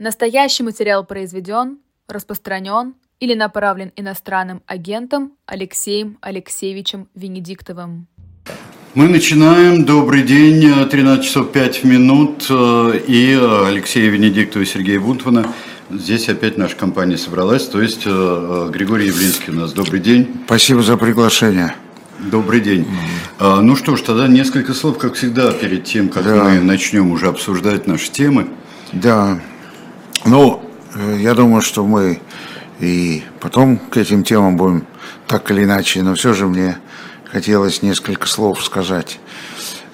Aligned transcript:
Настоящий 0.00 0.62
материал 0.62 1.04
произведен, 1.04 1.78
распространен 2.06 2.94
или 3.18 3.34
направлен 3.34 3.90
иностранным 3.96 4.62
агентом 4.64 5.32
Алексеем 5.44 6.18
Алексеевичем 6.20 7.08
Венедиктовым. 7.16 8.06
Мы 8.94 9.08
начинаем. 9.08 9.84
Добрый 9.84 10.22
день. 10.22 10.62
13 10.88 11.24
часов 11.24 11.50
5 11.50 11.82
минут. 11.82 12.48
И 12.48 13.36
Алексей 13.66 14.08
Венедиктов 14.08 14.62
и 14.62 14.66
Сергей 14.66 14.98
Бунтмана. 14.98 15.52
Здесь 15.90 16.28
опять 16.28 16.56
наша 16.56 16.76
компания 16.76 17.18
собралась. 17.18 17.66
То 17.66 17.82
есть 17.82 18.04
Григорий 18.04 19.06
Явлинский 19.08 19.50
у 19.50 19.54
нас. 19.54 19.72
Добрый 19.72 19.98
день. 19.98 20.28
Спасибо 20.46 20.80
за 20.82 20.96
приглашение. 20.96 21.74
Добрый 22.20 22.60
день. 22.60 22.86
Mm-hmm. 23.40 23.60
Ну 23.62 23.74
что 23.74 23.96
ж, 23.96 24.02
тогда 24.02 24.28
несколько 24.28 24.74
слов, 24.74 24.96
как 24.96 25.14
всегда, 25.14 25.50
перед 25.50 25.82
тем, 25.82 26.08
как 26.08 26.22
да. 26.22 26.44
мы 26.44 26.60
начнем 26.60 27.10
уже 27.10 27.26
обсуждать 27.26 27.88
наши 27.88 28.12
темы. 28.12 28.46
Да. 28.92 29.40
Ну, 30.24 30.62
э, 30.94 31.18
я 31.20 31.34
думаю, 31.34 31.62
что 31.62 31.84
мы 31.84 32.20
и 32.80 33.22
потом 33.40 33.78
к 33.78 33.96
этим 33.96 34.24
темам 34.24 34.56
будем 34.56 34.86
так 35.26 35.50
или 35.50 35.64
иначе, 35.64 36.02
но 36.02 36.14
все 36.14 36.32
же 36.32 36.46
мне 36.46 36.78
хотелось 37.30 37.82
несколько 37.82 38.26
слов 38.26 38.64
сказать, 38.64 39.20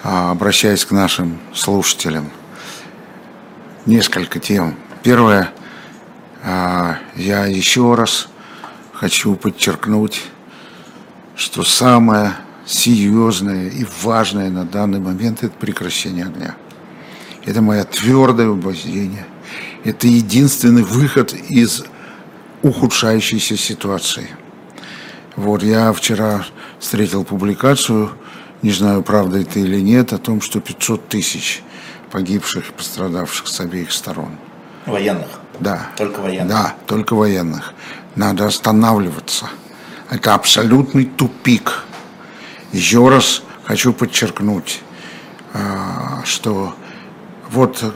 а, 0.03 0.31
обращаясь 0.31 0.85
к 0.85 0.93
нашим 0.93 1.39
слушателям. 1.55 2.31
Несколько 3.87 4.39
тем. 4.39 4.77
Первое, 5.03 5.51
а, 6.43 6.99
я 7.17 7.47
еще 7.47 7.95
раз 7.95 8.29
хочу 8.93 9.35
подчеркнуть, 9.37 10.23
что 11.37 11.65
самое 11.65 12.33
серьезное 12.67 13.69
и 13.69 13.87
важное 14.03 14.51
на 14.51 14.65
данный 14.65 15.01
момент– 15.01 15.43
это 15.43 15.55
прекращение 15.55 16.25
огня. 16.25 16.55
Это 17.45 17.61
мое 17.61 17.85
твердое 17.85 18.49
убеждение. 18.49 19.27
Это 19.85 20.07
единственный 20.09 20.83
выход 20.83 21.35
из 21.35 21.85
ухудшающейся 22.63 23.57
ситуации. 23.59 24.29
Вот 25.37 25.63
я 25.63 25.93
вчера 25.93 26.47
встретил 26.79 27.25
публикацию, 27.25 28.11
не 28.63 28.71
знаю, 28.71 29.03
правда 29.03 29.41
это 29.41 29.59
или 29.61 29.81
нет, 29.81 30.15
о 30.15 30.19
том, 30.19 30.41
что 30.41 30.61
500 30.61 31.09
тысяч 31.09 31.63
погибших, 32.11 32.73
пострадавших 32.73 33.47
с 33.47 33.61
обеих 33.61 33.93
сторон. 33.93 34.39
Военных? 34.87 35.29
Да. 35.61 35.89
Только 35.97 36.21
военных? 36.21 36.49
Да, 36.49 36.75
только 36.87 37.15
военных. 37.15 37.75
Надо 38.17 38.47
останавливаться. 38.47 39.51
Это 40.11 40.35
абсолютный 40.35 41.05
тупик. 41.05 41.85
Еще 42.73 43.07
раз 43.09 43.43
хочу 43.65 43.93
подчеркнуть, 43.93 44.81
а, 45.53 46.23
что 46.25 46.75
вот 47.55 47.79
э, 47.83 47.91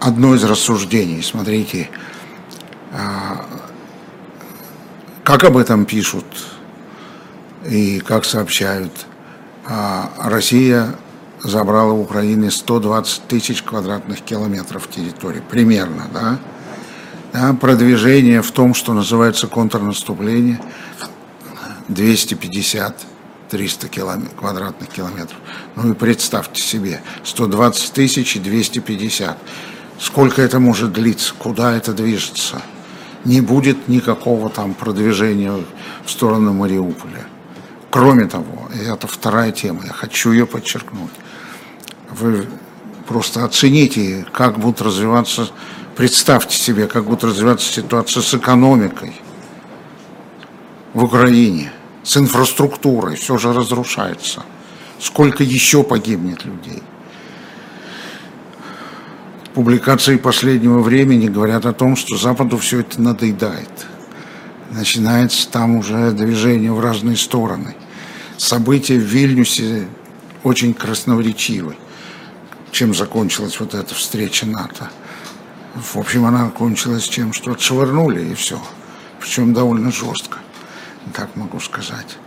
одно 0.00 0.34
из 0.34 0.42
рассуждений, 0.44 1.22
смотрите, 1.22 1.90
а, 2.92 3.44
как 5.22 5.44
об 5.44 5.58
этом 5.58 5.84
пишут 5.84 6.24
и 7.68 8.00
как 8.00 8.24
сообщают, 8.24 8.92
а, 9.66 10.10
Россия 10.16 10.94
забрала 11.42 11.92
у 11.92 12.02
Украины 12.02 12.50
120 12.50 13.28
тысяч 13.28 13.62
квадратных 13.62 14.22
километров 14.22 14.88
территории, 14.88 15.42
примерно, 15.48 16.08
да? 16.12 16.38
да? 17.32 17.52
Продвижение 17.52 18.40
в 18.40 18.50
том, 18.50 18.72
что 18.72 18.94
называется 18.94 19.48
контрнаступление, 19.48 20.60
250 21.88 23.06
300 23.48 23.88
километр, 23.88 24.34
квадратных 24.36 24.88
километров. 24.88 25.38
Ну 25.76 25.92
и 25.92 25.94
представьте 25.94 26.62
себе, 26.62 27.00
120 27.24 27.92
тысяч 27.92 28.36
и 28.36 28.38
250. 28.38 29.38
Сколько 29.98 30.42
это 30.42 30.60
может 30.60 30.92
длиться? 30.92 31.34
Куда 31.38 31.76
это 31.76 31.92
движется? 31.92 32.62
Не 33.24 33.40
будет 33.40 33.88
никакого 33.88 34.48
там 34.48 34.74
продвижения 34.74 35.52
в 36.04 36.10
сторону 36.10 36.52
Мариуполя. 36.52 37.26
Кроме 37.90 38.26
того, 38.26 38.68
это 38.72 39.06
вторая 39.06 39.50
тема, 39.50 39.82
я 39.86 39.92
хочу 39.92 40.30
ее 40.30 40.46
подчеркнуть. 40.46 41.10
Вы 42.10 42.46
просто 43.06 43.44
оцените, 43.44 44.26
как 44.32 44.58
будут 44.58 44.82
развиваться, 44.82 45.48
представьте 45.96 46.56
себе, 46.56 46.86
как 46.86 47.04
будет 47.04 47.24
развиваться 47.24 47.72
ситуация 47.72 48.22
с 48.22 48.34
экономикой 48.34 49.14
в 50.94 51.02
Украине– 51.04 51.72
с 52.08 52.16
инфраструктурой, 52.16 53.16
все 53.16 53.36
же 53.36 53.52
разрушается. 53.52 54.42
Сколько 54.98 55.44
еще 55.44 55.82
погибнет 55.82 56.42
людей? 56.46 56.82
Публикации 59.52 60.16
последнего 60.16 60.80
времени 60.80 61.28
говорят 61.28 61.66
о 61.66 61.74
том, 61.74 61.96
что 61.96 62.16
Западу 62.16 62.56
все 62.56 62.80
это 62.80 62.98
надоедает. 63.02 63.86
Начинается 64.70 65.50
там 65.50 65.76
уже 65.76 66.12
движение 66.12 66.72
в 66.72 66.80
разные 66.80 67.18
стороны. 67.18 67.76
События 68.38 68.96
в 68.96 69.02
Вильнюсе 69.02 69.86
очень 70.44 70.72
красноречивы. 70.72 71.76
Чем 72.70 72.94
закончилась 72.94 73.60
вот 73.60 73.74
эта 73.74 73.94
встреча 73.94 74.46
НАТО? 74.46 74.88
В 75.74 75.98
общем, 75.98 76.24
она 76.24 76.48
кончилась 76.48 77.06
тем, 77.06 77.34
что 77.34 77.52
отшвырнули 77.52 78.30
и 78.30 78.34
все. 78.34 78.58
Причем 79.20 79.52
довольно 79.52 79.92
жестко 79.92 80.38
так 81.08 81.36
могу 81.36 81.60
сказать. 81.60 82.18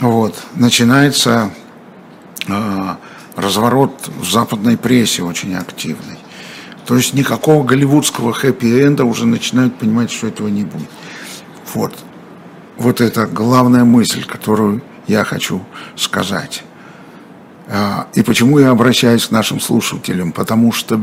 Вот. 0.00 0.36
Начинается 0.54 1.50
э, 2.46 2.94
разворот 3.36 4.08
в 4.20 4.30
западной 4.30 4.76
прессе 4.76 5.22
очень 5.22 5.54
активный. 5.54 6.18
То 6.86 6.96
есть 6.96 7.14
никакого 7.14 7.64
голливудского 7.64 8.32
хэппи-энда 8.32 9.04
уже 9.04 9.26
начинают 9.26 9.78
понимать, 9.78 10.10
что 10.10 10.26
этого 10.26 10.48
не 10.48 10.64
будет. 10.64 10.90
Вот. 11.72 11.94
Вот 12.76 13.00
это 13.00 13.26
главная 13.26 13.84
мысль, 13.84 14.24
которую 14.24 14.82
я 15.06 15.24
хочу 15.24 15.64
сказать. 15.96 16.62
А, 17.68 18.08
и 18.14 18.22
почему 18.22 18.58
я 18.58 18.70
обращаюсь 18.70 19.26
к 19.26 19.30
нашим 19.30 19.60
слушателям? 19.60 20.32
Потому 20.32 20.72
что 20.72 21.02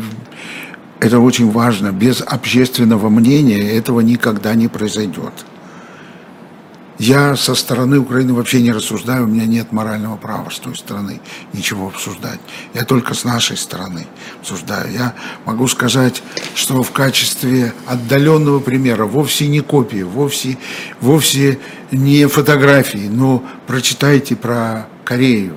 это 0.99 1.19
очень 1.19 1.49
важно. 1.49 1.91
Без 1.91 2.21
общественного 2.21 3.09
мнения 3.09 3.71
этого 3.71 4.01
никогда 4.01 4.53
не 4.53 4.67
произойдет. 4.67 5.33
Я 6.99 7.35
со 7.35 7.55
стороны 7.55 7.99
Украины 7.99 8.33
вообще 8.33 8.61
не 8.61 8.71
рассуждаю, 8.71 9.23
у 9.23 9.27
меня 9.27 9.45
нет 9.45 9.71
морального 9.71 10.17
права 10.17 10.49
с 10.49 10.59
той 10.59 10.75
стороны 10.75 11.19
ничего 11.53 11.87
обсуждать. 11.87 12.39
Я 12.73 12.85
только 12.85 13.13
с 13.13 13.23
нашей 13.23 13.57
стороны 13.57 14.05
обсуждаю. 14.39 14.91
Я 14.91 15.15
могу 15.45 15.67
сказать, 15.67 16.21
что 16.53 16.83
в 16.83 16.91
качестве 16.91 17.73
отдаленного 17.87 18.59
примера, 18.59 19.05
вовсе 19.05 19.47
не 19.47 19.61
копии, 19.61 20.03
вовсе, 20.03 20.57
вовсе 20.99 21.59
не 21.91 22.27
фотографии, 22.27 23.09
но 23.09 23.43
прочитайте 23.67 24.35
про 24.35 24.87
Корею, 25.03 25.55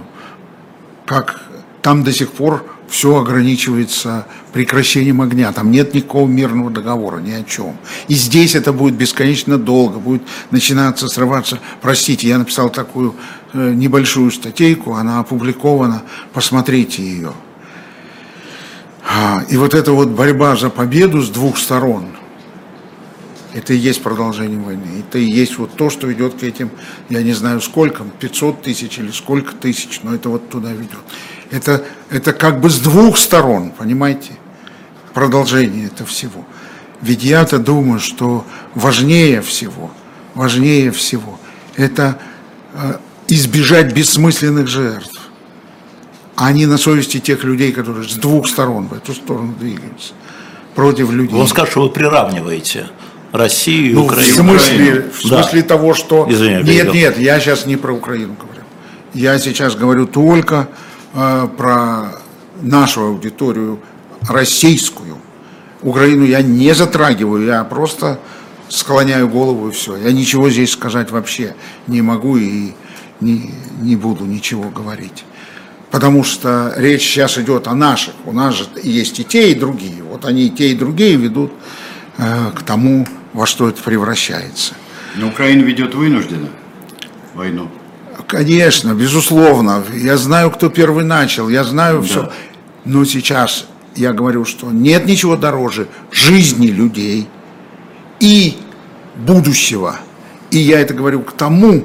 как 1.04 1.42
там 1.82 2.04
до 2.04 2.12
сих 2.12 2.32
пор 2.32 2.73
все 2.88 3.16
ограничивается 3.16 4.26
прекращением 4.52 5.20
огня. 5.20 5.52
Там 5.52 5.70
нет 5.70 5.94
никакого 5.94 6.28
мирного 6.28 6.70
договора, 6.70 7.18
ни 7.18 7.32
о 7.32 7.42
чем. 7.42 7.76
И 8.08 8.14
здесь 8.14 8.54
это 8.54 8.72
будет 8.72 8.94
бесконечно 8.94 9.58
долго, 9.58 9.98
будет 9.98 10.22
начинаться 10.50 11.08
срываться. 11.08 11.58
Простите, 11.80 12.28
я 12.28 12.38
написал 12.38 12.70
такую 12.70 13.14
э, 13.52 13.72
небольшую 13.74 14.30
статейку, 14.30 14.94
она 14.94 15.20
опубликована, 15.20 16.02
посмотрите 16.32 17.02
ее. 17.02 17.32
А, 19.06 19.42
и 19.48 19.56
вот 19.56 19.74
эта 19.74 19.92
вот 19.92 20.08
борьба 20.08 20.56
за 20.56 20.70
победу 20.70 21.20
с 21.20 21.28
двух 21.28 21.58
сторон– 21.58 22.06
это 23.54 23.72
и 23.72 23.76
есть 23.76 24.02
продолжение 24.02 24.58
войны. 24.58 25.04
Это 25.06 25.18
и 25.18 25.24
есть 25.24 25.58
вот 25.58 25.76
то, 25.76 25.88
что 25.88 26.08
ведет 26.08 26.34
к 26.34 26.42
этим, 26.42 26.70
я 27.08 27.22
не 27.22 27.32
знаю 27.32 27.60
сколько, 27.60 28.02
500 28.02 28.62
тысяч 28.62 28.98
или 28.98 29.12
сколько 29.12 29.54
тысяч, 29.54 30.00
но 30.02 30.12
это 30.12 30.28
вот 30.28 30.50
туда 30.50 30.72
ведет. 30.72 30.98
Это, 31.54 31.84
это 32.10 32.32
как 32.32 32.60
бы 32.60 32.69
с 32.69 32.81
двух 32.81 33.16
сторон, 33.16 33.70
понимаете, 33.70 34.32
продолжение 35.12 35.87
этого 35.87 36.09
всего. 36.09 36.44
Ведь 37.00 37.22
я-то 37.22 37.59
думаю, 37.59 38.00
что 38.00 38.44
важнее 38.75 39.40
всего, 39.40 39.93
важнее 40.34 40.90
всего, 40.90 41.38
это 41.76 42.19
э, 42.73 42.96
избежать 43.28 43.93
бессмысленных 43.94 44.67
жертв. 44.67 45.20
А 46.34 46.50
не 46.50 46.67
на 46.67 46.76
совести 46.76 47.20
тех 47.20 47.44
людей, 47.44 47.70
которые 47.70 48.08
с 48.08 48.14
двух 48.14 48.49
сторон 48.49 48.88
в 48.88 48.94
эту 48.94 49.14
сторону 49.14 49.55
двигаются, 49.56 50.12
против 50.75 51.12
людей. 51.12 51.38
Он 51.38 51.46
скажет, 51.46 51.70
что 51.70 51.82
вы 51.82 51.90
приравниваете 51.90 52.87
Россию 53.31 53.90
и 53.93 53.94
ну, 53.94 54.05
Украину. 54.06 54.32
В 54.32 54.37
смысле, 54.37 55.11
в 55.17 55.20
смысле 55.20 55.62
да. 55.62 55.69
того, 55.69 55.94
что... 55.94 56.26
Извини, 56.28 56.64
нет, 56.64 56.93
нет, 56.93 57.17
я 57.17 57.38
сейчас 57.38 57.64
не 57.64 57.76
про 57.76 57.93
Украину 57.93 58.34
говорю. 58.34 58.62
Я 59.12 59.38
сейчас 59.38 59.76
говорю 59.76 60.08
только 60.08 60.69
про 61.14 62.12
нашу 62.61 63.02
аудиторию 63.02 63.78
российскую. 64.28 65.19
Украину 65.82 66.25
я 66.25 66.43
не 66.43 66.75
затрагиваю, 66.75 67.46
я 67.46 67.62
просто 67.64 68.19
склоняю 68.69 69.28
голову 69.28 69.69
и 69.69 69.72
все. 69.72 69.96
Я 69.96 70.12
ничего 70.12 70.50
здесь 70.50 70.72
сказать 70.72 71.11
вообще 71.11 71.55
не 71.87 72.02
могу 72.02 72.37
и 72.37 72.72
не, 73.20 73.52
не 73.81 73.96
буду 73.96 74.25
ничего 74.25 74.70
говорить. 74.70 75.25
Потому 75.90 76.25
что 76.25 76.72
речь 76.76 77.02
сейчас 77.02 77.38
идет 77.38 77.69
о 77.69 77.75
наших. 77.75 78.14
У 78.25 78.32
нас 78.32 78.55
же 78.55 78.66
есть 78.82 79.20
и 79.20 79.25
те, 79.25 79.52
и 79.52 79.55
другие. 79.55 80.02
Вот 80.02 80.25
они 80.25 80.46
и 80.46 80.50
те, 80.50 80.70
и 80.70 80.75
другие 80.75 81.16
ведут 81.16 81.52
э, 82.19 82.50
к 82.55 82.62
тому, 82.62 83.06
во 83.32 83.46
что 83.46 83.69
это 83.69 83.81
превращается. 83.82 84.75
Но 85.14 85.28
Украина 85.28 85.62
ведет 85.62 85.94
вынужденно 85.94 86.49
войну. 87.34 87.70
Конечно, 88.26 88.94
безусловно. 88.94 89.85
Я 89.94 90.17
знаю, 90.17 90.50
кто 90.50 90.69
первый 90.69 91.05
начал, 91.05 91.49
я 91.49 91.65
знаю 91.65 92.03
все. 92.03 92.31
Но 92.85 93.05
сейчас 93.05 93.67
я 93.97 94.12
говорю, 94.12 94.44
что 94.44 94.71
нет 94.71 95.06
ничего 95.06 95.37
дороже 95.37 95.88
жизни 96.11 96.67
людей 96.67 97.29
и 98.21 98.56
будущего. 99.17 99.97
И 100.50 100.59
я 100.59 100.81
это 100.81 100.94
говорю 100.94 101.23
к 101.23 101.32
тому, 101.32 101.85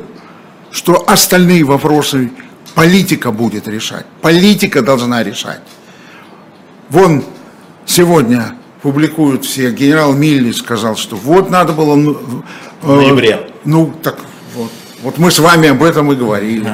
что 0.72 1.04
остальные 1.08 1.64
вопросы 1.64 2.32
политика 2.76 3.32
будет 3.32 3.68
решать. 3.68 4.06
Политика 4.22 4.82
должна 4.82 5.24
решать. 5.24 5.62
Вон 6.90 7.24
сегодня 7.86 8.56
публикуют 8.82 9.46
все, 9.46 9.72
генерал 9.72 10.14
Милли 10.14 10.52
сказал, 10.52 10.96
что 10.96 11.16
вот 11.16 11.50
надо 11.50 11.74
было... 11.74 11.96
ну, 11.96 12.44
В 12.82 12.96
ноябре. 12.96 13.52
Ну, 13.66 13.94
так 14.02 14.20
вот. 14.56 14.72
Вот 15.04 15.18
мы 15.18 15.32
с 15.32 15.40
вами 15.40 15.70
об 15.70 15.84
этом 15.84 16.12
и 16.12 16.16
говорили. 16.16 16.68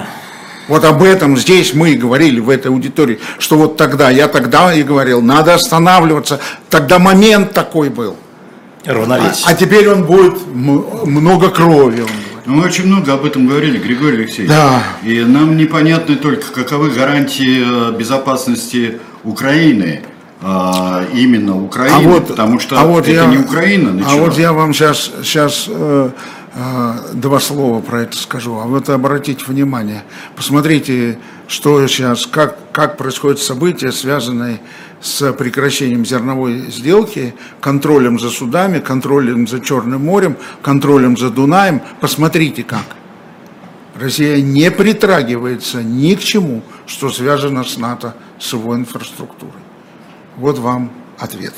Вот 0.68 0.84
об 0.84 1.04
этом 1.04 1.38
здесь 1.38 1.76
мы 1.76 1.92
и 1.92 1.96
говорили 1.96 2.40
в 2.40 2.50
этой 2.50 2.68
аудитории, 2.72 3.20
что 3.38 3.56
вот 3.56 3.78
тогда, 3.78 4.10
я 4.10 4.28
тогда 4.28 4.74
и 4.74 4.82
говорил, 4.82 5.22
надо 5.22 5.54
останавливаться. 5.54 6.40
Тогда 6.72 6.98
момент 6.98 7.54
такой 7.54 7.90
был. 7.90 8.16
А, 8.88 8.94
Равновесие. 8.94 9.46
а 9.46 9.54
теперь 9.54 9.88
он 9.90 10.06
будет 10.06 10.34
м- 10.48 10.86
много 11.06 11.50
крови. 11.50 12.02
он 12.02 12.54
Мы 12.56 12.64
очень 12.66 12.86
много 12.88 13.14
об 13.14 13.26
этом 13.26 13.48
говорили, 13.48 13.78
Григорий 13.78 14.18
Алексеевич. 14.24 14.50
Да. 14.50 14.82
И 15.04 15.20
нам 15.22 15.56
непонятно 15.58 16.16
только, 16.16 16.52
каковы 16.52 16.90
гарантии 16.92 17.64
э, 17.94 17.98
безопасности 17.98 19.00
Украины. 19.24 20.02
а, 20.42 21.04
именно 21.14 21.58
Украины, 21.60 22.22
потому 22.22 22.60
что 22.60 22.76
это 23.00 23.12
я- 23.12 23.26
не 23.26 23.38
Украина 23.38 23.90
А 23.92 23.94
начала. 23.94 24.20
вот 24.26 24.38
я 24.38 24.52
вам 24.54 24.74
сейчас, 24.74 25.10
сейчас 25.24 25.68
два 27.14 27.40
слова 27.40 27.82
про 27.82 28.04
это 28.04 28.16
скажу. 28.16 28.60
А 28.60 28.66
вот 28.66 28.90
обратите 28.90 29.44
внимание, 29.46 30.04
посмотрите, 30.36 31.20
что 31.48 31.86
сейчас, 31.88 32.26
как, 32.26 32.72
как 32.72 32.98
происходят 32.98 33.40
события, 33.40 33.92
связанные 33.92 34.62
с 35.02 35.34
прекращением 35.34 36.06
зерновой 36.06 36.72
сделки, 36.72 37.36
контролем 37.60 38.20
за 38.20 38.30
судами, 38.30 38.80
контролем 38.80 39.48
за 39.48 39.60
Черным 39.60 40.06
морем, 40.06 40.38
контролем 40.62 41.18
за 41.18 41.30
Дунаем. 41.30 41.82
Посмотрите 42.00 42.64
как. 42.64 42.86
Россия 43.96 44.42
не 44.42 44.72
притрагивается 44.72 45.84
ни 45.84 46.16
к 46.16 46.20
чему, 46.20 46.64
что 46.86 47.10
связано 47.10 47.64
с 47.64 47.78
НАТО, 47.78 48.16
с 48.40 48.54
его 48.54 48.76
инфраструктурой. 48.76 49.54
Вот 50.38 50.60
вам 50.60 50.92
ответ. 51.18 51.54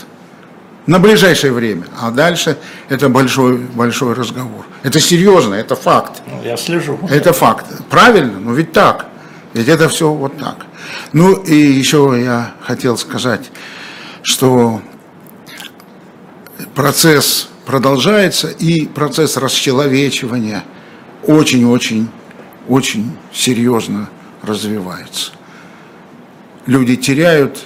На 0.87 0.99
ближайшее 0.99 1.51
время. 1.51 1.83
А 2.01 2.11
дальше 2.11 2.57
это 2.87 3.09
большой, 3.09 3.57
большой 3.57 4.13
разговор. 4.13 4.65
Это 4.83 5.01
серьезно, 5.01 5.55
это 5.55 5.75
факт. 5.75 6.21
Ну, 6.25 6.41
Я 6.43 6.55
слежу. 6.55 6.97
Это 7.09 7.33
факт. 7.33 7.65
Правильно? 7.89 8.39
Ну 8.39 8.53
ведь 8.53 8.71
так. 8.71 9.07
Ведь 9.53 9.67
это 9.67 9.89
все 9.89 10.09
вот 10.09 10.37
так. 10.37 10.65
Ну 11.11 11.33
и 11.33 11.55
еще 11.55 12.17
я 12.17 12.53
хотел 12.61 12.97
сказать, 12.97 13.51
что 14.23 14.81
процесс 16.73 17.49
продолжается 17.65 18.47
и 18.47 18.87
процесс 18.87 19.35
расчеловечивания 19.35 20.63
очень-очень, 21.23 22.07
очень 22.69 23.11
серьезно 23.33 24.09
развивается. 24.41 25.31
Люди 26.65 26.95
теряют 26.95 27.65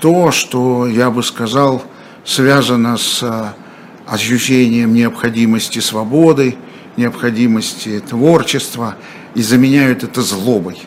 то, 0.00 0.30
что, 0.30 0.86
я 0.86 1.10
бы 1.10 1.22
сказал, 1.22 1.82
связано 2.24 2.96
с 2.96 3.22
а, 3.22 3.54
ощущением 4.06 4.94
необходимости 4.94 5.78
свободы, 5.78 6.56
необходимости 6.96 8.00
творчества, 8.00 8.96
и 9.34 9.42
заменяют 9.42 10.04
это 10.04 10.22
злобой. 10.22 10.80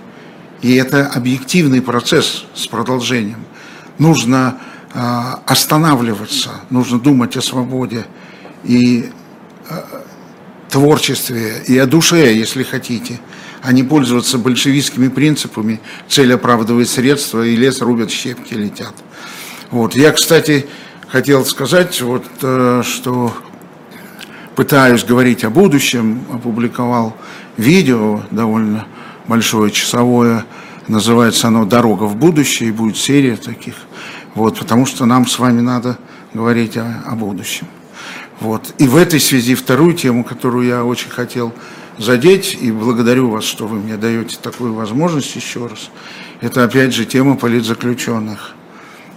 И 0.62 0.76
это 0.76 1.08
объективный 1.08 1.82
процесс 1.82 2.46
с 2.54 2.68
продолжением. 2.68 3.46
Нужно 4.00 4.60
а, 4.94 5.42
останавливаться, 5.46 6.52
нужно 6.70 7.00
думать 7.00 7.38
о 7.38 7.42
свободе 7.42 8.06
и 8.64 9.10
а, 9.70 10.04
творчестве, 10.70 11.64
и 11.68 11.78
о 11.78 11.86
душе, 11.86 12.34
если 12.34 12.64
хотите, 12.64 13.20
а 13.62 13.72
не 13.72 13.84
пользоваться 13.84 14.38
большевистскими 14.38 15.08
принципами, 15.08 15.82
цель 16.08 16.34
оправдывает 16.34 16.90
средства, 16.90 17.46
и 17.46 17.56
лес 17.56 17.82
рубят, 17.82 18.12
щепки 18.12 18.54
летят. 18.54 18.94
Вот. 19.72 19.96
Я, 19.96 20.12
кстати, 20.12 20.68
хотел 21.08 21.46
сказать, 21.46 22.02
вот, 22.02 22.26
э, 22.42 22.82
что 22.84 23.34
пытаюсь 24.56 25.04
говорить 25.04 25.44
о 25.44 25.50
будущем, 25.50 26.24
опубликовал 26.32 27.16
видео 27.58 28.22
довольно 28.32 28.88
большое, 29.28 29.72
часовое, 29.72 30.46
называется 30.88 31.48
оно 31.48 31.66
«Дорога 31.66 32.04
в 32.04 32.16
будущее», 32.16 32.70
и 32.70 32.72
будет 32.72 32.98
серия 32.98 33.38
таких, 33.38 33.76
вот, 34.36 34.60
потому 34.60 34.86
что 34.86 35.06
нам 35.06 35.28
с 35.28 35.40
вами 35.40 35.62
надо 35.62 35.98
говорить 36.34 36.78
о, 36.78 37.04
о 37.06 37.16
будущем. 37.16 37.68
Вот. 38.40 38.74
И 38.78 38.88
в 38.88 38.96
этой 38.96 39.20
связи 39.20 39.56
вторую 39.56 39.94
тему, 39.94 40.24
которую 40.24 40.68
я 40.68 40.86
очень 40.86 41.10
хотел 41.10 41.54
задеть, 41.98 42.58
и 42.60 42.72
благодарю 42.72 43.30
вас, 43.30 43.44
что 43.44 43.68
вы 43.68 43.80
мне 43.80 43.98
даете 43.98 44.38
такую 44.42 44.74
возможность 44.74 45.36
еще 45.36 45.66
раз, 45.66 45.90
это 46.42 46.64
опять 46.64 46.94
же 46.94 47.06
тема 47.06 47.36
политзаключенных. 47.36 48.57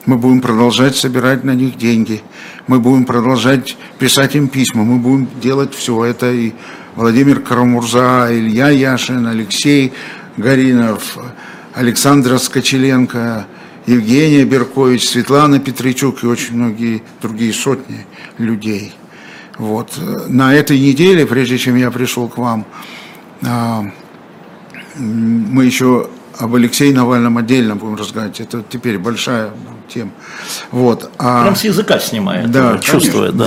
Мы 0.06 0.17
будем 0.17 0.41
продолжать 0.41 0.97
собирать 0.97 1.44
на 1.44 1.55
них 1.55 1.76
деньги, 1.76 2.23
мы 2.67 2.81
будем 2.81 3.05
продолжать 3.05 3.76
писать 3.99 4.35
им 4.35 4.49
письма, 4.49 4.82
мы 4.82 4.99
будем 4.99 5.29
делать 5.41 5.75
все 5.75 6.05
это 6.05 6.32
и 6.32 6.52
Владимир 6.97 7.41
Карамурза, 7.41 8.29
Илья 8.31 8.70
Яшин, 8.70 9.26
Алексей 9.26 9.93
Гаринов, 10.38 11.19
Александра 11.75 12.38
Скочеленко, 12.38 13.47
Евгения 13.87 14.44
Беркович, 14.44 15.06
Светлана 15.06 15.58
Петричук 15.58 16.25
и 16.25 16.26
очень 16.26 16.56
многие 16.56 17.02
другие 17.20 17.52
сотни 17.52 18.06
людей. 18.38 18.94
Вот. 19.58 19.93
На 20.29 20.55
этой 20.55 20.79
неделе, 20.79 21.26
прежде 21.26 21.58
чем 21.58 21.76
я 21.76 21.91
пришел 21.91 22.29
к 22.29 22.38
вам, 22.38 22.64
а, 23.43 23.85
мы 24.97 25.64
еще 25.67 26.08
об 26.38 26.55
Алексее 26.55 26.94
Навальном 26.94 27.37
отдельно 27.37 27.76
будем 27.76 27.97
разговаривать. 27.97 28.41
Это 28.41 28.64
теперь 28.67 28.99
большая 28.99 29.50
тема. 29.92 30.10
Вот. 30.70 31.10
А, 31.19 31.42
Прям 31.42 31.56
с 31.56 31.64
языка 31.64 31.98
снимает, 31.98 32.50
да, 32.50 32.78
чувствует, 32.78 33.37
да. 33.37 33.44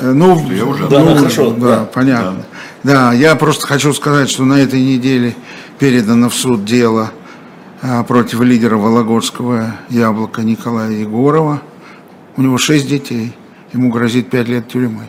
Да, 0.00 0.12
ну, 0.12 0.50
Я 0.50 0.64
уже- 0.64 0.88
Да, 0.88 0.98
ну, 1.00 1.10
ну, 1.10 1.16
хорошо, 1.16 1.50
да, 1.52 1.66
да. 1.66 1.84
понятно. 1.84 2.44
Да. 2.82 3.12
я 3.12 3.34
просто 3.36 3.66
хочу 3.66 3.92
сказать, 3.94 4.28
что 4.28 4.44
на 4.44 4.54
этой 4.54 4.80
неделе 4.82 5.34
передано 5.78 6.28
в 6.28 6.34
суд 6.34 6.64
дело 6.64 7.10
а, 7.82 8.02
против 8.04 8.40
лидера 8.40 8.76
Вологодского 8.76 9.74
яблока 9.90 10.42
Николая 10.42 10.90
Егорова. 10.90 11.62
У 12.36 12.42
него 12.42 12.58
шесть 12.58 12.88
детей, 12.88 13.32
ему 13.72 13.90
грозит 13.90 14.30
пять 14.30 14.48
лет 14.48 14.68
тюрьмы. 14.68 15.04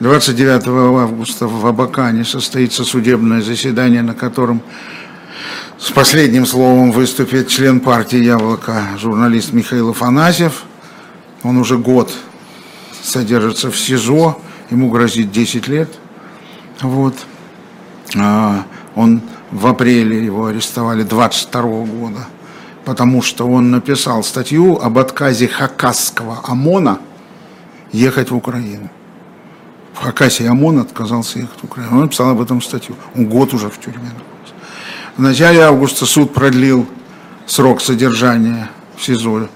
29 0.00 0.66
августа 1.00 1.46
в 1.46 1.64
Абакане 1.66 2.24
состоится 2.24 2.82
судебное 2.82 3.40
заседание, 3.40 4.02
на 4.02 4.14
котором 4.14 4.60
с 5.82 5.90
последним 5.90 6.46
словом 6.46 6.92
выступит 6.92 7.48
член 7.48 7.80
партии 7.80 8.22
«Яблоко», 8.22 8.86
журналист 8.98 9.52
Михаил 9.52 9.90
Афанасьев. 9.90 10.62
Он 11.42 11.58
уже 11.58 11.76
год 11.76 12.12
содержится 13.02 13.68
в 13.68 13.76
СИЗО, 13.76 14.38
ему 14.70 14.90
грозит 14.90 15.32
10 15.32 15.66
лет. 15.66 15.88
Вот. 16.82 17.16
А, 18.16 18.62
Он 18.94 19.22
в 19.50 19.66
апреле 19.66 20.24
его 20.24 20.46
арестовали 20.46 21.02
22 21.02 21.62
года, 21.62 22.28
потому 22.84 23.20
что 23.20 23.48
он 23.48 23.72
написал 23.72 24.22
статью 24.22 24.78
об 24.80 24.98
отказе 24.98 25.48
хакасского 25.48 26.42
ОМОНа 26.44 27.00
ехать 27.90 28.30
в 28.30 28.36
Украину. 28.36 28.88
В 29.94 29.98
Хакасии 29.98 30.46
ОМОН 30.46 30.78
отказался 30.78 31.40
ехать 31.40 31.58
в 31.60 31.64
Украину. 31.64 31.96
Он 31.96 32.02
написал 32.02 32.30
об 32.30 32.40
этом 32.40 32.62
статью. 32.62 32.94
Он 33.16 33.26
год 33.26 33.52
уже 33.52 33.68
в 33.68 33.80
тюрьме. 33.80 34.10
В 35.16 35.20
начале 35.20 35.60
августа 35.60 36.06
суд 36.06 36.32
продлил 36.32 36.88
срок 37.44 37.82
содержания 37.82 38.70
в 38.96 39.04
СИЗО 39.04 39.48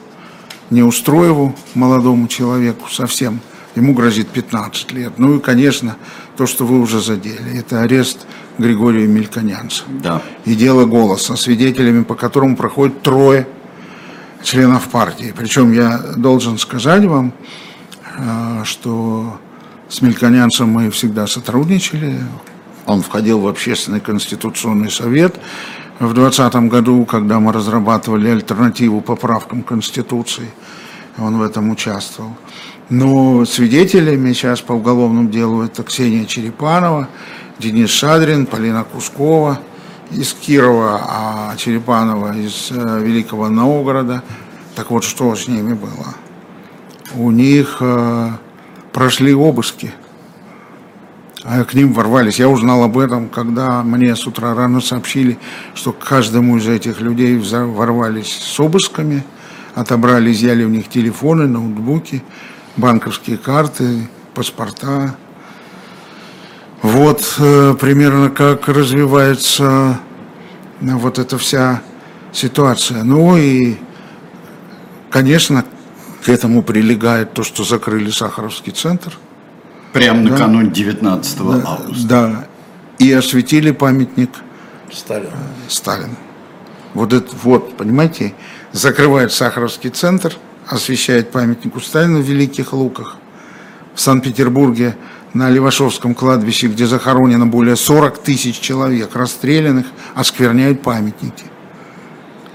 Неустроеву, 0.68 1.56
молодому 1.74 2.28
человеку, 2.28 2.90
совсем. 2.90 3.40
Ему 3.74 3.94
грозит 3.94 4.28
15 4.28 4.92
лет. 4.92 5.18
Ну 5.18 5.36
и, 5.36 5.40
конечно, 5.40 5.96
то, 6.36 6.46
что 6.46 6.66
вы 6.66 6.78
уже 6.78 7.00
задели, 7.00 7.58
это 7.58 7.80
арест 7.80 8.26
Григория 8.58 9.06
Мельконянца. 9.06 9.84
Да. 10.02 10.22
И 10.44 10.54
дело 10.54 10.84
голоса, 10.84 11.36
свидетелями 11.36 12.04
по 12.04 12.14
которому 12.14 12.54
проходит 12.54 13.00
трое 13.00 13.46
членов 14.42 14.88
партии. 14.88 15.32
Причем 15.34 15.72
я 15.72 15.98
должен 16.16 16.58
сказать 16.58 17.04
вам, 17.04 17.32
э, 18.18 18.62
что 18.64 19.38
с 19.88 20.02
Мельконянцем 20.02 20.68
мы 20.68 20.90
всегда 20.90 21.26
сотрудничали. 21.26 22.18
Он 22.86 23.02
входил 23.02 23.40
в 23.40 23.48
Общественный 23.48 24.00
конституционный 24.00 24.90
совет 24.90 25.36
в 25.98 26.14
2020 26.14 26.70
году, 26.70 27.04
когда 27.04 27.40
мы 27.40 27.52
разрабатывали 27.52 28.28
альтернативу 28.28 29.00
поправкам 29.00 29.62
Конституции. 29.62 30.50
он 31.18 31.38
в 31.38 31.42
этом 31.42 31.70
участвовал. 31.70 32.36
Но 32.88 33.44
свидетелями 33.44 34.32
сейчас 34.32 34.60
по 34.60 34.72
уголовному 34.72 35.28
делу 35.28 35.62
это 35.62 35.82
Ксения 35.82 36.24
Черепанова, 36.24 37.08
Денис 37.58 37.90
Шадрин, 37.90 38.46
Полина 38.46 38.84
Кускова 38.84 39.58
из 40.12 40.34
Кирова, 40.34 41.00
а 41.02 41.56
Черепанова 41.56 42.36
из 42.36 42.70
э, 42.70 43.00
Великого 43.02 43.48
Новгорода. 43.48 44.22
Так 44.76 44.90
вот, 44.90 45.02
что 45.02 45.34
с 45.34 45.48
ними 45.48 45.72
было? 45.72 46.14
У 47.16 47.30
них 47.30 47.78
э, 47.80 48.30
прошли 48.92 49.34
обыски. 49.34 49.92
А 51.48 51.64
к 51.64 51.74
ним 51.74 51.92
ворвались. 51.92 52.40
Я 52.40 52.48
узнал 52.48 52.82
об 52.82 52.98
этом, 52.98 53.28
когда 53.28 53.84
мне 53.84 54.16
с 54.16 54.26
утра 54.26 54.52
рано 54.52 54.80
сообщили, 54.80 55.38
что 55.74 55.92
к 55.92 56.00
каждому 56.00 56.56
из 56.56 56.66
этих 56.66 57.00
людей 57.00 57.38
ворвались 57.38 58.36
с 58.36 58.58
обысками, 58.58 59.24
отобрали, 59.76 60.32
изъяли 60.32 60.64
у 60.64 60.68
них 60.68 60.88
телефоны, 60.88 61.46
ноутбуки, 61.46 62.24
банковские 62.76 63.38
карты, 63.38 64.08
паспорта. 64.34 65.14
Вот 66.82 67.36
э, 67.38 67.74
примерно 67.80 68.30
как 68.30 68.66
развивается 68.66 70.00
э, 70.80 70.94
вот 70.94 71.20
эта 71.20 71.38
вся 71.38 71.80
ситуация. 72.32 73.04
Ну 73.04 73.36
и, 73.36 73.76
конечно, 75.10 75.64
к 76.24 76.28
этому 76.28 76.64
прилегает 76.64 77.34
то, 77.34 77.44
что 77.44 77.62
закрыли 77.62 78.10
Сахаровский 78.10 78.72
центр. 78.72 79.16
Прямо 79.96 80.24
да. 80.24 80.30
накануне 80.30 80.70
19 80.70 81.38
да, 81.38 81.62
августа. 81.64 82.08
Да. 82.08 82.46
И 82.98 83.12
осветили 83.12 83.70
памятник 83.72 84.30
Сталину. 84.92 85.30
Э, 85.30 85.68
Сталину. 85.68 86.16
Вот 86.94 87.12
это 87.12 87.28
вот, 87.42 87.76
понимаете, 87.76 88.34
закрывает 88.72 89.32
Сахаровский 89.32 89.90
центр– 89.90 90.36
освещает 90.68 91.30
памятнику 91.30 91.80
Сталину 91.80 92.20
в 92.20 92.24
Великих 92.24 92.72
Луках. 92.72 93.16
В 93.94 94.00
Санкт-Петербурге 94.00 94.96
на 95.32 95.48
Левашовском 95.48 96.14
кладбище, 96.14 96.66
где 96.68 96.86
захоронено 96.86 97.46
более 97.46 97.76
40 97.76 98.18
тысяч 98.18 98.58
человек, 98.58 99.14
расстрелянных, 99.14 99.86
оскверняют 100.14 100.82
памятники. 100.82 101.44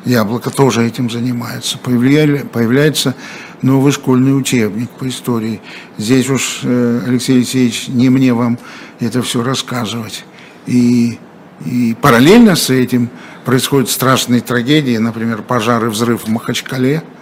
Яблоко 0.05 0.50
тоже 0.50 0.86
этим 0.86 1.10
занимается. 1.10 1.77
Появляется 1.77 3.15
новый 3.62 3.91
школьный 3.91 4.38
учебник 4.38 4.89
по 4.89 5.08
истории. 5.08 5.62
Здесь 5.98 6.29
уж, 6.29 6.62
э, 6.63 7.01
Алексей 7.08 7.38
Алексеевич, 7.38 7.88
не 7.88 8.10
мне 8.10 8.34
вам 8.34 8.58
это 9.00 9.22
все 9.22 9.43
рассказывать. 9.43 10.25
И, 10.65 11.20
и 11.65 11.96
параллельно 12.01 12.55
с 12.55 12.70
этим 12.70 13.10
происходят 13.46 13.89
страшные 13.89 14.41
трагедии, 14.41 14.98
например, 14.98 15.43
пожар 15.43 15.86
и 15.86 15.89
взрыв 15.89 16.24
в 16.24 16.27
Махачкале– 16.29 17.03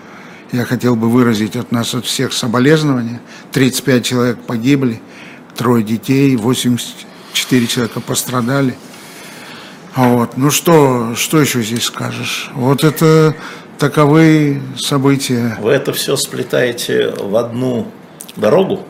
я 0.52 0.66
хотел 0.66 0.96
бы 0.96 1.10
выразить 1.10 1.56
от 1.56 1.72
нас, 1.72 1.94
от 1.94 2.06
всех 2.06 2.34
соболезнования. 2.34 3.22
35 3.52 4.06
человек 4.06 4.38
погибли, 4.40 5.00
трое 5.56 5.84
детей, 5.84 6.36
84 6.36 7.68
человека 7.68 8.00
пострадали. 8.00 8.76
Вот. 9.96 10.38
Ну 10.38 10.52
что, 10.52 11.16
что 11.16 11.42
еще 11.42 11.62
здесь 11.62 11.86
скажешь? 11.86 12.52
Вот 12.54 12.84
это 12.84 13.36
таковы 13.78 14.62
события. 14.78 15.58
Вы 15.62 15.72
это 15.72 15.94
все 15.94 16.16
сплетаете 16.16 17.14
в 17.18 17.36
одну 17.36 17.88
дорогу? 18.36 18.86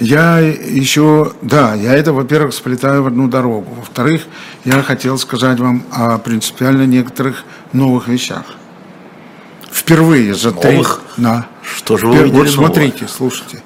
Я 0.00 0.38
еще, 0.38 1.32
да, 1.42 1.74
я 1.74 1.94
это, 1.94 2.12
во-первых, 2.12 2.54
сплетаю 2.54 3.04
в 3.04 3.06
одну 3.06 3.28
дорогу. 3.28 3.72
Во-вторых, 3.76 4.22
я 4.64 4.82
хотел 4.82 5.16
сказать 5.16 5.60
вам 5.60 5.84
о 5.92 6.18
принципиально 6.18 6.86
некоторых 6.86 7.44
новых 7.72 8.08
вещах 8.08 8.44
впервые 9.72 10.34
за 10.34 10.52
три... 10.52 10.72
Новых? 10.72 11.02
Да. 11.16 11.46
Что 11.62 11.96
же 11.96 12.06
вы 12.06 12.16
Впер... 12.16 12.28
Вот 12.28 12.48
смотрите, 12.48 13.08
слушайте. 13.08 13.62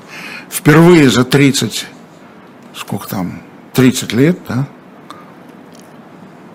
Впервые 0.50 1.10
за 1.10 1.24
30, 1.24 1.86
сколько 2.74 3.08
там, 3.08 3.42
30 3.74 4.12
лет, 4.12 4.38
да, 4.48 4.68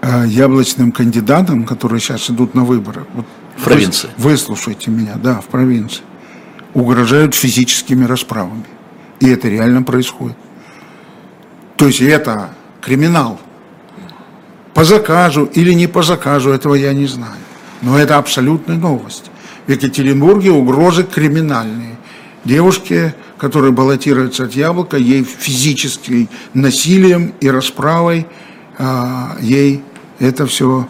яблочным 0.01 0.91
кандидатам, 0.91 1.63
которые 1.63 2.00
сейчас 2.00 2.29
идут 2.29 2.55
на 2.55 2.63
выборы, 2.63 3.05
вот 3.13 3.25
в 3.58 3.63
провинции. 3.63 4.10
Выслушайте 4.17 4.89
меня, 4.89 5.15
да, 5.15 5.41
в 5.41 5.46
провинции. 5.46 6.01
Угрожают 6.74 7.36
физическими 7.36 8.05
расправами. 8.05 8.65
И 9.20 9.27
это 9.27 9.48
реально 9.48 9.84
происходит. 9.84 10.38
То 11.77 11.88
есть 11.88 12.01
это 12.01 12.50
криминал. 12.81 13.39
По 14.74 14.84
заказу 14.84 15.46
или 15.46 15.74
не 15.74 15.88
по 15.88 16.01
заказу, 16.01 16.50
этого 16.51 16.75
я 16.75 16.93
не 16.93 17.05
знаю. 17.05 17.36
Но 17.81 17.98
это 17.98 18.17
абсолютная 18.17 18.77
новость 18.77 19.29
в 19.67 19.72
Екатеринбурге 19.72 20.51
угрозы 20.51 21.03
криминальные. 21.03 21.98
Девушке, 22.46 23.13
которая 23.38 23.72
баллотируется 23.72 24.46
от 24.46 24.53
яблока, 24.53 24.98
ей 24.98 25.24
физическим 25.24 26.29
насилием 26.53 27.34
и 27.39 27.50
расправой 27.50 28.25
а, 28.77 29.38
ей 29.39 29.84
это 30.22 30.46
все 30.46 30.88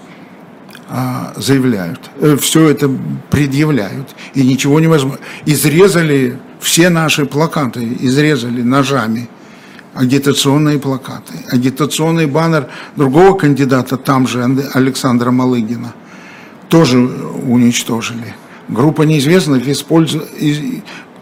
а, 0.90 1.34
заявляют, 1.38 2.12
э, 2.20 2.36
все 2.36 2.70
это 2.70 2.92
предъявляют. 3.30 4.10
И 4.36 4.46
ничего 4.46 4.80
невозможно. 4.80 5.20
Изрезали 5.46 6.38
все 6.60 6.90
наши 6.90 7.26
плакаты, 7.26 7.98
изрезали 8.02 8.62
ножами 8.62 9.30
агитационные 9.94 10.80
плакаты. 10.80 11.34
Агитационный 11.50 12.26
баннер 12.26 12.68
другого 12.96 13.38
кандидата, 13.38 13.98
там 13.98 14.28
же 14.28 14.44
Александра 14.74 15.32
Малыгина, 15.32 15.94
тоже 16.70 17.00
уничтожили. 17.00 18.36
Группа 18.68 19.04
неизвестных 19.04 19.68
использ... 19.68 20.16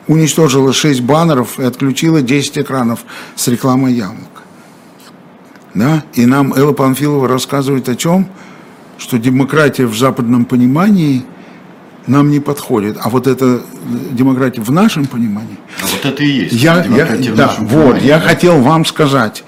уничтожила 0.07 0.73
6 0.73 1.01
баннеров 1.01 1.59
и 1.59 1.63
отключила 1.63 2.21
10 2.21 2.59
экранов 2.59 3.05
с 3.35 3.47
рекламой 3.47 3.93
яблок. 3.93 4.38
Да? 5.73 6.03
И 6.13 6.25
нам 6.25 6.53
Элла 6.53 6.73
Панфилова 6.73 7.27
рассказывает 7.27 7.87
о 7.89 7.95
чем? 7.95 8.27
Что 8.97 9.17
демократия 9.17 9.85
в 9.85 9.97
западном 9.97 10.45
понимании 10.45 11.25
нам 12.07 12.31
не 12.31 12.39
подходит. 12.39 12.97
А 13.01 13.09
вот 13.09 13.27
это 13.27 13.61
демократия 14.11 14.61
в 14.61 14.71
нашем 14.71 15.05
понимании... 15.05 15.57
А 15.81 15.85
вот 15.85 16.05
это 16.05 16.23
и 16.23 16.27
есть 16.27 16.53
я, 16.53 16.83
я, 16.83 17.05
да, 17.35 17.55
вот, 17.59 17.69
понимании, 17.69 18.07
я 18.07 18.19
да? 18.19 18.27
хотел 18.27 18.59
вам 18.61 18.83
сказать, 18.83 19.43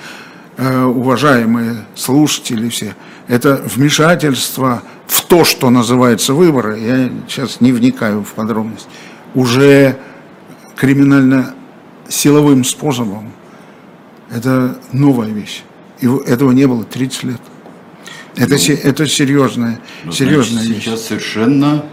э, 0.57 0.83
уважаемые 0.83 1.85
слушатели 1.95 2.69
все, 2.69 2.95
это 3.27 3.61
вмешательство 3.65 4.83
в 5.07 5.21
то, 5.25 5.43
что 5.43 5.69
называется 5.69 6.33
выборы, 6.33 6.79
я 6.79 7.09
сейчас 7.27 7.61
не 7.61 7.71
вникаю 7.71 8.23
в 8.23 8.33
подробности, 8.33 8.87
уже 9.33 9.97
криминально-силовым 10.75 12.63
способом. 12.63 13.31
Это 14.29 14.77
новая 14.91 15.29
вещь. 15.29 15.63
И 16.01 16.07
этого 16.07 16.51
не 16.51 16.65
было 16.67 16.83
30 16.83 17.23
лет. 17.23 17.41
Это, 18.35 18.55
ну, 18.55 18.75
это 18.83 19.07
серьезная, 19.07 19.79
ну, 20.03 20.11
серьезная 20.11 20.63
значит, 20.63 20.75
вещь. 20.75 20.83
Сейчас 20.83 21.05
совершенно 21.05 21.85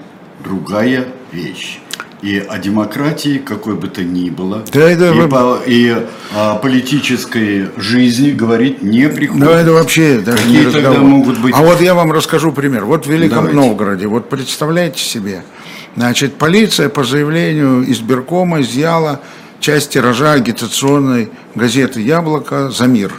другая 0.43 1.09
вещь 1.33 1.81
и 2.23 2.39
о 2.39 2.59
демократии, 2.59 3.39
какой 3.39 3.75
бы 3.75 3.89
то 3.89 4.03
ни 4.03 4.31
было, 4.31 4.65
да, 4.73 4.91
это... 4.91 5.13
и, 5.13 5.29
по, 5.29 5.59
и 5.65 6.07
о 6.35 6.57
политической 6.57 7.69
жизни 7.77 8.33
говорить 8.33 8.83
не 8.83 9.09
приходится. 9.09 9.49
Да, 9.49 9.61
это 9.61 9.73
вообще 9.73 10.19
даже 10.19 10.39
Какие 10.39 10.65
не 10.67 10.73
тогда 10.73 10.93
могут 10.95 11.39
быть... 11.39 11.55
А 11.57 11.63
вот 11.63 11.81
я 11.81 11.95
вам 11.95 12.13
расскажу 12.13 12.53
пример. 12.53 12.85
Вот 12.85 13.07
в 13.07 13.11
Великом 13.11 13.47
Давайте. 13.47 13.57
Новгороде, 13.57 14.07
вот 14.09 14.29
представляете 14.29 15.01
себе, 15.01 15.45
значит, 15.97 16.35
полиция 16.35 16.89
по 16.89 17.05
заявлению 17.05 17.89
избиркома 17.91 18.63
изъяла 18.63 19.21
часть 19.61 19.91
тиража 19.91 20.33
агитационной 20.33 21.31
газеты 21.55 22.01
«Яблоко» 22.01 22.71
за 22.71 22.87
мир. 22.87 23.13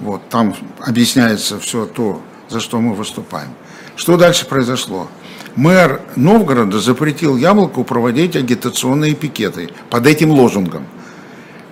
Вот, 0.00 0.28
там 0.28 0.54
объясняется 0.80 1.58
все 1.58 1.86
то, 1.86 2.20
за 2.48 2.60
что 2.60 2.80
мы 2.80 2.94
выступаем. 2.94 3.50
Что 3.96 4.16
дальше 4.16 4.46
произошло? 4.46 5.08
мэр 5.56 6.02
Новгорода 6.16 6.78
запретил 6.80 7.36
Яблоку 7.36 7.82
проводить 7.82 8.36
агитационные 8.36 9.14
пикеты 9.14 9.70
под 9.90 10.06
этим 10.06 10.30
лозунгом 10.30 10.86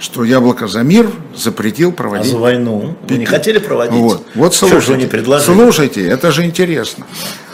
что 0.01 0.23
Яблоко 0.25 0.67
за 0.69 0.83
мир 0.83 1.11
запретил 1.35 1.91
проводить. 1.91 2.27
А 2.27 2.37
за 2.37 2.39
войну 2.39 2.95
вы 3.09 3.17
не 3.17 3.25
хотели 3.25 3.59
проводить? 3.59 3.99
Вот, 3.99 4.27
вот 4.35 4.55
слушайте, 4.55 4.83
Что 4.83 4.93
же 4.93 4.99
не 4.99 5.07
предложили? 5.07 5.55
слушайте, 5.55 6.07
это 6.07 6.31
же 6.31 6.45
интересно. 6.45 7.07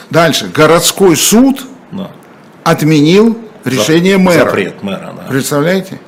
Дальше, 0.09 0.51
городской 0.53 1.17
суд 1.17 1.65
да. 1.93 2.11
отменил 2.65 3.39
решение 3.65 4.19
мэра. 4.19 4.47
Запрет 4.47 4.83
мэра, 4.83 5.15
да. 5.17 5.27
Представляете? 5.29 6.01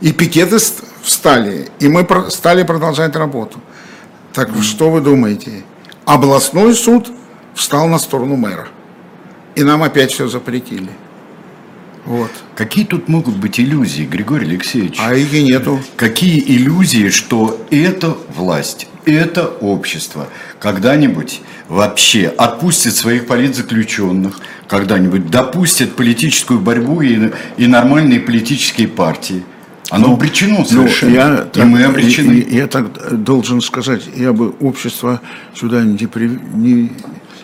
И 0.00 0.12
пикеты 0.12 0.58
встали, 1.02 1.68
и 1.80 1.88
мы 1.88 2.06
стали 2.30 2.62
продолжать 2.62 3.16
работу. 3.16 3.58
Так 4.32 4.50
что 4.62 4.90
вы 4.90 5.00
думаете? 5.00 5.62
Областной 6.04 6.74
суд 6.74 7.10
встал 7.54 7.88
на 7.88 7.98
сторону 7.98 8.36
мэра 8.36 8.68
и 9.54 9.62
нам 9.62 9.82
опять 9.82 10.12
все 10.12 10.28
запретили. 10.28 10.90
Вот. 12.04 12.30
Какие 12.56 12.84
тут 12.84 13.08
могут 13.08 13.36
быть 13.36 13.60
иллюзии, 13.60 14.02
Григорий 14.02 14.46
Алексеевич? 14.46 14.98
А 14.98 15.14
их 15.14 15.32
и 15.32 15.42
нету. 15.42 15.80
Какие 15.96 16.40
иллюзии, 16.40 17.10
что 17.10 17.64
эта 17.70 18.16
власть, 18.34 18.88
это 19.04 19.46
общество 19.46 20.28
когда-нибудь 20.58 21.42
вообще 21.68 22.26
отпустит 22.26 22.96
своих 22.96 23.26
политзаключенных, 23.26 24.40
когда-нибудь 24.66 25.30
допустит 25.30 25.94
политическую 25.94 26.58
борьбу 26.58 27.02
и, 27.02 27.30
и 27.56 27.66
нормальные 27.68 28.18
политические 28.20 28.88
партии? 28.88 29.44
Оно 29.92 30.08
ну, 30.08 30.14
обречено 30.14 30.60
ну, 30.60 30.64
совершенно. 30.64 31.10
Ну, 31.10 31.16
я, 31.16 31.34
и 31.42 31.48
так, 31.50 31.66
мы 31.66 31.84
обречены. 31.84 32.46
Я, 32.48 32.60
я 32.60 32.66
так 32.66 33.22
должен 33.22 33.60
сказать, 33.60 34.00
я 34.16 34.32
бы 34.32 34.54
общество 34.60 35.20
сюда 35.54 35.82
не, 35.82 36.08
не 36.54 36.90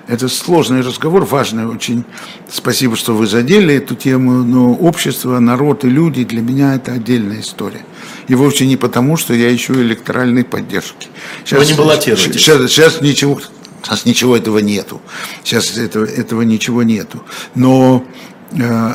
это 0.07 0.29
сложный 0.29 0.81
разговор, 0.81 1.27
важный 1.27 1.67
очень. 1.67 2.05
Спасибо, 2.51 2.97
что 2.97 3.15
вы 3.15 3.27
задели 3.27 3.75
эту 3.75 3.95
тему, 3.95 4.45
но 4.45 4.73
общество, 4.73 5.39
народ 5.39 5.85
и 5.85 5.91
люди 5.91 6.25
для 6.25 6.41
меня 6.41 6.75
это 6.75 6.93
отдельная 6.93 7.41
история. 7.41 7.85
И 8.29 8.35
вовсе 8.35 8.67
не 8.67 8.79
потому, 8.79 9.19
что 9.19 9.35
я 9.35 9.55
ищу 9.55 9.75
электоральной 9.75 10.43
поддержки. 10.43 11.09
Сейчас, 11.45 11.59
вы 11.59 11.67
не 11.67 11.75
баллотируетесь. 11.75 12.41
Сейчас, 12.41 12.71
сейчас 12.71 13.03
ничего, 13.03 13.39
сейчас 13.83 14.07
ничего 14.07 14.35
этого 14.35 14.61
нету. 14.61 15.03
Сейчас 15.45 15.77
этого, 15.77 16.07
этого 16.07 16.41
ничего 16.41 16.83
нету. 16.83 17.23
Но 17.55 18.07
э, 18.53 18.95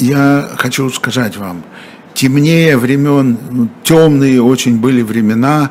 я 0.00 0.50
хочу 0.56 0.90
сказать 0.90 1.36
вам, 1.36 1.62
темнее 2.18 2.76
времен, 2.76 3.38
ну, 3.50 3.68
темные 3.84 4.42
очень 4.42 4.80
были 4.80 5.02
времена, 5.02 5.70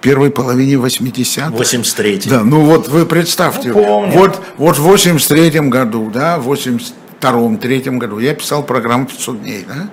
первой 0.00 0.30
половине 0.30 0.74
80-х. 0.74 1.50
83 1.50 2.22
Да, 2.26 2.42
ну 2.42 2.62
вот 2.62 2.88
вы 2.88 3.06
представьте, 3.06 3.72
ну, 3.72 4.10
вот, 4.10 4.42
вот 4.56 4.78
в 4.78 4.82
83 4.82 5.60
году, 5.68 6.10
да, 6.12 6.38
в 6.40 6.50
82-м, 6.50 7.58
3 7.58 7.80
году 7.98 8.18
я 8.18 8.34
писал 8.34 8.64
программу 8.64 9.06
500 9.06 9.42
дней, 9.42 9.64
да. 9.66 9.90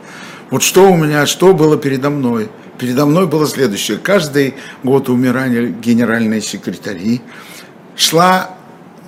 Вот 0.50 0.64
что 0.64 0.92
у 0.92 0.98
меня, 0.98 1.28
что 1.28 1.54
было 1.54 1.78
передо 1.78 2.10
мной? 2.10 2.50
Передо 2.80 3.06
мной 3.06 3.28
было 3.28 3.48
следующее. 3.48 4.00
Каждый 4.00 4.56
год 4.84 5.10
умирали 5.10 5.72
генеральные 5.80 6.42
секретари. 6.42 7.22
Шла 7.96 8.50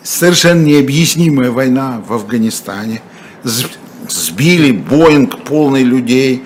совершенно 0.03 0.61
необъяснимая 0.61 1.49
война 1.49 2.03
в 2.07 2.13
Афганистане. 2.13 3.01
Сбили 4.09 4.71
Боинг 4.71 5.43
полный 5.43 5.83
людей 5.83 6.43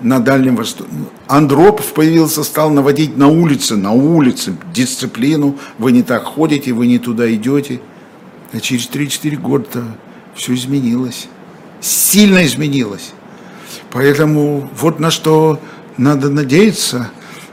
на 0.00 0.18
Дальнем 0.18 0.56
Востоке. 0.56 0.90
Андропов 1.28 1.92
появился, 1.92 2.42
стал 2.42 2.70
наводить 2.70 3.16
на 3.16 3.28
улице, 3.28 3.76
на 3.76 3.92
улице 3.92 4.56
дисциплину. 4.74 5.56
Вы 5.78 5.92
не 5.92 6.02
так 6.02 6.24
ходите, 6.24 6.72
вы 6.72 6.86
не 6.86 6.98
туда 6.98 7.32
идете. 7.32 7.80
А 8.52 8.60
через 8.60 8.88
3-4 8.88 9.36
года 9.36 9.84
все 10.34 10.54
изменилось. 10.54 11.28
Сильно 11.80 12.44
изменилось. 12.44 13.12
Поэтому 13.90 14.68
вот 14.76 15.00
на 15.00 15.10
что 15.10 15.60
надо 15.96 16.30
надеяться. 16.30 17.10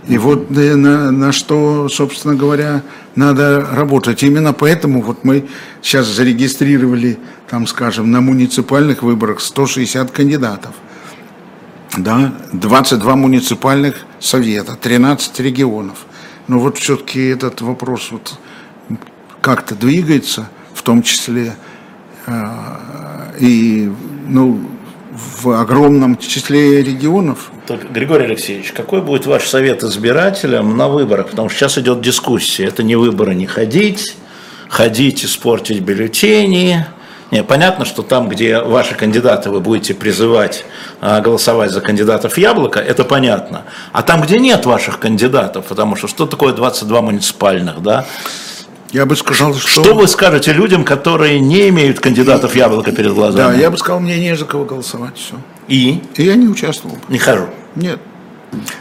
И 0.09 0.17
вот 0.17 0.49
на, 0.49 1.11
на 1.11 1.31
что, 1.31 1.87
собственно 1.87 2.35
говоря, 2.35 2.81
надо 3.15 3.65
работать. 3.71 4.21
Именно 4.23 4.51
поэтому 4.51 5.01
вот 5.01 5.23
мы 5.23 5.47
сейчас 5.81 6.07
зарегистрировали, 6.07 7.17
там, 7.47 7.67
скажем, 7.67 8.11
на 8.11 8.19
муниципальных 8.19 9.03
выборах 9.03 9.39
160 9.39 10.11
кандидатов– 10.11 10.73
да, 11.97 12.33
22 12.53 13.15
муниципальных 13.15 14.05
совета, 14.19 14.75
13 14.75 15.39
регионов. 15.39 16.05
Но 16.47 16.59
вот 16.59 16.77
все-таки 16.77 17.27
этот 17.27 17.61
вопрос 17.61 18.11
вот 18.11 18.37
как-то 19.41 19.75
двигается, 19.75 20.49
в 20.73 20.83
том 20.83 21.03
числе 21.03 21.55
э, 22.25 22.47
и 23.39 23.91
ну, 24.27 24.59
в 25.11 25.49
огромном 25.49 26.17
числе 26.17 26.81
регионов. 26.83 27.51
Григорий 27.77 28.25
Алексеевич, 28.25 28.71
какой 28.71 29.01
будет 29.01 29.25
ваш 29.25 29.47
совет 29.47 29.83
избирателям 29.83 30.77
на 30.77 30.87
выборах? 30.87 31.29
Потому 31.29 31.49
что 31.49 31.59
сейчас 31.59 31.77
идет 31.77 32.01
дискуссия. 32.01 32.65
Это 32.65 32.83
не 32.83 32.95
выборы 32.95 33.35
не 33.35 33.45
ходить, 33.45 34.15
ходить, 34.69 35.25
испортить 35.25 35.81
бюллетени, 35.81 36.85
не, 37.31 37.43
понятно, 37.43 37.85
что 37.85 38.01
там, 38.01 38.27
где 38.27 38.59
ваши 38.59 38.95
кандидаты 38.95 39.51
вы 39.51 39.59
будете 39.59 39.93
призывать 39.93 40.65
а, 40.99 41.21
голосовать 41.21 41.71
за 41.71 41.79
кандидатов 41.79 42.37
Яблоко, 42.39 42.79
это 42.79 43.03
понятно. 43.03 43.65
А 43.91 44.01
там, 44.01 44.21
где 44.21 44.39
нет 44.39 44.65
ваших 44.65 44.99
кандидатов, 44.99 45.65
потому 45.65 45.95
что 45.95 46.07
что 46.07 46.25
такое 46.25 46.53
22 46.53 47.01
муниципальных, 47.01 47.83
да? 47.83 48.05
Я 48.91 49.05
бы 49.05 49.15
сказал, 49.15 49.53
что... 49.53 49.83
Что 49.83 49.93
вы 49.93 50.07
скажете 50.07 50.53
людям, 50.53 50.83
которые 50.83 51.39
не 51.39 51.69
имеют 51.69 51.99
кандидатов 51.99 52.55
Яблоко 52.55 52.91
перед 52.91 53.13
глазами? 53.13 53.53
Да, 53.53 53.61
я 53.61 53.69
бы 53.69 53.77
сказал, 53.77 53.99
мне 53.99 54.17
не 54.17 54.35
за 54.35 54.45
кого 54.45 54.65
голосовать, 54.65 55.15
все. 55.15 55.35
И? 55.69 56.01
И 56.15 56.23
я 56.23 56.35
не 56.35 56.47
участвовал. 56.47 56.97
Не 57.07 57.19
хожу? 57.19 57.47
Нет. 57.75 57.99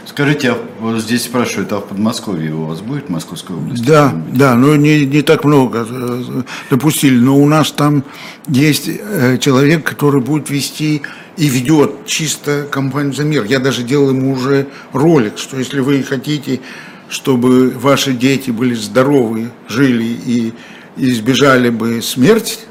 Скажите, 0.05 0.51
а 0.51 0.57
вот 0.79 0.99
здесь 0.99 1.23
спрашивают, 1.23 1.71
а 1.71 1.77
в 1.77 1.87
Подмосковье 1.87 2.53
у 2.53 2.65
вас 2.65 2.81
будет 2.81 3.09
Московская 3.09 3.55
область? 3.55 3.85
Да, 3.85 4.13
да, 4.33 4.55
но 4.55 4.75
не, 4.75 5.05
не 5.05 5.21
так 5.21 5.45
много 5.45 5.87
э, 5.89 6.43
допустили, 6.71 7.15
но 7.15 7.37
у 7.37 7.47
нас 7.47 7.71
там 7.71 8.03
есть 8.47 8.89
э, 8.89 9.37
человек, 9.37 9.83
который 9.87 10.21
будет 10.21 10.49
вести 10.49 11.03
и 11.37 11.47
ведет 11.47 12.07
чисто 12.07 12.67
компанию 12.69 13.13
за 13.13 13.23
мир. 13.23 13.45
Я 13.45 13.59
даже 13.59 13.83
делал 13.83 14.09
ему 14.09 14.33
уже 14.33 14.67
ролик, 14.91 15.37
что 15.37 15.57
если 15.57 15.79
вы 15.79 16.01
хотите, 16.01 16.59
чтобы 17.07 17.69
ваши 17.69 18.13
дети 18.13 18.49
были 18.49 18.73
здоровы, 18.73 19.51
жили 19.67 20.03
и 20.03 20.53
избежали 20.97 21.69
бы 21.69 22.01
смерть, 22.01 22.65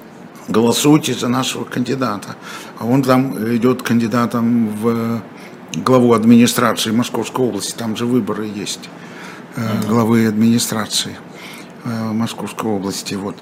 голосуйте 0.49 1.15
за 1.15 1.29
нашего 1.29 1.65
кандидата. 1.65 2.37
А 2.79 2.87
он 2.87 3.03
там 3.03 3.37
идет 3.55 3.83
кандидатом 3.83 4.69
в 4.71 5.23
главу 5.75 6.15
администрации 6.15 6.91
Московской 6.91 7.45
области, 7.45 7.75
там 7.77 7.97
же 7.97 8.07
выборы 8.07 8.47
есть, 8.47 8.89
э, 9.57 9.61
главы 9.87 10.27
администрации 10.27 11.17
э, 11.85 12.13
Московской 12.13 12.71
области. 12.71 13.15
Вот. 13.15 13.37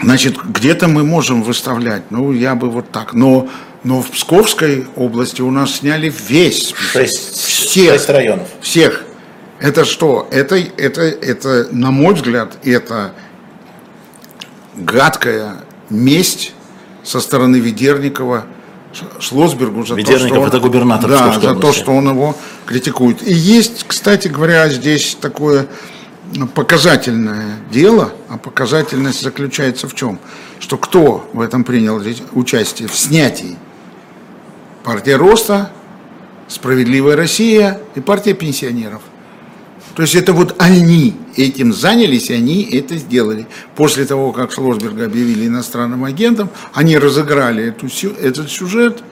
Значит, 0.00 0.36
где-то 0.44 0.86
мы 0.86 1.02
можем 1.02 1.42
выставлять, 1.42 2.10
ну, 2.10 2.32
я 2.32 2.54
бы 2.54 2.70
вот 2.70 2.90
так, 2.92 3.14
но, 3.14 3.48
но 3.82 4.00
в 4.00 4.10
Псковской 4.10 4.86
области 4.94 5.42
у 5.42 5.50
нас 5.50 5.76
сняли 5.76 6.12
весь, 6.28 6.72
шесть, 6.72 7.36
всех, 7.36 7.94
шесть 7.94 8.08
районов. 8.08 8.46
Всех. 8.60 9.04
Это 9.58 9.84
что? 9.84 10.28
Это, 10.30 10.54
это, 10.54 11.02
это, 11.02 11.66
на 11.72 11.90
мой 11.90 12.14
взгляд, 12.14 12.58
это 12.64 13.12
гадкая 14.76 15.64
месть 15.90 16.54
со 17.02 17.20
стороны 17.20 17.56
Ведерникова– 17.56 18.46
Шлосбергу 19.20 19.84
за 19.84 19.96
то, 19.96 20.18
что 20.18 20.40
он, 20.40 20.48
это 20.48 20.60
губернатор 20.60 21.10
да, 21.10 21.38
за 21.38 21.54
то, 21.54 21.72
что 21.72 21.92
он 21.92 22.08
его 22.08 22.34
критикует. 22.66 23.26
И 23.26 23.32
есть, 23.32 23.84
кстати 23.86 24.28
говоря, 24.28 24.68
здесь 24.68 25.16
такое 25.20 25.66
показательное 26.54 27.58
дело, 27.70 28.12
а 28.28 28.38
показательность 28.38 29.22
заключается 29.22 29.88
в 29.88 29.94
чем? 29.94 30.18
Что 30.58 30.78
кто 30.78 31.28
в 31.32 31.40
этом 31.40 31.64
принял 31.64 32.02
участие 32.32 32.88
в 32.88 32.96
снятии? 32.96 33.56
Партия 34.84 35.16
Роста, 35.16 35.70
Справедливая 36.48 37.14
Россия 37.14 37.78
и 37.94 38.00
партия 38.00 38.32
пенсионеров– 38.32 39.02
то 39.98 40.02
есть 40.02 40.14
это 40.14 40.32
вот 40.32 40.54
они 40.58 41.16
этим 41.34 41.72
занялись, 41.72 42.30
и 42.30 42.34
они 42.34 42.62
это 42.62 42.96
сделали. 42.96 43.48
После 43.74 44.04
того, 44.04 44.30
как 44.30 44.52
Шлосберга 44.52 45.06
объявили 45.06 45.48
иностранным 45.48 46.04
агентом, 46.04 46.50
они 46.72 46.96
разыграли 46.96 47.70
эту, 47.70 47.88
этот 48.22 48.48
сюжет. 48.48 49.02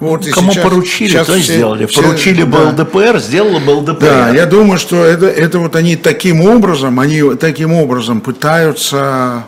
Вот, 0.00 0.26
Кому 0.26 0.50
сейчас, 0.50 0.64
поручили, 0.64 1.08
сейчас 1.08 1.28
то 1.28 1.34
все, 1.34 1.54
сделали. 1.54 1.86
Все, 1.86 2.02
поручили 2.02 2.42
да. 2.42 2.72
БЛДПР, 2.72 3.20
сделала 3.20 3.60
БЛДПР. 3.60 4.00
Да, 4.00 4.30
я 4.30 4.46
думаю, 4.46 4.80
что 4.80 5.04
это, 5.04 5.26
это 5.26 5.60
вот 5.60 5.76
они 5.76 5.94
таким 5.94 6.40
образом, 6.40 6.98
они 6.98 7.36
таким 7.36 7.72
образом 7.72 8.20
пытаются 8.20 9.44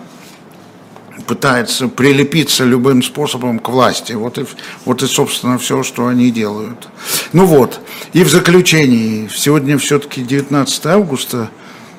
пытается 1.26 1.88
прилепиться 1.88 2.64
любым 2.64 3.02
способом 3.02 3.58
к 3.58 3.68
власти. 3.68 4.12
Вот 4.12 4.38
и, 4.38 4.46
вот 4.84 5.02
и, 5.02 5.06
собственно, 5.06 5.58
все, 5.58 5.82
что 5.82 6.06
они 6.06 6.30
делают. 6.30 6.88
Ну 7.32 7.46
вот, 7.46 7.80
и 8.12 8.22
в 8.22 8.30
заключении, 8.30 9.28
сегодня 9.34 9.78
все-таки 9.78 10.22
19 10.22 10.86
августа, 10.86 11.50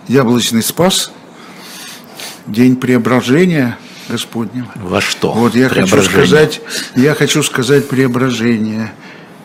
Яблочный 0.07 0.63
Спас, 0.63 1.11
день 2.47 2.77
преображения 2.77 3.77
Господнего. 4.07 4.71
Во 4.75 5.01
что? 5.01 5.33
Вот 5.33 5.53
я 5.53 5.67
хочу 5.69 6.01
сказать, 6.01 6.61
я 6.95 7.13
хочу 7.13 7.43
сказать 7.43 7.89
преображение. 7.89 8.93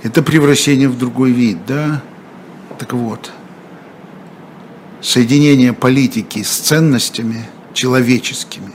Это 0.03 0.23
превращение 0.23 0.89
в 0.89 0.97
другой 0.97 1.33
вид, 1.33 1.59
да? 1.67 2.03
Так 2.79 2.93
вот, 2.93 3.31
соединение 5.01 5.73
политики 5.73 6.43
с 6.43 6.51
ценностями 6.51 7.49
человеческими 7.75 8.73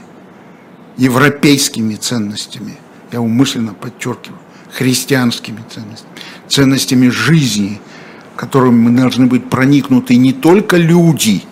европейскими 0.98 1.94
ценностями, 1.94 2.76
я 3.10 3.20
умышленно 3.22 3.72
подчеркиваю, 3.72 4.40
христианскими 4.70 5.64
ценностями, 5.70 6.12
ценностями 6.48 7.08
жизни, 7.08 7.80
которыми 8.36 8.90
мы 8.90 9.00
должны 9.00 9.26
быть 9.26 9.48
проникнуты 9.48 10.16
не 10.16 10.32
только 10.32 10.76
люди, 10.76 11.44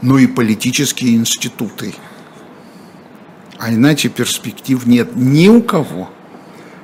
но 0.00 0.18
и 0.18 0.26
политические 0.26 1.16
институты. 1.16 1.94
А 3.58 3.72
иначе 3.72 4.08
перспектив 4.08 4.86
нет 4.86 5.14
ни 5.14 5.48
у 5.48 5.62
кого. 5.62 6.10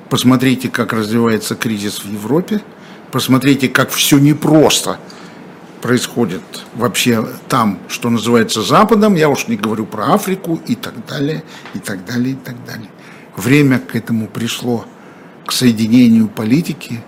Посмотрите, 0.08 0.68
как 0.68 0.92
развивается 0.92 1.54
кризис 1.54 2.00
в 2.04 2.12
Европе. 2.12 2.62
Посмотрите, 3.12 3.68
как 3.68 3.90
все 3.90 4.18
непросто 4.18 4.98
происходит 5.80 6.42
вообще 6.74 7.26
там, 7.48 7.78
что 7.88 8.10
называется 8.10 8.62
Западом. 8.62 9.14
Я 9.14 9.28
уж 9.28 9.48
не 9.48 9.56
говорю 9.56 9.86
про 9.86 10.14
Африку 10.14 10.60
и 10.66 10.74
так 10.74 11.06
далее, 11.06 11.42
и 11.74 11.78
так 11.78 12.04
далее, 12.04 12.32
и 12.32 12.36
так 12.36 12.64
далее. 12.64 12.90
Время 13.36 13.78
к 13.78 13.96
этому 13.96 14.26
пришло, 14.26 14.84
к 15.46 15.52
соединению 15.52 16.28
политики 16.28 17.00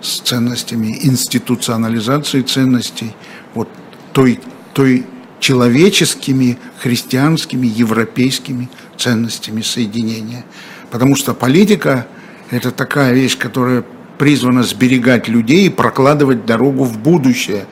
с 0.00 0.20
ценностями, 0.20 0.98
институционализации 1.02 2.42
ценностей, 2.42 3.14
вот 3.54 3.68
той, 4.12 4.40
той 4.72 5.06
человеческими, 5.40 6.58
христианскими, 6.78 7.66
европейскими 7.66 8.68
ценностями 8.96 9.62
соединения. 9.62 10.44
Потому 10.90 11.16
что 11.16 11.34
политика– 11.34 12.06
это 12.50 12.70
такая 12.70 13.12
вещь, 13.12 13.38
которая 13.38 13.84
призвана 14.18 14.62
сберегать 14.62 15.28
людей 15.28 15.66
и 15.66 15.70
прокладывать 15.70 16.44
дорогу 16.44 16.84
в 16.84 16.98
будущее 16.98 17.64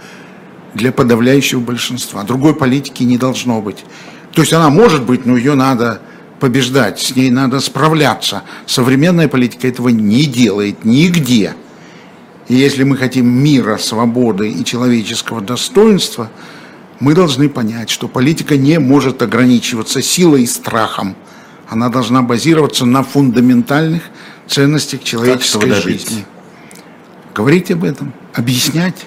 для 0.74 0.92
подавляющего 0.92 1.60
большинства. 1.60 2.22
Другой 2.22 2.54
политики 2.54 3.02
не 3.02 3.18
должно 3.18 3.60
быть. 3.60 3.84
То 4.32 4.42
есть 4.42 4.52
она 4.52 4.70
может 4.70 5.04
быть, 5.04 5.26
но 5.26 5.36
ее 5.36 5.54
надо 5.54 6.00
побеждать, 6.40 7.00
с 7.00 7.16
ней 7.16 7.30
надо 7.30 7.60
справляться. 7.60 8.42
Современная 8.66 9.28
политика 9.28 9.66
этого 9.66 9.88
не 9.88 10.24
делает 10.24 10.84
нигде. 10.84 11.54
И 12.48 12.54
если 12.54 12.84
мы 12.84 12.96
хотим 12.96 13.28
мира, 13.28 13.76
свободы 13.78 14.50
и 14.50 14.64
человеческого 14.64 15.40
достоинства– 15.40 16.30
мы 17.00 17.14
должны 17.14 17.48
понять, 17.48 17.90
что 17.90 18.08
политика 18.08 18.56
не 18.56 18.78
может 18.78 19.22
ограничиваться 19.22 20.02
силой 20.02 20.42
и 20.42 20.46
страхом. 20.46 21.14
Она 21.68 21.88
должна 21.90 22.22
базироваться 22.22 22.86
на 22.86 23.02
фундаментальных 23.02 24.02
ценностях 24.46 25.04
человеческой 25.04 25.72
жизни. 25.74 26.24
Говорить 27.34 27.70
об 27.70 27.84
этом, 27.84 28.12
объяснять 28.34 29.06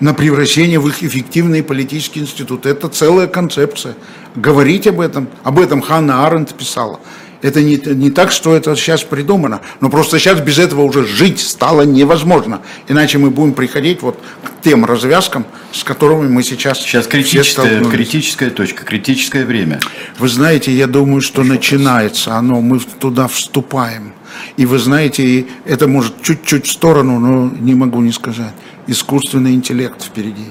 на 0.00 0.14
превращение 0.14 0.80
в 0.80 0.88
их 0.88 1.02
эффективные 1.02 1.62
политические 1.62 2.24
институты. 2.24 2.70
Это 2.70 2.88
целая 2.88 3.26
концепция. 3.26 3.94
Говорить 4.34 4.86
об 4.86 5.00
этом, 5.00 5.28
об 5.44 5.58
этом 5.58 5.82
Ханна 5.82 6.26
Аренд 6.26 6.54
писала. 6.54 7.00
Это 7.42 7.62
не, 7.62 7.76
не 7.76 8.10
так, 8.10 8.32
что 8.32 8.54
это 8.54 8.76
сейчас 8.76 9.02
придумано, 9.02 9.62
но 9.80 9.88
просто 9.88 10.18
сейчас 10.18 10.40
без 10.40 10.58
этого 10.58 10.82
уже 10.82 11.06
жить 11.06 11.40
стало 11.40 11.82
невозможно. 11.82 12.60
Иначе 12.86 13.16
мы 13.16 13.30
будем 13.30 13.54
приходить 13.54 14.02
вот 14.02 14.18
к 14.44 14.62
тем 14.62 14.84
развязкам, 14.84 15.46
с 15.72 15.82
которыми 15.82 16.28
мы 16.28 16.42
сейчас 16.42 16.80
Сейчас 16.80 17.06
критическая, 17.06 17.82
критическая 17.84 18.50
точка, 18.50 18.84
критическое 18.84 19.46
время. 19.46 19.80
Вы 20.18 20.28
знаете, 20.28 20.72
я 20.72 20.86
думаю, 20.86 21.22
что, 21.22 21.42
что 21.42 21.44
начинается 21.44 22.34
оно, 22.34 22.60
мы 22.60 22.78
туда 22.78 23.26
вступаем. 23.26 24.12
И 24.56 24.66
вы 24.66 24.78
знаете, 24.78 25.46
это 25.64 25.88
может 25.88 26.22
чуть-чуть 26.22 26.66
в 26.66 26.70
сторону, 26.70 27.18
но 27.18 27.50
не 27.58 27.74
могу 27.74 28.00
не 28.00 28.12
сказать. 28.12 28.52
Искусственный 28.90 29.54
интеллект 29.54 30.02
впереди. 30.02 30.48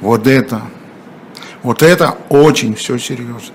Вот 0.00 0.26
это, 0.26 0.62
вот 1.62 1.82
это 1.82 2.16
очень 2.30 2.74
все 2.74 2.98
серьезно. 2.98 3.54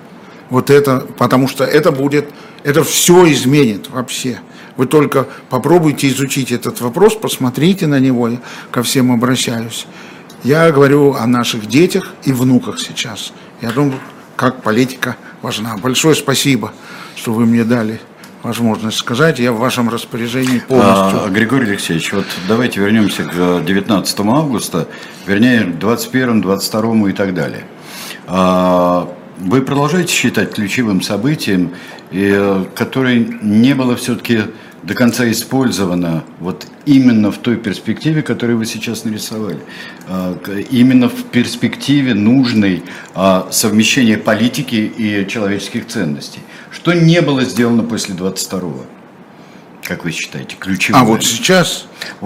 Вот 0.49 0.69
это, 0.69 0.99
потому 1.17 1.47
что 1.47 1.63
это 1.63 1.91
будет 1.91 2.29
это 2.63 2.83
все 2.83 3.31
изменит 3.31 3.89
вообще. 3.89 4.39
Вы 4.77 4.87
только 4.87 5.27
попробуйте 5.49 6.07
изучить 6.09 6.51
этот 6.51 6.81
вопрос, 6.81 7.15
посмотрите 7.15 7.87
на 7.87 7.99
него, 7.99 8.27
я 8.27 8.39
ко 8.71 8.81
всем 8.83 9.11
обращаюсь. 9.11 9.85
Я 10.43 10.71
говорю 10.71 11.13
о 11.13 11.27
наших 11.27 11.67
детях 11.67 12.13
и 12.23 12.33
внуках 12.33 12.79
сейчас. 12.79 13.33
Я 13.61 13.71
думаю, 13.71 13.99
как 14.35 14.61
политика 14.61 15.15
важна. 15.41 15.77
Большое 15.77 16.15
спасибо, 16.15 16.73
что 17.15 17.33
вы 17.33 17.45
мне 17.45 17.63
дали 17.63 17.99
возможность 18.43 18.97
сказать. 18.97 19.39
Я 19.39 19.51
в 19.51 19.57
вашем 19.57 19.89
распоряжении 19.89 20.59
полностью. 20.59 21.23
А, 21.25 21.29
Григорий 21.29 21.71
Алексеевич, 21.71 22.13
вот 22.13 22.25
давайте 22.47 22.81
вернемся 22.81 23.23
к 23.23 23.63
19 23.65 24.19
августа, 24.19 24.87
вернее, 25.25 25.63
21, 25.63 26.41
22 26.41 27.09
и 27.09 27.13
так 27.13 27.33
далее. 27.33 27.63
А, 28.27 29.09
вы 29.39 29.61
продолжаете 29.61 30.13
считать 30.13 30.53
ключевым 30.53 31.01
событием, 31.01 31.71
которое 32.75 33.17
не 33.41 33.73
было 33.73 33.95
все-таки 33.95 34.43
до 34.83 34.93
конца 34.95 35.29
использовано 35.31 36.23
вот 36.39 36.67
именно 36.85 37.31
в 37.31 37.37
той 37.37 37.55
перспективе, 37.55 38.21
которую 38.21 38.57
вы 38.57 38.65
сейчас 38.65 39.05
нарисовали. 39.05 39.59
А, 40.07 40.37
именно 40.69 41.07
в 41.09 41.23
перспективе 41.23 42.13
нужной 42.13 42.83
а, 43.15 43.47
совмещения 43.49 44.17
политики 44.17 44.75
и 44.75 45.25
человеческих 45.27 45.87
ценностей. 45.87 46.41
Что 46.73 46.93
не 46.93 47.21
было 47.21 47.43
сделано 47.45 47.83
после 47.83 48.15
22-го? 48.15 48.85
Как 49.83 50.05
вы 50.05 50.11
считаете, 50.11 50.55
ключевое? 50.57 51.01
А 51.01 51.03
вот 51.03 51.23
сейчас? 51.23 51.85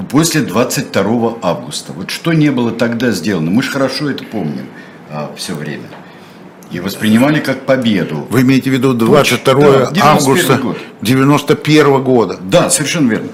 После 0.10 0.42
22 0.42 1.38
августа. 1.42 1.92
Вот 1.94 2.10
что 2.12 2.34
не 2.34 2.52
было 2.52 2.72
тогда 2.72 3.12
сделано? 3.12 3.52
Мы 3.52 3.64
же 3.64 3.72
хорошо 3.72 4.10
это 4.10 4.24
помним 4.24 4.68
а, 5.10 5.34
все 5.36 5.54
время 5.54 5.88
и 6.72 6.80
воспринимали 6.80 7.40
как 7.40 7.66
победу. 7.66 8.28
Вы 8.30 8.42
имеете 8.42 8.70
в 8.70 8.74
виду 8.74 8.94
22 8.94 9.92
да, 9.92 10.04
августа 10.04 10.60
91 11.02 12.04
года? 12.04 12.38
Да, 12.42 12.70
совершенно 12.70 13.10
верно. 13.10 13.30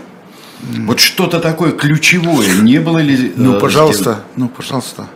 Mm. 0.61 0.85
Вот 0.85 0.99
что-то 0.99 1.39
такое 1.39 1.71
ключевое 1.71 2.55
не 2.61 2.79
было 2.79 2.99
ли? 2.99 3.33
Ну, 3.35 3.57
э, 3.57 3.59
пожалуйста, 3.59 4.01
сделано? 4.03 4.23
ну, 4.37 4.47
пожалуйста, 4.47 5.07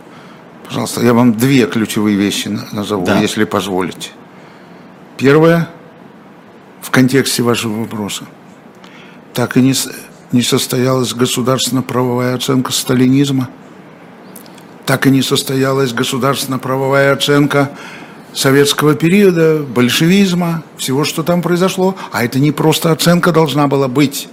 пожалуйста, 0.67 1.01
я 1.05 1.13
вам 1.13 1.36
две 1.36 1.65
ключевые 1.67 2.17
вещи 2.17 2.49
назову, 2.71 3.05
да. 3.05 3.19
если 3.19 3.45
позволите. 3.45 4.10
Первое, 5.15 5.69
в 6.81 6.91
контексте 6.91 7.43
вашего 7.43 7.81
вопроса, 7.81 8.25
так 9.33 9.57
и 9.57 9.61
не, 9.61 9.73
не 10.31 10.41
состоялась 10.41 11.13
государственно-правовая 11.13 12.35
оценка 12.35 12.71
сталинизма, 12.71 13.49
так 14.85 15.05
и 15.05 15.11
не 15.11 15.21
состоялась 15.21 15.93
государственно-правовая 15.93 17.13
оценка 17.13 17.71
советского 18.33 18.95
периода, 18.95 19.59
большевизма, 19.63 20.63
всего, 20.77 21.03
что 21.03 21.23
там 21.23 21.41
произошло. 21.41 21.95
А 22.11 22.23
это 22.23 22.39
не 22.39 22.51
просто 22.51 22.91
оценка 22.91 23.31
должна 23.31 23.67
была 23.67 23.87
быть. 23.87 24.29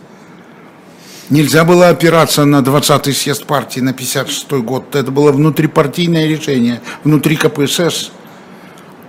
Нельзя 1.30 1.64
было 1.64 1.88
опираться 1.88 2.44
на 2.44 2.60
20-й 2.60 3.14
съезд 3.14 3.46
партии 3.46 3.80
на 3.80 3.90
56-й 3.90 4.60
год. 4.60 4.94
Это 4.94 5.10
было 5.10 5.32
внутрипартийное 5.32 6.26
решение, 6.26 6.82
внутри 7.02 7.36
КПСС. 7.36 8.12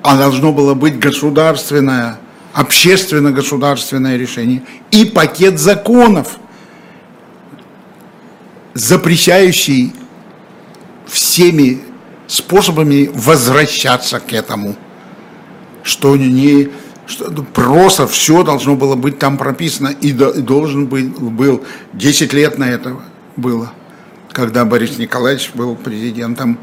А 0.02 0.18
должно 0.18 0.54
было 0.54 0.76
быть 0.76 0.98
государственное, 0.98 2.20
общественно-государственное 2.56 4.16
решение. 4.16 4.64
И 4.90 5.04
пакет 5.04 5.60
законов, 5.60 6.38
запрещающий 8.74 9.94
всеми 11.06 11.82
способами 12.28 13.12
возвращаться 13.14 14.22
к 14.22 14.32
этому. 14.34 14.76
Что 15.84 16.16
не 16.16 16.70
что 17.08 17.30
просто 17.54 18.08
все 18.08 18.42
должно 18.42 18.76
было 18.76 18.96
быть 18.96 19.20
там 19.20 19.38
прописано, 19.38 19.90
и, 19.90 20.08
и 20.08 20.12
должен 20.42 20.88
быть, 20.88 21.16
был 21.20 21.64
10 21.94 22.34
лет 22.34 22.58
на 22.58 22.64
это 22.64 22.98
было, 23.36 23.72
когда 24.32 24.66
Борис 24.66 24.98
Николаевич 24.98 25.52
был 25.54 25.76
президентом, 25.76 26.58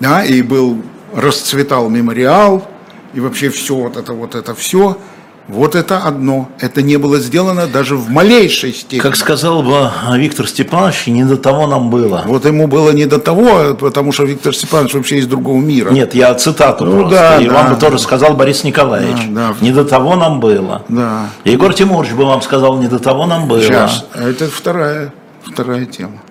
да, 0.00 0.24
и 0.24 0.40
был, 0.40 0.80
расцветал 1.12 1.90
мемориал, 1.90 2.66
и 3.12 3.20
вообще 3.20 3.50
все 3.50 3.74
вот 3.74 3.98
это, 3.98 4.14
вот 4.14 4.36
это 4.36 4.54
все– 4.54 4.96
вот 5.48 5.74
это 5.74 5.98
одно. 5.98 6.48
Это 6.58 6.80
не 6.80 6.96
было 6.96 7.18
сделано 7.18 7.66
даже 7.66 7.96
в 7.96 8.08
малейшей 8.08 8.72
степени. 8.72 9.00
Как 9.00 9.16
сказал 9.16 9.62
бы 9.62 9.90
Виктор 10.16 10.48
Степанович, 10.48 11.06
не 11.06 11.24
до 11.24 11.36
того 11.36 11.66
нам 11.66 11.90
было. 11.90 12.22
Вот 12.26 12.46
ему 12.46 12.66
было 12.66 12.90
не 12.90 13.04
до 13.04 13.18
того, 13.18 13.74
потому 13.74 14.12
что 14.12 14.24
Виктор 14.24 14.54
Степанович 14.54 14.94
вообще 14.94 15.18
из 15.18 15.26
другого 15.26 15.60
мира. 15.60 15.90
Нет, 15.90 16.14
я 16.14 16.34
цитату 16.34 16.86
ну, 16.86 17.00
просто. 17.00 17.18
Да, 17.18 17.36
И 17.42 17.46
да, 17.46 17.54
вам 17.54 17.74
бы 17.74 17.80
тоже 17.80 17.98
сказал 17.98 18.34
Борис 18.34 18.64
Николаевич. 18.64 19.28
Да, 19.28 19.48
да. 19.48 19.54
Не 19.60 19.72
до 19.72 19.84
того 19.84 20.16
нам 20.16 20.40
было. 20.40 20.82
Да. 20.88 21.28
Егор 21.44 21.74
Тимурович 21.74 22.12
бы 22.12 22.24
вам 22.24 22.40
сказал, 22.40 22.78
не 22.78 22.88
до 22.88 22.98
того 22.98 23.26
нам 23.26 23.46
было. 23.46 23.60
Сейчас. 23.60 24.06
Это 24.14 24.46
вторая, 24.48 25.12
вторая 25.44 25.84
тема. 25.84 26.22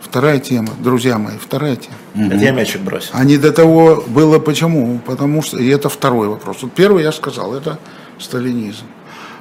Вторая 0.00 0.38
тема, 0.38 0.70
друзья 0.82 1.18
мои, 1.18 1.34
вторая 1.36 1.76
тема. 1.76 2.32
Это 2.32 2.42
я 2.42 2.52
мячик 2.52 2.80
бросил. 2.80 3.10
А 3.12 3.24
не 3.24 3.36
до 3.36 3.52
того 3.52 4.02
было 4.06 4.38
почему? 4.38 5.00
Потому 5.04 5.42
что, 5.42 5.58
и 5.58 5.68
это 5.68 5.90
второй 5.90 6.28
вопрос. 6.28 6.56
Вот 6.62 6.72
первый 6.72 7.02
я 7.02 7.12
сказал, 7.12 7.54
это 7.54 7.78
сталинизм. 8.18 8.84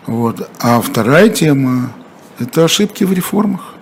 Вот. 0.05 0.49
А 0.59 0.81
вторая 0.81 1.29
тема– 1.29 1.91
это 2.39 2.65
ошибки 2.65 3.03
в 3.03 3.13
реформах. 3.13 3.73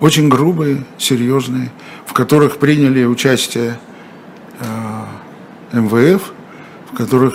Очень 0.00 0.28
грубые, 0.28 0.84
серьезные, 0.98 1.70
в 2.06 2.12
которых 2.12 2.58
приняли 2.58 3.04
участие 3.04 3.78
э, 4.60 5.78
МВФ, 5.78 6.32
в 6.92 6.96
которых 6.96 7.34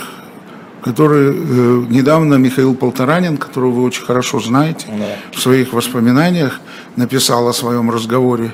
который 0.81 1.33
э, 1.35 1.85
недавно 1.89 2.35
Михаил 2.35 2.73
Полторанин, 2.73 3.35
которого 3.37 3.71
вы 3.71 3.83
очень 3.83 4.05
хорошо 4.05 4.39
знаете, 4.39 4.87
да. 4.87 5.17
в 5.33 5.41
своих 5.41 5.73
воспоминаниях 5.73 6.61
написал 6.95 7.49
о 7.49 7.53
своем 7.53 7.91
разговоре 7.91 8.53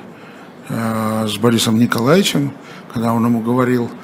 э, 0.70 1.28
с 1.28 1.38
Борисом 1.38 1.78
Николаевичем, 1.78 2.52
когда 2.92 3.14
он 3.14 3.26
ему 3.26 3.42
говорил– 3.42 3.92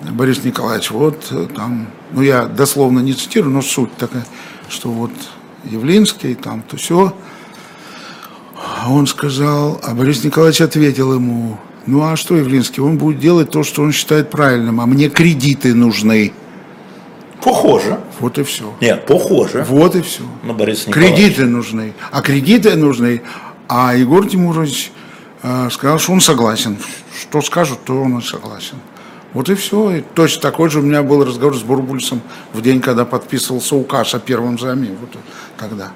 Борис 0.00 0.44
Николаевич, 0.44 0.90
вот 0.90 1.26
э, 1.30 1.46
там, 1.54 1.88
ну 2.12 2.22
я 2.22 2.46
дословно 2.46 3.00
не 3.00 3.14
цитирую, 3.14 3.52
но 3.52 3.62
суть 3.62 3.94
такая, 3.96 4.24
что 4.68 4.90
вот 4.90 5.10
Явлинский, 5.64 6.34
там, 6.34 6.62
то 6.62 6.76
все. 6.76 7.14
Он 8.86 9.06
сказал, 9.06 9.80
а 9.82 9.94
Борис 9.94 10.24
Николаевич 10.24 10.60
ответил 10.60 11.14
ему, 11.14 11.58
ну 11.86 12.02
а 12.02 12.16
что 12.16 12.36
Явлинский, 12.36 12.80
он 12.80 12.96
будет 12.98 13.18
делать 13.18 13.50
то, 13.50 13.62
что 13.64 13.82
он 13.82 13.92
считает 13.92 14.30
правильным, 14.30 14.80
а 14.80 14.86
мне 14.86 15.08
кредиты 15.08 15.74
нужны. 15.74 16.32
Похоже. 17.42 18.00
Вот 18.20 18.38
и 18.38 18.42
все. 18.42 18.74
Нет, 18.80 19.06
похоже. 19.06 19.64
Вот 19.68 19.94
и 19.94 20.02
все. 20.02 20.22
На 20.42 20.52
Бориса 20.52 20.88
Николаевича. 20.88 21.16
Кредиты 21.16 21.44
нужны. 21.44 21.92
А 22.10 22.20
кредиты 22.20 22.76
нужны. 22.76 23.22
А 23.68 23.94
Егор 23.94 24.26
Тимурович 24.26 24.90
э, 25.42 25.68
сказал, 25.70 25.98
что 25.98 26.12
он 26.12 26.20
согласен. 26.20 26.78
Что 27.20 27.40
скажут, 27.42 27.78
то 27.84 28.00
он 28.00 28.20
согласен. 28.22 28.76
Вот 29.34 29.48
и 29.50 29.54
все. 29.54 29.90
И 29.96 30.00
точно 30.00 30.42
такой 30.42 30.70
же 30.70 30.80
у 30.80 30.82
меня 30.82 31.02
был 31.02 31.24
разговор 31.24 31.56
с 31.56 31.62
Бурбульсом 31.62 32.22
в 32.52 32.62
день, 32.62 32.80
когда 32.80 33.04
подписывался 33.04 33.76
указ 33.76 34.14
о 34.14 34.18
первом 34.18 34.58
займе. 34.58 34.96
Вот 35.00 35.10
тогда. 35.56 35.92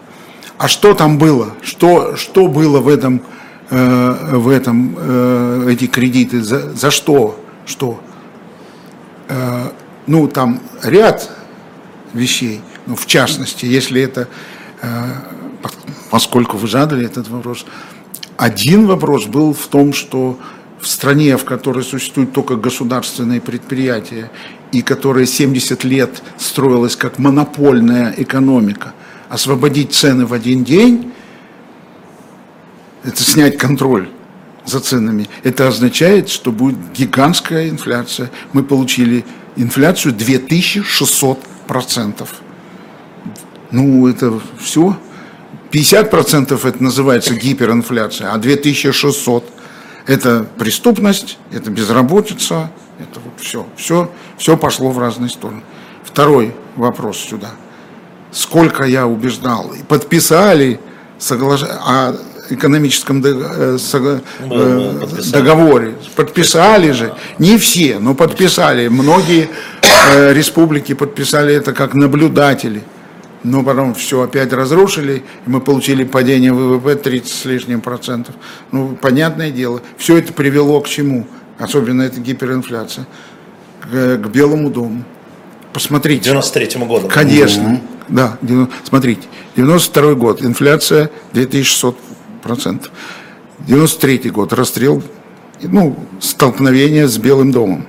А 0.58 0.68
что 0.68 0.94
там 0.94 1.18
было? 1.18 1.54
Что, 1.62 2.16
что 2.16 2.48
было 2.48 2.80
в 2.80 2.88
этом, 2.88 3.22
э, 3.70 4.36
в 4.36 4.48
этом 4.48 4.96
э, 4.98 5.68
эти 5.70 5.86
кредиты? 5.86 6.42
За, 6.42 6.72
за 6.74 6.90
что? 6.90 7.40
Что? 7.64 8.00
Э, 9.28 9.70
ну, 10.06 10.28
там 10.28 10.60
ряд 10.82 11.30
вещей. 12.12 12.60
Ну, 12.86 12.96
в 12.96 13.06
частности, 13.06 13.64
если 13.64 14.02
это, 14.02 14.28
э, 14.82 14.88
поскольку 16.10 16.58
вы 16.58 16.68
задали 16.68 17.06
этот 17.06 17.28
вопрос, 17.28 17.64
один 18.36 18.86
вопрос 18.86 19.26
был 19.26 19.54
в 19.54 19.66
том, 19.68 19.92
что 19.92 20.38
в 20.82 20.88
стране, 20.88 21.36
в 21.36 21.44
которой 21.44 21.84
существуют 21.84 22.32
только 22.32 22.56
государственные 22.56 23.40
предприятия 23.40 24.32
и 24.72 24.82
которая 24.82 25.26
70 25.26 25.84
лет 25.84 26.20
строилась 26.38 26.96
как 26.96 27.20
монопольная 27.20 28.12
экономика, 28.18 28.92
освободить 29.28 29.94
цены 29.94 30.26
в 30.26 30.34
один 30.34 30.64
день, 30.64 31.12
это 33.04 33.22
снять 33.22 33.58
контроль 33.58 34.08
за 34.64 34.80
ценами. 34.80 35.28
Это 35.44 35.68
означает, 35.68 36.28
что 36.28 36.50
будет 36.50 36.76
гигантская 36.92 37.68
инфляция. 37.68 38.32
Мы 38.52 38.64
получили 38.64 39.24
инфляцию 39.54 40.14
2600%. 40.14 42.28
Ну, 43.70 44.08
это 44.08 44.40
все. 44.60 44.96
50% 45.70 46.68
это 46.68 46.82
называется 46.82 47.34
гиперинфляция, 47.34 48.32
а 48.32 48.38
2600 48.38 49.61
это 50.06 50.46
преступность, 50.58 51.38
это 51.52 51.70
безработица, 51.70 52.70
это 52.98 53.20
вот 53.20 53.40
все, 53.40 53.66
все, 53.76 54.10
все 54.38 54.56
пошло 54.56 54.90
в 54.90 54.98
разные 54.98 55.30
стороны. 55.30 55.62
Второй 56.04 56.54
вопрос 56.76 57.18
сюда. 57.18 57.50
Сколько 58.30 58.84
я 58.84 59.06
убеждал, 59.06 59.72
подписали 59.88 60.80
соглаш... 61.18 61.62
о 61.62 62.14
экономическом 62.50 63.22
э, 63.24 63.78
э, 63.90 65.00
договоре, 65.32 65.94
подписали 66.16 66.90
же, 66.90 67.14
не 67.38 67.56
все, 67.56 67.98
но 67.98 68.14
подписали, 68.14 68.88
многие 68.88 69.48
э, 70.10 70.32
республики 70.34 70.92
подписали 70.92 71.54
это 71.54 71.72
как 71.72 71.94
наблюдатели– 71.94 72.82
но 73.42 73.62
потом 73.62 73.94
все 73.94 74.22
опять 74.22 74.52
разрушили, 74.52 75.24
и 75.46 75.50
мы 75.50 75.60
получили 75.60 76.04
падение 76.04 76.52
ВВП 76.52 76.94
30 76.94 77.32
с 77.32 77.44
лишним 77.44 77.80
процентов. 77.80 78.34
Ну, 78.70 78.96
понятное 79.00 79.50
дело, 79.50 79.82
все 79.96 80.18
это 80.18 80.32
привело 80.32 80.80
к 80.80 80.88
чему? 80.88 81.26
Особенно 81.58 82.02
это 82.02 82.20
гиперинфляция. 82.20 83.06
К, 83.80 84.16
к 84.16 84.26
Белому 84.28 84.70
дому. 84.70 85.04
Посмотрите. 85.72 86.24
93 86.24 86.84
году. 86.84 87.08
Конечно. 87.08 87.74
Угу. 87.74 87.80
Да, 88.08 88.38
смотрите. 88.84 89.22
92 89.56 90.14
год, 90.14 90.42
инфляция 90.42 91.10
2600 91.32 91.96
процентов. 92.42 92.90
93 93.60 94.30
год, 94.30 94.52
расстрел, 94.52 95.02
ну, 95.62 95.96
столкновение 96.20 97.06
с 97.06 97.16
Белым 97.18 97.52
домом. 97.52 97.86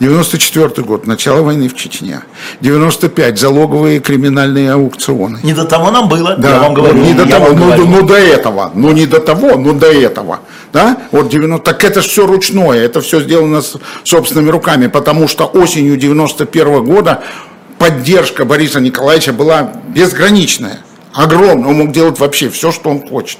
94 0.00 0.82
год, 0.86 1.06
начало 1.06 1.42
войны 1.42 1.68
в 1.68 1.76
Чечне. 1.76 2.22
95 2.62 3.38
залоговые 3.38 4.00
криминальные 4.00 4.72
аукционы. 4.72 5.40
Не 5.42 5.52
до 5.52 5.66
того 5.66 5.90
нам 5.90 6.08
было, 6.08 6.36
да, 6.36 6.54
я 6.54 6.60
вам 6.60 6.72
говорю. 6.72 6.96
Не 7.02 7.12
до 7.12 7.26
того, 7.26 7.48
ну, 7.52 7.86
ну 7.86 8.02
до 8.02 8.14
этого, 8.14 8.72
ну 8.74 8.92
не 8.92 9.04
до 9.04 9.20
того, 9.20 9.56
ну 9.58 9.74
до 9.74 9.88
этого. 9.92 10.40
Да? 10.72 10.96
Вот 11.12 11.28
90, 11.28 11.62
так 11.62 11.84
это 11.84 12.00
все 12.00 12.26
ручное, 12.26 12.78
это 12.78 13.02
все 13.02 13.20
сделано 13.20 13.60
с 13.60 13.76
собственными 14.04 14.48
руками, 14.48 14.86
потому 14.86 15.28
что 15.28 15.44
осенью 15.44 15.98
91 15.98 16.82
года 16.82 17.22
поддержка 17.78 18.46
Бориса 18.46 18.80
Николаевича 18.80 19.34
была 19.34 19.70
безграничная, 19.88 20.78
огромная, 21.12 21.68
он 21.68 21.76
мог 21.76 21.92
делать 21.92 22.18
вообще 22.18 22.48
все, 22.48 22.72
что 22.72 22.88
он 22.88 23.06
хочет. 23.06 23.38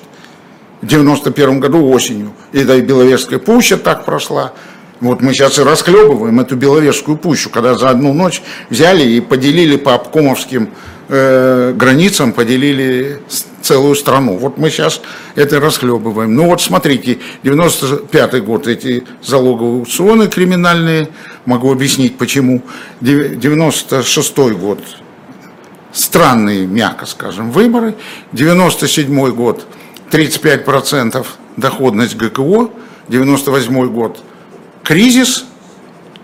В 0.83 0.87
91 0.87 1.61
году 1.61 1.89
осенью, 1.91 2.33
и 2.53 2.65
да 2.65 2.75
и 2.75 2.83
Беловежская 2.83 3.39
пуща 3.39 3.79
так 3.79 4.05
прошла, 4.05 4.53
вот 5.01 5.23
мы 5.23 5.33
сейчас 5.33 5.59
и 5.59 5.63
расхлебываем 5.63 6.41
эту 6.41 6.57
Беловежскую 6.57 7.17
пущу, 7.17 7.49
когда 7.49 7.75
за 7.75 7.89
одну 7.89 8.13
ночь 8.13 8.43
взяли 8.69 9.03
и 9.03 9.21
поделили 9.21 9.77
по 9.77 9.95
обкомовским 9.95 10.71
э, 11.09 11.73
границам, 11.75 12.33
поделили 12.33 13.21
целую 13.63 13.95
страну. 13.95 14.37
Вот 14.37 14.59
мы 14.59 14.69
сейчас 14.69 15.01
это 15.37 15.59
расхлебываем. 15.59 16.35
Ну 16.35 16.47
вот 16.47 16.61
смотрите, 16.61 17.19
95 17.43 18.45
год 18.45 18.67
эти 18.67 19.05
залоговые 19.23 19.81
аукционы 19.81 20.29
криминальные, 20.29 21.09
могу 21.47 21.73
объяснить 21.73 22.19
почему. 22.19 22.63
96 23.01 24.39
год 24.53 24.81
странные, 25.93 26.67
мягко 26.67 27.07
скажем, 27.07 27.51
выборы. 27.51 27.95
97 28.33 29.31
год 29.31 29.67
35% 30.11 31.27
доходность 31.57 32.17
ГКО. 32.17 32.71
98 33.09 33.87
год 33.89 34.23
кризис, 34.91 35.45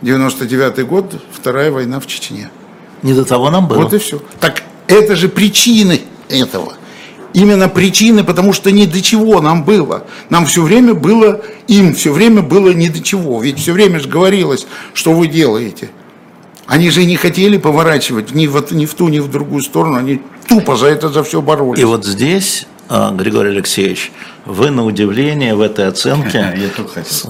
99 0.03 0.85
год, 0.89 1.23
вторая 1.33 1.71
война 1.71 2.01
в 2.01 2.07
Чечне. 2.09 2.51
Не 3.05 3.15
до 3.15 3.25
того 3.25 3.49
нам 3.49 3.69
было. 3.69 3.83
Вот 3.83 3.95
и 3.95 3.99
все. 3.99 4.21
Так 4.41 4.65
это 4.89 5.15
же 5.15 5.29
причины 5.29 6.01
этого. 6.29 6.73
Именно 7.33 7.69
причины, 7.69 8.25
потому 8.25 8.53
что 8.53 8.73
ни 8.73 8.87
до 8.87 9.01
чего 9.01 9.41
нам 9.41 9.63
было. 9.63 10.05
Нам 10.31 10.47
все 10.47 10.63
время 10.63 10.95
было, 10.95 11.43
им 11.69 11.95
все 11.95 12.13
время 12.13 12.43
было 12.43 12.71
ни 12.71 12.89
до 12.89 13.01
чего. 13.01 13.41
Ведь 13.41 13.61
все 13.61 13.73
время 13.73 14.01
же 14.01 14.09
говорилось, 14.09 14.67
что 14.95 15.13
вы 15.13 15.29
делаете. 15.29 15.91
Они 16.67 16.91
же 16.91 17.05
не 17.05 17.15
хотели 17.15 17.59
поворачивать 17.59 18.33
ни 18.35 18.49
в, 18.49 18.73
ни 18.73 18.87
в 18.87 18.95
ту, 18.95 19.07
ни 19.07 19.21
в 19.21 19.31
другую 19.31 19.63
сторону. 19.63 19.97
Они 19.97 20.21
тупо 20.49 20.75
за 20.75 20.89
это 20.89 21.09
за 21.09 21.23
все 21.23 21.41
боролись. 21.41 21.81
И 21.81 21.85
вот 21.85 22.05
здесь, 22.05 22.67
Григорий 22.89 23.51
Алексеевич, 23.51 24.13
вы 24.47 24.71
на 24.71 24.85
удивление 24.85 25.57
в 25.57 25.61
этой 25.61 25.89
оценке 25.89 26.57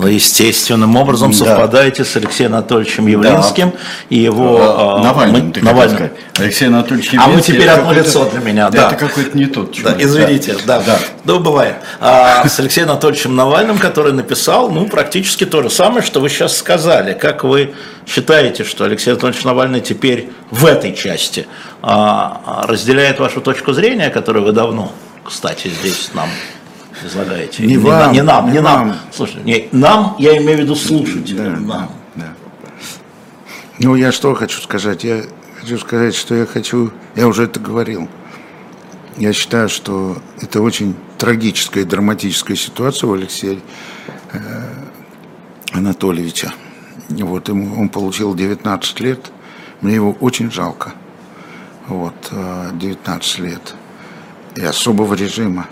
естественным 0.07 0.97
образом 0.97 1.31
да. 1.31 1.37
совпадаете 1.38 2.05
с 2.05 2.14
Алексеем 2.14 2.53
Анатольевичем 2.53 3.07
Явлинским 3.07 3.71
да. 3.71 3.77
и 4.11 4.19
его 4.19 4.59
а, 4.61 5.03
Навальным. 5.03 5.53
Мы, 5.55 5.62
Навальным. 5.62 6.11
Алексей 6.37 6.69
Анатольевич 6.69 7.14
Явлинский. 7.14 7.33
А 7.33 7.35
мы 7.35 7.40
теперь 7.40 7.69
одно 7.71 7.92
лицо 7.95 8.29
для 8.29 8.40
меня. 8.40 8.69
Да. 8.69 8.88
Это 8.88 8.97
какой-то 8.97 9.37
не 9.37 9.47
тот 9.47 9.73
человек. 9.73 9.99
Да, 9.99 10.05
извините, 10.05 10.57
да. 10.66 10.83
да. 10.85 10.99
да. 11.25 11.38
бывает. 11.38 11.77
А, 12.01 12.47
с 12.47 12.61
Алексеем 12.61 12.90
Анатольевичем 12.90 13.35
Навальным, 13.35 13.79
который 13.79 14.12
написал, 14.12 14.71
ну, 14.71 14.87
практически 14.87 15.47
то 15.47 15.62
же 15.62 15.71
самое, 15.71 16.03
что 16.03 16.21
вы 16.21 16.29
сейчас 16.29 16.55
сказали. 16.55 17.14
Как 17.14 17.45
вы 17.45 17.75
считаете, 18.07 18.64
что 18.64 18.85
Алексей 18.85 19.12
Анатольевич 19.12 19.42
Навальный 19.45 19.81
теперь 19.81 20.29
в 20.51 20.66
этой 20.66 20.95
части 20.95 21.47
а, 21.81 22.64
разделяет 22.69 23.21
вашу 23.21 23.40
точку 23.40 23.73
зрения, 23.73 24.11
которую 24.11 24.45
вы 24.45 24.53
давно, 24.53 24.92
кстати, 25.26 25.68
здесь 25.68 26.10
нам 26.14 26.28
излагаете. 27.04 27.64
Не, 27.64 27.74
не 27.74 27.78
вам, 27.78 28.12
не 28.12 28.22
нам, 28.22 28.46
не, 28.46 28.52
не 28.52 28.60
нам. 28.60 28.88
нам. 28.88 28.98
Слушай, 29.12 29.42
не, 29.44 29.68
нам, 29.72 30.16
я 30.18 30.36
имею 30.38 30.58
в 30.58 30.60
виду 30.62 30.74
слушателям. 30.74 31.66
Да, 31.66 31.74
нам. 31.74 31.90
Да. 32.14 32.32
Ну, 33.78 33.94
я 33.94 34.12
что 34.12 34.34
хочу 34.34 34.60
сказать? 34.60 35.04
Я 35.04 35.24
хочу 35.60 35.78
сказать, 35.78 36.14
что 36.14 36.34
я 36.34 36.46
хочу, 36.46 36.92
я 37.14 37.28
уже 37.28 37.44
это 37.44 37.60
говорил. 37.60 38.08
Я 39.18 39.32
считаю, 39.32 39.68
что 39.68 40.18
это 40.40 40.60
очень 40.60 40.94
трагическая 41.18 41.82
и 41.82 41.86
драматическая 41.86 42.56
ситуация 42.56 43.08
у 43.08 43.14
Алексея 43.14 43.58
э, 44.32 44.38
Анатольевича. 45.72 46.52
Вот, 47.08 47.48
ему, 47.48 47.80
он 47.80 47.88
получил 47.88 48.34
19 48.34 49.00
лет. 49.00 49.30
Мне 49.80 49.94
его 49.94 50.12
очень 50.20 50.50
жалко. 50.50 50.92
Вот, 51.88 52.14
19 52.30 53.38
э, 53.38 53.42
лет. 53.42 53.74
И 54.57 54.64
особого 54.64 55.14
режима 55.14 55.69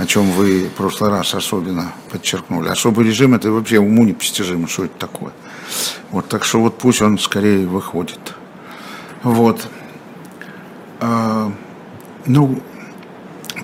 о 0.00 0.06
чем 0.06 0.30
вы 0.30 0.64
в 0.64 0.70
прошлый 0.70 1.10
раз 1.10 1.34
особенно 1.34 1.92
подчеркнули. 2.10 2.68
Особый 2.68 3.06
режим 3.06 3.34
это 3.34 3.50
вообще 3.50 3.78
уму 3.78 4.04
непостижимо, 4.04 4.66
что 4.66 4.86
это 4.86 4.98
такое. 4.98 5.32
Вот, 6.10 6.26
так 6.28 6.44
что 6.44 6.60
вот 6.60 6.78
пусть 6.78 7.02
он 7.02 7.18
скорее 7.18 7.66
выходит. 7.66 8.34
Вот. 9.22 9.60
А, 11.00 11.52
ну, 12.24 12.62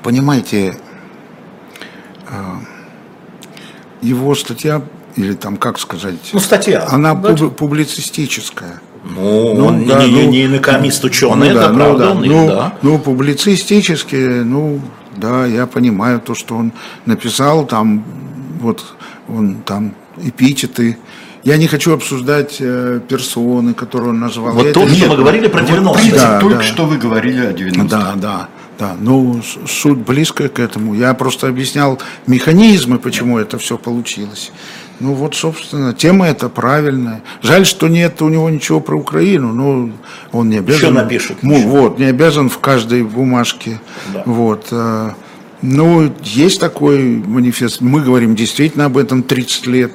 понимаете, 0.03 0.79
а, 2.29 2.61
его 4.03 4.35
статья, 4.35 4.83
или 5.17 5.33
там, 5.33 5.57
как 5.57 5.79
сказать, 5.79 6.17
ну, 6.35 6.39
статья, 6.39 6.87
она 6.91 7.15
да? 7.15 7.35
публицистическая. 7.49 8.83
Ну, 9.15 9.55
ну 9.55 9.67
он 9.67 9.87
да, 9.87 10.05
не, 10.05 10.25
ну, 10.25 10.31
не 10.31 10.57
экономист, 10.57 11.05
ученый, 11.05 11.53
ну, 11.53 11.59
это 11.59 11.69
да, 11.69 11.75
правда, 11.75 12.15
ну, 12.15 12.21
да, 12.21 12.27
ну, 12.27 12.47
да. 12.49 12.73
Ну, 12.83 12.99
публицистически, 12.99 14.43
ну, 14.45 14.81
да, 15.17 15.47
я 15.47 15.67
понимаю 15.67 16.21
то, 16.21 16.35
что 16.35 16.57
он 16.57 16.73
написал, 17.05 17.67
там, 17.67 18.05
вот, 18.61 18.85
он 19.29 19.57
там 19.65 19.95
эпитеты, 20.23 20.99
я 21.45 21.57
не 21.57 21.69
хочу 21.69 21.93
обсуждать 21.93 22.57
э, 22.59 23.01
персоны, 23.09 23.73
которые 23.73 24.11
он 24.11 24.19
назвал. 24.19 24.53
Вот 24.53 24.73
только 24.73 24.95
что 24.95 25.09
мы 25.09 25.17
говорили 25.17 25.47
про 25.47 25.61
90-е. 25.61 25.83
Вот, 25.83 26.13
да, 26.13 26.41
только 26.41 26.57
да. 26.57 26.63
что 26.65 26.87
вы 26.87 26.99
говорили 26.99 27.47
о 27.47 27.53
90-х. 27.53 27.85
Да, 27.89 28.15
да. 28.17 28.49
Да, 28.79 28.95
ну, 29.01 29.41
суть 29.67 29.99
близкая 29.99 30.49
к 30.49 30.59
этому. 30.59 30.95
Я 30.95 31.15
просто 31.15 31.49
объяснял 31.49 31.99
механизмы, 32.27 32.99
почему 32.99 33.39
это 33.39 33.59
все 33.59 33.79
получилось. 33.79 34.53
Ну 35.01 35.13
вот, 35.13 35.35
собственно, 35.35 35.93
тема 35.93 36.27
эта 36.27 36.49
правильная. 36.49 37.23
Жаль, 37.43 37.67
что 37.67 37.89
нет 37.89 38.23
у 38.23 38.29
него 38.29 38.49
ничего 38.49 38.81
про 38.81 38.97
Украину, 38.97 39.53
но 39.53 39.91
он 40.33 40.49
не 40.49 40.59
обязан. 40.59 40.81
Еще 40.81 40.91
напишет. 40.91 41.37
Ну, 41.43 41.69
вот, 41.69 41.99
не 41.99 42.07
обязан 42.07 42.49
в 42.49 42.59
каждой 42.59 43.03
бумажке. 43.03 43.81
Да. 44.15 44.23
Вот. 44.25 44.69
Э, 44.71 45.11
ну, 45.61 46.13
есть 46.23 46.61
такой 46.61 47.03
манифест. 47.03 47.81
Мы 47.81 48.01
говорим 48.01 48.35
действительно 48.35 48.87
об 48.87 48.97
этом 48.97 49.23
30 49.23 49.67
лет. 49.67 49.93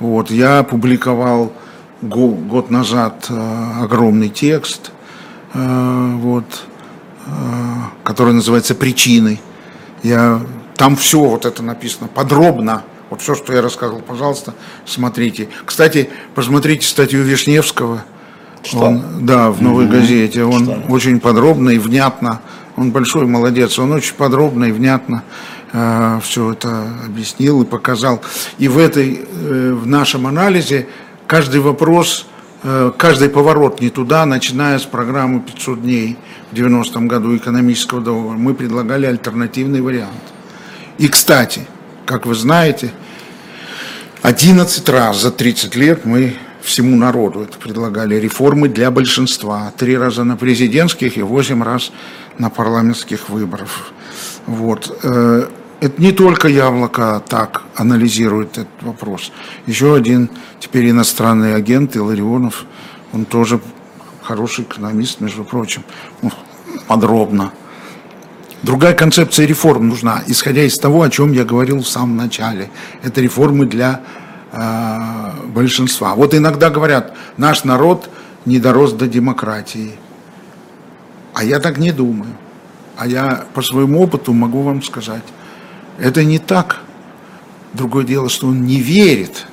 Вот. 0.00 0.30
Я 0.30 0.58
опубликовал 0.58 1.52
год 2.02 2.70
назад 2.70 3.26
э, 3.30 3.82
огромный 3.82 4.28
текст. 4.28 4.92
Э, 5.54 6.14
вот 6.16 6.44
который 8.04 8.32
называется 8.34 8.74
«Причины». 8.74 9.40
Я, 10.02 10.40
там 10.76 10.96
все 10.96 11.20
вот 11.20 11.46
это 11.46 11.62
написано 11.62 12.08
подробно. 12.08 12.82
Вот 13.12 13.20
все, 13.20 13.34
что 13.34 13.52
я 13.52 13.60
рассказывал, 13.60 14.00
пожалуйста, 14.00 14.54
смотрите. 14.86 15.48
Кстати, 15.66 16.08
посмотрите 16.34 16.86
статью 16.86 17.22
Вишневского. 17.22 18.04
Что? 18.62 18.78
Он, 18.78 19.26
да, 19.26 19.50
в 19.50 19.60
новой 19.60 19.84
mm-hmm. 19.84 19.90
газете. 19.90 20.44
Он 20.44 20.64
что? 20.64 20.82
очень 20.88 21.20
подробно 21.20 21.70
и 21.70 21.78
внятно. 21.78 22.40
Он 22.76 22.90
большой 22.90 23.26
молодец. 23.26 23.78
Он 23.78 23.92
очень 23.92 24.14
подробно 24.14 24.64
и 24.64 24.72
внятно 24.72 25.24
э, 25.72 26.20
все 26.22 26.52
это 26.52 26.88
объяснил 27.04 27.62
и 27.62 27.66
показал. 27.66 28.22
И 28.58 28.68
в 28.68 28.78
этой, 28.78 29.20
э, 29.30 29.72
в 29.72 29.86
нашем 29.86 30.26
анализе 30.26 30.86
каждый 31.26 31.60
вопрос 31.60 32.26
Э, 32.64 32.92
каждый 32.96 33.28
поворот 33.28 33.80
не 33.80 33.90
туда, 33.90 34.24
начиная 34.24 34.78
с 34.78 34.84
программы 34.84 35.40
500 35.40 35.82
дней 35.82 36.16
в 36.52 36.54
90-м 36.54 37.08
году 37.08 37.36
экономического 37.36 38.00
договора, 38.00 38.36
мы 38.36 38.54
предлагали 38.54 39.06
альтернативный 39.06 39.80
вариант. 39.80 40.22
И, 40.98 41.08
кстати, 41.08 41.66
как 42.06 42.24
вы 42.24 42.36
знаете, 42.36 42.92
11 44.32 44.88
раз 44.88 45.20
за 45.20 45.30
30 45.30 45.76
лет 45.76 46.06
мы 46.06 46.34
всему 46.62 46.96
народу 46.96 47.42
это 47.42 47.58
предлагали 47.58 48.14
реформы 48.14 48.70
для 48.70 48.90
большинства. 48.90 49.70
Три 49.76 49.94
раза 49.94 50.24
на 50.24 50.38
президентских 50.38 51.18
и 51.18 51.22
восемь 51.22 51.62
раз 51.62 51.92
на 52.38 52.48
парламентских 52.48 53.28
выборах. 53.28 53.92
Вот. 54.46 54.98
Э, 55.02 55.48
это 55.80 56.00
не 56.00 56.12
только 56.12 56.48
Яблоко 56.48 57.22
так 57.28 57.64
анализирует 57.76 58.52
этот 58.52 58.80
вопрос. 58.80 59.32
Еще 59.66 59.94
один 59.94 60.30
теперь 60.60 60.88
иностранный 60.88 61.54
агент 61.54 61.94
Иларионов, 61.94 62.64
он 63.12 63.26
тоже 63.26 63.60
хороший 64.22 64.64
экономист, 64.64 65.20
между 65.20 65.44
прочим, 65.44 65.82
ну, 66.22 66.32
подробно. 66.86 67.52
Другая 68.62 68.94
концепция 68.94 69.44
реформ 69.44 69.88
нужна, 69.88 70.22
исходя 70.26 70.62
из 70.62 70.78
того, 70.78 71.02
о 71.02 71.10
чем 71.10 71.32
я 71.32 71.44
говорил 71.44 71.82
в 71.82 71.88
самом 71.88 72.16
начале. 72.16 72.70
Это 73.02 73.20
реформы 73.20 73.66
для 73.66 74.00
большинства. 74.52 76.14
Вот 76.14 76.34
иногда 76.34 76.70
говорят, 76.70 77.14
наш 77.36 77.64
народ 77.64 78.10
не 78.44 78.58
дорос 78.58 78.92
до 78.92 79.06
демократии. 79.06 79.92
А 81.34 81.44
я 81.44 81.58
так 81.58 81.78
не 81.78 81.92
думаю. 81.92 82.32
А 82.96 83.06
я 83.06 83.46
по 83.54 83.62
своему 83.62 84.02
опыту 84.02 84.32
могу 84.32 84.62
вам 84.62 84.82
сказать, 84.82 85.24
это 85.98 86.24
не 86.24 86.38
так. 86.38 86.80
Другое 87.72 88.04
дело, 88.04 88.28
что 88.28 88.48
он 88.48 88.66
не 88.66 88.80
верит 88.80 89.46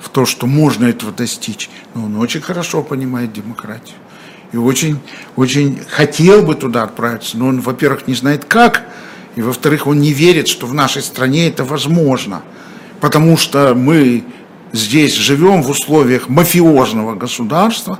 в 0.00 0.08
то, 0.08 0.24
что 0.24 0.46
можно 0.46 0.86
этого 0.86 1.12
достичь. 1.12 1.68
Но 1.94 2.04
он 2.04 2.16
очень 2.16 2.40
хорошо 2.40 2.82
понимает 2.82 3.32
демократию. 3.32 3.96
И 4.52 4.56
очень, 4.56 4.98
очень 5.36 5.80
хотел 5.90 6.42
бы 6.42 6.54
туда 6.54 6.84
отправиться, 6.84 7.36
но 7.36 7.48
он, 7.48 7.60
во-первых, 7.60 8.06
не 8.06 8.14
знает 8.14 8.46
как, 8.46 8.84
и, 9.36 9.42
во-вторых, 9.42 9.86
он 9.86 10.00
не 10.00 10.12
верит, 10.12 10.48
что 10.48 10.66
в 10.66 10.72
нашей 10.72 11.02
стране 11.02 11.48
это 11.48 11.64
возможно. 11.64 12.42
Потому 13.00 13.36
что 13.36 13.74
мы 13.74 14.24
здесь 14.72 15.14
живем 15.14 15.62
в 15.62 15.70
условиях 15.70 16.28
мафиозного 16.28 17.14
государства. 17.14 17.98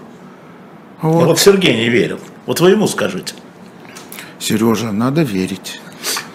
Вот. 1.01 1.27
вот 1.27 1.39
Сергей 1.39 1.77
не 1.77 1.89
верил. 1.89 2.19
Вот 2.47 2.61
вы 2.61 2.71
ему 2.71 2.89
скажите. 2.89 3.35
Сережа, 4.39 4.93
надо 4.93 5.23
верить. 5.23 5.81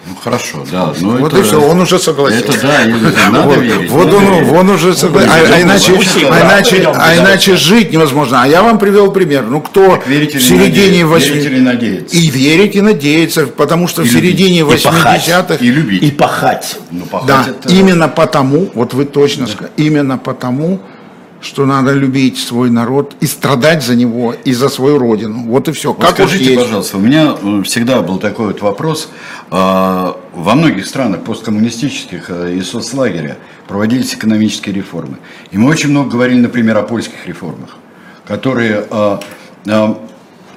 Ну 0.06 0.14
хорошо, 0.16 0.66
да. 0.70 0.92
Но 1.00 1.12
вот 1.12 1.32
это, 1.32 1.40
и 1.40 1.44
все, 1.44 1.60
он 1.60 1.80
уже 1.80 1.98
согласился. 1.98 2.52
Это 2.52 2.60
да, 2.62 3.30
надо 3.30 3.48
вот, 3.48 3.58
верить. 3.58 3.90
Вот 3.90 4.12
он, 4.12 4.24
верить. 4.24 4.52
он 4.52 4.70
уже 4.70 4.94
согласился. 4.94 5.34
А, 5.34 5.54
а, 5.54 5.62
иначе, 5.62 5.92
а, 5.94 6.40
иначе, 6.42 6.92
а 6.94 7.16
иначе 7.16 7.56
жить 7.56 7.90
невозможно. 7.92 8.42
А 8.42 8.46
я 8.46 8.62
вам 8.62 8.78
привел 8.78 9.12
пример. 9.12 9.44
Ну 9.48 9.62
кто 9.62 10.02
в 10.04 10.40
середине 10.40 11.06
80 11.06 12.12
И 12.12 12.28
верить 12.28 12.74
и 12.76 12.82
надеяться, 12.82 13.46
потому 13.46 13.88
что 13.88 14.02
и 14.02 14.06
в 14.06 14.12
середине 14.12 14.60
80-х... 14.60 15.56
И 15.60 15.68
любить. 15.68 16.02
И 16.02 16.10
пахать. 16.10 16.76
Ну, 16.90 17.06
пахать 17.06 17.26
да, 17.26 17.46
это... 17.48 17.68
именно 17.70 18.08
потому, 18.08 18.70
вот 18.74 18.92
вы 18.92 19.06
точно 19.06 19.46
да. 19.46 19.52
сказали, 19.52 19.72
именно 19.76 20.18
потому, 20.18 20.80
что 21.44 21.66
надо 21.66 21.92
любить 21.92 22.38
свой 22.38 22.70
народ 22.70 23.14
и 23.20 23.26
страдать 23.26 23.84
за 23.84 23.94
него 23.94 24.32
и 24.32 24.54
за 24.54 24.70
свою 24.70 24.98
родину. 24.98 25.44
Вот 25.44 25.68
и 25.68 25.72
все. 25.72 25.92
Вот 25.92 26.00
как 26.00 26.12
скажите, 26.12 26.52
есть. 26.52 26.62
пожалуйста, 26.62 26.96
у 26.96 27.00
меня 27.00 27.36
э, 27.40 27.62
всегда 27.64 28.00
был 28.00 28.18
такой 28.18 28.46
вот 28.48 28.62
вопрос. 28.62 29.10
А, 29.50 30.16
во 30.32 30.54
многих 30.54 30.86
странах 30.86 31.22
посткоммунистических 31.24 32.30
э, 32.30 32.54
и 32.56 32.62
соцлагеря 32.62 33.36
проводились 33.68 34.14
экономические 34.14 34.74
реформы. 34.74 35.18
И 35.50 35.58
мы 35.58 35.68
очень 35.68 35.90
много 35.90 36.10
говорили, 36.10 36.40
например, 36.40 36.78
о 36.78 36.82
польских 36.82 37.26
реформах, 37.26 37.76
которые 38.26 38.86
а, 38.90 39.20
а, 39.66 39.98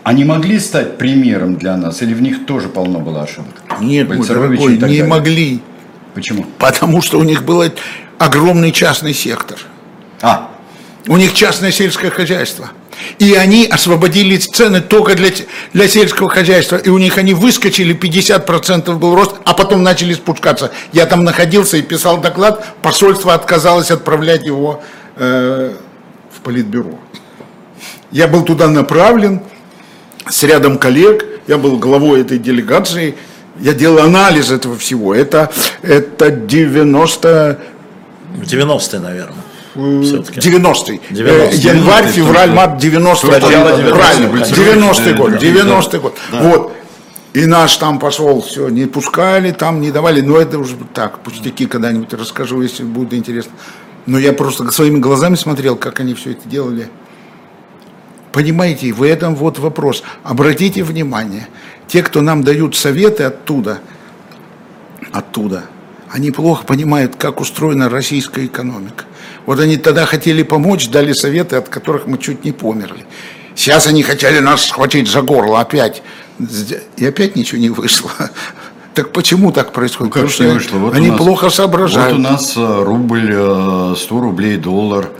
они 0.03 0.23
могли 0.23 0.57
стать 0.57 0.97
примером 0.97 1.57
для 1.57 1.75
нас, 1.75 2.01
или 2.01 2.13
в 2.13 2.21
них 2.21 2.45
тоже 2.45 2.69
полно 2.69 2.99
было 2.99 3.23
ошибок? 3.23 3.61
Нет, 3.81 4.07
мой 4.07 4.25
дорогой, 4.25 4.73
не 4.73 4.77
далее. 4.77 5.03
могли. 5.03 5.59
Почему? 6.13 6.45
Потому 6.57 7.01
что 7.01 7.19
у 7.19 7.23
них 7.23 7.43
был 7.43 7.61
огромный 8.17 8.71
частный 8.71 9.13
сектор. 9.13 9.59
А, 10.21 10.49
у 11.07 11.17
них 11.17 11.33
частное 11.33 11.71
сельское 11.71 12.09
хозяйство. 12.09 12.71
И 13.19 13.33
они 13.33 13.65
освободили 13.65 14.37
цены 14.37 14.81
только 14.81 15.15
для, 15.15 15.29
для 15.73 15.87
сельского 15.87 16.29
хозяйства. 16.29 16.77
И 16.77 16.89
у 16.89 16.97
них 16.97 17.17
они 17.17 17.33
выскочили, 17.33 17.95
50% 17.95 18.95
был 18.97 19.15
рост, 19.15 19.35
а 19.45 19.53
потом 19.53 19.83
начали 19.83 20.13
спускаться. 20.13 20.71
Я 20.93 21.05
там 21.05 21.23
находился 21.23 21.77
и 21.77 21.81
писал 21.81 22.19
доклад, 22.19 22.65
посольство 22.81 23.33
отказалось 23.33 23.91
отправлять 23.91 24.45
его 24.45 24.83
э, 25.15 25.73
в 26.31 26.41
политбюро. 26.41 26.99
Я 28.11 28.27
был 28.27 28.43
туда 28.43 28.67
направлен 28.67 29.41
с 30.29 30.43
рядом 30.43 30.77
коллег, 30.77 31.25
я 31.47 31.57
был 31.57 31.77
главой 31.77 32.21
этой 32.21 32.37
делегации, 32.37 33.15
я 33.59 33.73
делал 33.73 33.99
анализ 33.99 34.51
этого 34.51 34.77
всего. 34.77 35.13
Это, 35.15 35.51
это 35.81 36.29
90... 36.31 37.59
90-е, 38.43 38.99
наверное. 38.99 39.46
90-й. 39.77 41.01
90 41.11 41.55
Январь, 41.67 42.07
февраль, 42.07 42.51
март 42.51 42.83
90-й. 42.83 43.91
Правильно, 43.91 44.43
90-й 44.43 45.13
год. 45.13 45.31
90-й 45.31 45.99
год. 45.99 46.17
Вот. 46.31 46.73
И 47.33 47.45
наш 47.45 47.77
там 47.77 47.99
пошел, 47.99 48.41
все, 48.41 48.67
не 48.69 48.85
пускали, 48.85 49.51
там 49.51 49.79
не 49.79 49.91
давали. 49.91 50.21
Но 50.21 50.37
это 50.37 50.57
уже 50.57 50.75
так, 50.93 51.19
пустяки 51.19 51.67
когда-нибудь 51.67 52.11
расскажу, 52.13 52.61
если 52.61 52.83
будет 52.83 53.13
интересно. 53.13 53.51
Но 54.07 54.17
я 54.17 54.33
просто 54.33 54.71
своими 54.71 54.99
глазами 54.99 55.35
смотрел, 55.35 55.75
как 55.75 55.99
они 55.99 56.15
все 56.15 56.31
это 56.31 56.49
делали. 56.49 56.89
Понимаете, 58.31 58.91
в 58.91 59.03
этом 59.03 59.35
вот 59.35 59.59
вопрос. 59.59 60.03
Обратите 60.23 60.83
внимание, 60.83 61.47
те, 61.87 62.01
кто 62.01 62.21
нам 62.21 62.43
дают 62.43 62.75
советы 62.75 63.23
оттуда, 63.23 63.79
оттуда, 65.11 65.65
они 66.09 66.31
плохо 66.31 66.65
понимают, 66.65 67.15
как 67.17 67.41
устроена 67.41 67.89
российская 67.89 68.45
экономика. 68.45 69.05
Вот 69.47 69.61
они 69.61 69.77
тогда 69.77 70.05
хотели 70.05 70.43
помочь, 70.43 70.89
дали 70.89 71.13
советы, 71.13 71.55
от 71.55 71.69
которых 71.69 72.05
мы 72.05 72.17
чуть 72.17 72.43
не 72.43 72.51
померли. 72.51 73.05
Сейчас 73.55 73.87
они 73.87 74.03
хотели 74.03 74.39
нас 74.39 74.65
схватить 74.65 75.09
за 75.09 75.21
горло 75.21 75.61
опять. 75.61 76.03
И 76.97 77.05
опять 77.05 77.35
ничего 77.35 77.59
не 77.59 77.71
вышло. 77.71 78.11
Так 78.93 79.13
почему 79.13 79.51
так 79.51 79.73
происходит? 79.73 80.15
Ну, 80.15 80.21
как 80.21 80.31
Потому 80.31 80.49
не 80.49 80.55
вышло? 80.55 80.77
Вот 80.79 80.95
они 80.95 81.09
нас, 81.09 81.17
плохо 81.19 81.51
соображают. 81.51 82.13
Вот 82.13 82.19
у 82.19 82.21
нас 82.23 82.57
э, 82.57 82.83
рубль 82.83 83.31
100 83.31 83.95
э, 83.95 84.19
рублей 84.19 84.57
доллар. 84.57 85.11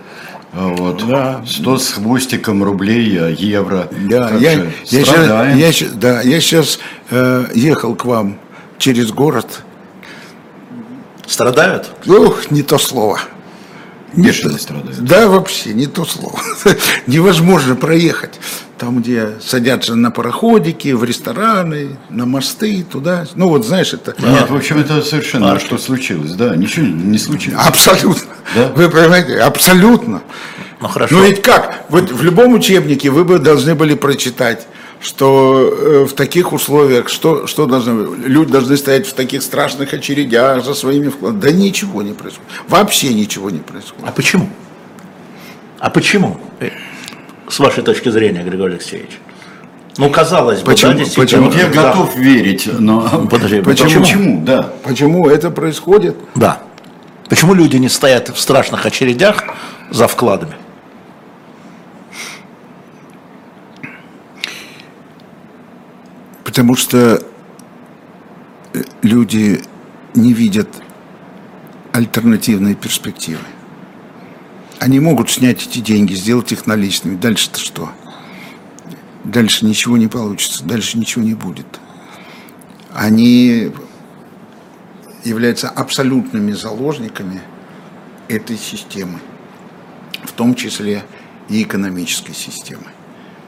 Э, 0.54 0.74
вот. 0.76 1.08
Да. 1.08 1.44
100 1.46 1.78
с 1.78 1.92
хвостиком 1.92 2.64
рублей 2.64 3.36
евро. 3.38 3.88
Да, 4.10 4.32
я, 4.32 4.54
я, 4.54 4.72
сейчас, 4.84 5.80
я, 5.82 5.88
да, 5.94 6.22
я 6.24 6.42
сейчас 6.42 6.80
э, 7.12 7.46
ехал 7.54 7.94
к 7.94 8.06
вам 8.06 8.40
через 8.80 9.12
город. 9.12 9.62
Страдают? 11.28 11.92
Ух, 12.08 12.50
не 12.50 12.64
то 12.64 12.80
слово. 12.80 13.20
Бешено 14.16 14.58
страдают. 14.58 15.04
Да, 15.04 15.28
вообще, 15.28 15.74
не 15.74 15.86
то 15.86 16.06
слово. 16.06 16.40
Невозможно 17.08 17.76
проехать. 17.76 18.40
Там, 18.78 19.02
где 19.02 19.34
садятся 19.42 19.96
на 19.96 20.12
пароходики, 20.12 20.90
в 20.90 21.04
рестораны, 21.04 21.98
на 22.10 22.26
мосты, 22.26 22.86
туда. 22.90 23.26
Ну, 23.36 23.50
вот 23.50 23.66
знаешь, 23.66 23.94
это... 23.94 24.16
Нет, 24.20 24.50
в 24.50 24.56
общем, 24.56 24.78
это 24.78 25.02
совершенно... 25.02 25.54
А 25.54 25.60
что 25.60 25.78
случилось? 25.78 26.32
Да, 26.34 26.56
ничего 26.56 26.86
не 26.86 27.18
случилось. 27.18 27.60
Абсолютно. 27.66 28.34
Да? 28.56 28.72
Вы 28.76 28.90
понимаете, 28.90 29.40
абсолютно. 29.40 30.22
Ну 30.80 30.88
хорошо. 30.88 31.16
Ну 31.16 31.24
ведь 31.24 31.42
как? 31.42 31.86
Вот 31.90 32.12
в 32.12 32.24
любом 32.24 32.54
учебнике 32.54 33.10
вы 33.10 33.24
бы 33.24 33.40
должны 33.40 33.74
были 33.74 33.96
прочитать, 33.96 34.68
что 35.00 35.70
э, 35.72 36.06
в 36.06 36.14
таких 36.14 36.54
условиях, 36.54 37.10
что, 37.10 37.48
что 37.48 37.66
должны, 37.66 38.16
люди 38.26 38.52
должны 38.52 38.78
стоять 38.78 39.08
в 39.08 39.14
таких 39.14 39.44
страшных 39.44 39.94
очередях 39.94 40.64
за 40.66 40.74
своими 40.74 41.10
вкладами. 41.10 41.40
Да 41.42 41.52
ничего 41.52 42.02
не 42.02 42.14
происходит. 42.14 42.50
Вообще 42.68 43.14
ничего 43.14 43.50
не 43.50 43.60
происходит. 43.60 44.06
А 44.08 44.12
почему? 44.12 44.50
А 45.80 45.90
почему? 45.90 46.40
Э, 46.60 46.70
С 47.50 47.60
вашей 47.60 47.84
точки 47.84 48.10
зрения, 48.10 48.44
Григорий 48.44 48.74
Алексеевич. 48.76 49.20
Ну, 49.98 50.10
казалось 50.12 50.60
бы, 50.60 50.66
Почему? 50.66 50.94
да. 50.94 51.06
Почему? 51.16 51.52
Я 51.52 51.70
да. 51.70 51.90
готов 51.90 52.16
верить, 52.16 52.70
но... 52.80 53.28
Подожди, 53.30 53.62
почему? 53.62 54.02
Почему? 54.02 54.42
Да. 54.46 54.74
Почему 54.84 55.28
это 55.28 55.50
происходит? 55.50 56.16
Да. 56.36 56.60
Почему 57.30 57.54
люди 57.56 57.78
не 57.78 57.90
стоят 57.90 58.30
в 58.30 58.40
страшных 58.40 58.86
очередях 58.86 59.44
за 59.90 60.08
вкладами? 60.08 60.54
Потому 66.58 66.76
что 66.76 67.24
э, 68.74 68.84
люди 69.04 69.62
не 70.16 70.34
видят 70.34 70.68
альтернативной 71.94 72.74
перспективы. 72.74 73.44
Они 74.80 75.00
могут 75.00 75.30
снять 75.30 75.68
эти 75.68 75.78
деньги, 75.78 76.16
сделать 76.16 76.52
их 76.52 76.66
наличными. 76.66 77.16
Дальше-то 77.16 77.60
что? 77.60 77.92
Дальше 79.24 79.68
ничего 79.68 79.98
не 79.98 80.08
получится, 80.08 80.64
дальше 80.64 80.98
ничего 80.98 81.24
не 81.24 81.36
будет. 81.36 81.68
Они 82.92 83.72
являются 85.24 85.70
абсолютными 85.70 86.54
заложниками 86.54 87.40
этой 88.30 88.58
системы, 88.58 89.20
в 90.24 90.32
том 90.32 90.56
числе 90.56 91.04
и 91.50 91.62
экономической 91.62 92.34
системы. 92.34 92.88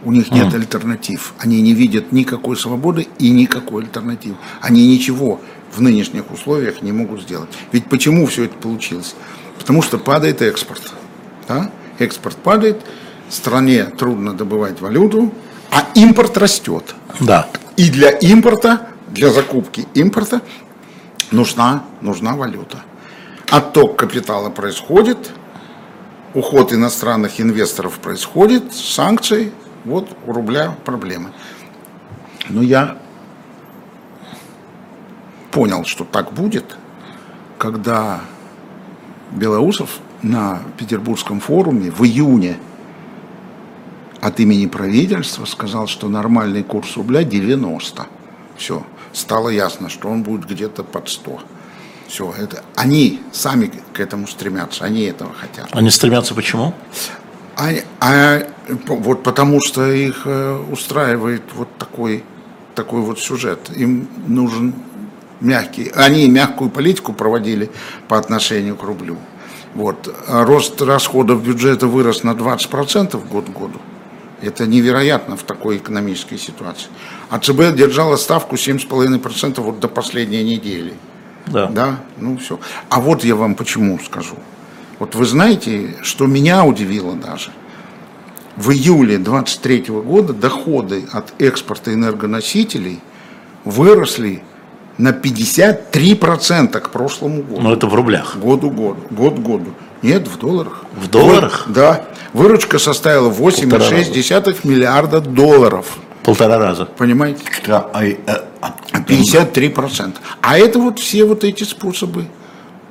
У 0.04 0.12
них 0.12 0.32
нет 0.32 0.54
альтернатив. 0.54 1.34
Они 1.40 1.62
не 1.62 1.74
видят 1.74 2.12
никакой 2.12 2.56
свободы 2.56 3.08
и 3.18 3.30
никакой 3.30 3.84
альтернативы. 3.84 4.38
Они 4.62 4.88
ничего 4.88 5.42
в 5.76 5.82
нынешних 5.82 6.32
условиях 6.32 6.82
не 6.82 6.92
могут 6.92 7.22
сделать. 7.22 7.50
Ведь 7.72 7.86
почему 7.86 8.26
все 8.26 8.46
это 8.46 8.56
получилось? 8.56 9.16
Потому 9.58 9.82
что 9.82 9.98
падает 9.98 10.42
экспорт. 10.42 10.94
Да? 11.48 11.70
Экспорт 12.00 12.38
падает, 12.38 12.82
стране 13.30 13.86
трудно 13.86 14.34
добывать 14.34 14.80
валюту, 14.80 15.34
а 15.70 15.86
импорт 15.96 16.38
растет. 16.38 16.96
Да. 17.20 17.48
И 17.76 17.90
для 17.90 18.10
импорта, 18.10 18.88
для 19.10 19.32
закупки 19.32 19.86
импорта 19.94 20.42
нужна, 21.32 21.84
нужна 22.02 22.36
валюта. 22.36 22.84
Отток 23.50 23.98
капитала 23.98 24.50
происходит, 24.50 25.32
уход 26.34 26.72
иностранных 26.72 27.42
инвесторов 27.42 28.00
происходит, 28.00 28.74
санкции, 28.74 29.52
вот 29.90 30.10
у 30.26 30.32
рубля 30.32 30.76
проблемы. 30.86 31.32
Но 32.48 32.62
я 32.62 32.98
понял, 35.52 35.84
что 35.86 36.04
так 36.06 36.32
будет, 36.34 36.78
когда 37.58 38.22
Белоусов 39.32 40.00
на 40.22 40.62
Петербургском 40.78 41.40
форуме 41.40 41.92
в 41.92 42.04
июне 42.04 42.58
от 44.22 44.40
имени 44.40 44.66
правительства 44.66 45.46
сказал, 45.46 45.88
что 45.88 46.10
нормальный 46.10 46.64
курс 46.64 46.98
рубля 46.98 47.24
90. 47.24 48.06
Все, 48.58 48.86
стало 49.14 49.50
ясно, 49.50 49.90
что 49.90 50.10
он 50.10 50.24
будет 50.24 50.48
где-то 50.50 50.84
под 50.84 51.10
100. 51.10 51.40
Все, 52.08 52.34
это 52.38 52.64
они 52.76 53.22
сами 53.32 53.72
к 53.94 54.00
этому 54.00 54.28
стремятся, 54.28 54.84
они 54.84 55.04
этого 55.04 55.32
хотят. 55.34 55.70
Они 55.72 55.90
стремятся 55.90 56.34
почему? 56.34 56.74
А, 57.60 57.74
а 58.00 58.44
вот 58.88 59.24
потому 59.24 59.60
что 59.62 59.92
их 59.92 60.22
э, 60.26 60.64
устраивает 60.72 61.44
вот 61.54 61.68
такой, 61.78 62.24
такой 62.74 63.02
вот 63.02 63.20
сюжет. 63.20 63.70
Им 63.76 64.08
нужен 64.28 64.74
мягкий. 65.42 65.92
Они 65.94 66.30
мягкую 66.30 66.70
политику 66.70 67.12
проводили 67.12 67.70
по 68.08 68.18
отношению 68.18 68.78
к 68.78 68.84
рублю. 68.84 69.18
Вот. 69.76 70.14
А 70.28 70.46
рост 70.46 70.82
расходов 70.82 71.44
бюджета 71.44 71.88
вырос 71.88 72.24
на 72.24 72.32
20% 72.32 73.28
год 73.28 73.46
к 73.46 73.50
году. 73.50 73.80
Это 74.42 74.66
невероятно 74.66 75.36
в 75.36 75.44
такой 75.44 75.78
экономической 75.78 76.38
ситуации. 76.38 76.88
А 77.30 77.40
ЦБ 77.40 77.76
держала 77.76 78.16
ставку 78.16 78.56
7,5% 78.56 79.60
вот 79.60 79.82
до 79.82 79.90
последней 79.90 80.44
недели. 80.44 80.94
Да. 81.48 81.68
Да, 81.68 82.00
ну 82.18 82.38
все. 82.38 82.58
А 82.90 83.02
вот 83.02 83.26
я 83.26 83.36
вам 83.36 83.56
почему 83.56 84.00
скажу. 84.00 84.36
Вот 85.00 85.16
вы 85.16 85.26
знаете, 85.26 85.96
что 86.02 86.26
меня 86.26 86.66
удивило 86.66 87.16
даже. 87.16 87.52
В 88.58 88.72
июле 88.72 89.18
23 89.18 89.86
года 89.88 90.34
доходы 90.34 91.06
от 91.14 91.34
экспорта 91.42 91.94
энергоносителей 91.94 93.00
выросли 93.64 94.44
на 94.98 95.12
53% 95.12 96.80
к 96.82 96.90
прошлому 96.90 97.42
году. 97.42 97.62
Но 97.62 97.74
это 97.74 97.88
в 97.88 97.96
рублях. 97.96 98.36
Году 98.36 98.70
году. 98.70 98.98
Год 99.10 99.40
году. 99.40 99.74
Нет, 100.02 100.28
в 100.28 100.38
долларах. 100.38 100.84
В 100.94 101.08
долларах? 101.10 101.68
Вы- 101.68 101.74
да. 101.74 102.06
Выручка 102.34 102.80
составила 102.80 103.30
8,6 103.30 104.66
миллиарда 104.66 105.22
долларов. 105.22 105.98
Полтора 106.24 106.58
раза. 106.58 106.86
Понимаете? 106.86 107.42
Да, 107.66 107.88
а, 107.94 108.04
а, 108.28 108.74
а, 108.92 109.02
53%. 109.02 110.16
А 110.42 110.58
это 110.58 110.80
вот 110.80 111.00
все 111.00 111.24
вот 111.24 111.46
эти 111.46 111.64
способы 111.64 112.26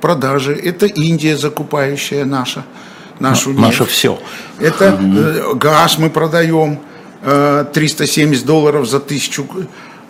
продажи. 0.01 0.55
Это 0.55 0.87
Индия, 0.87 1.37
закупающая 1.37 2.25
наша, 2.25 2.65
нашу 3.21 3.51
нефть. 3.51 3.61
Наше 3.61 3.85
все. 3.85 4.19
Это 4.59 4.99
э, 5.01 5.55
газ 5.55 5.99
мы 5.99 6.11
продаем 6.11 6.81
э, 7.23 7.65
370 7.73 8.45
долларов 8.45 8.89
за 8.89 9.01
тысячу 9.01 9.47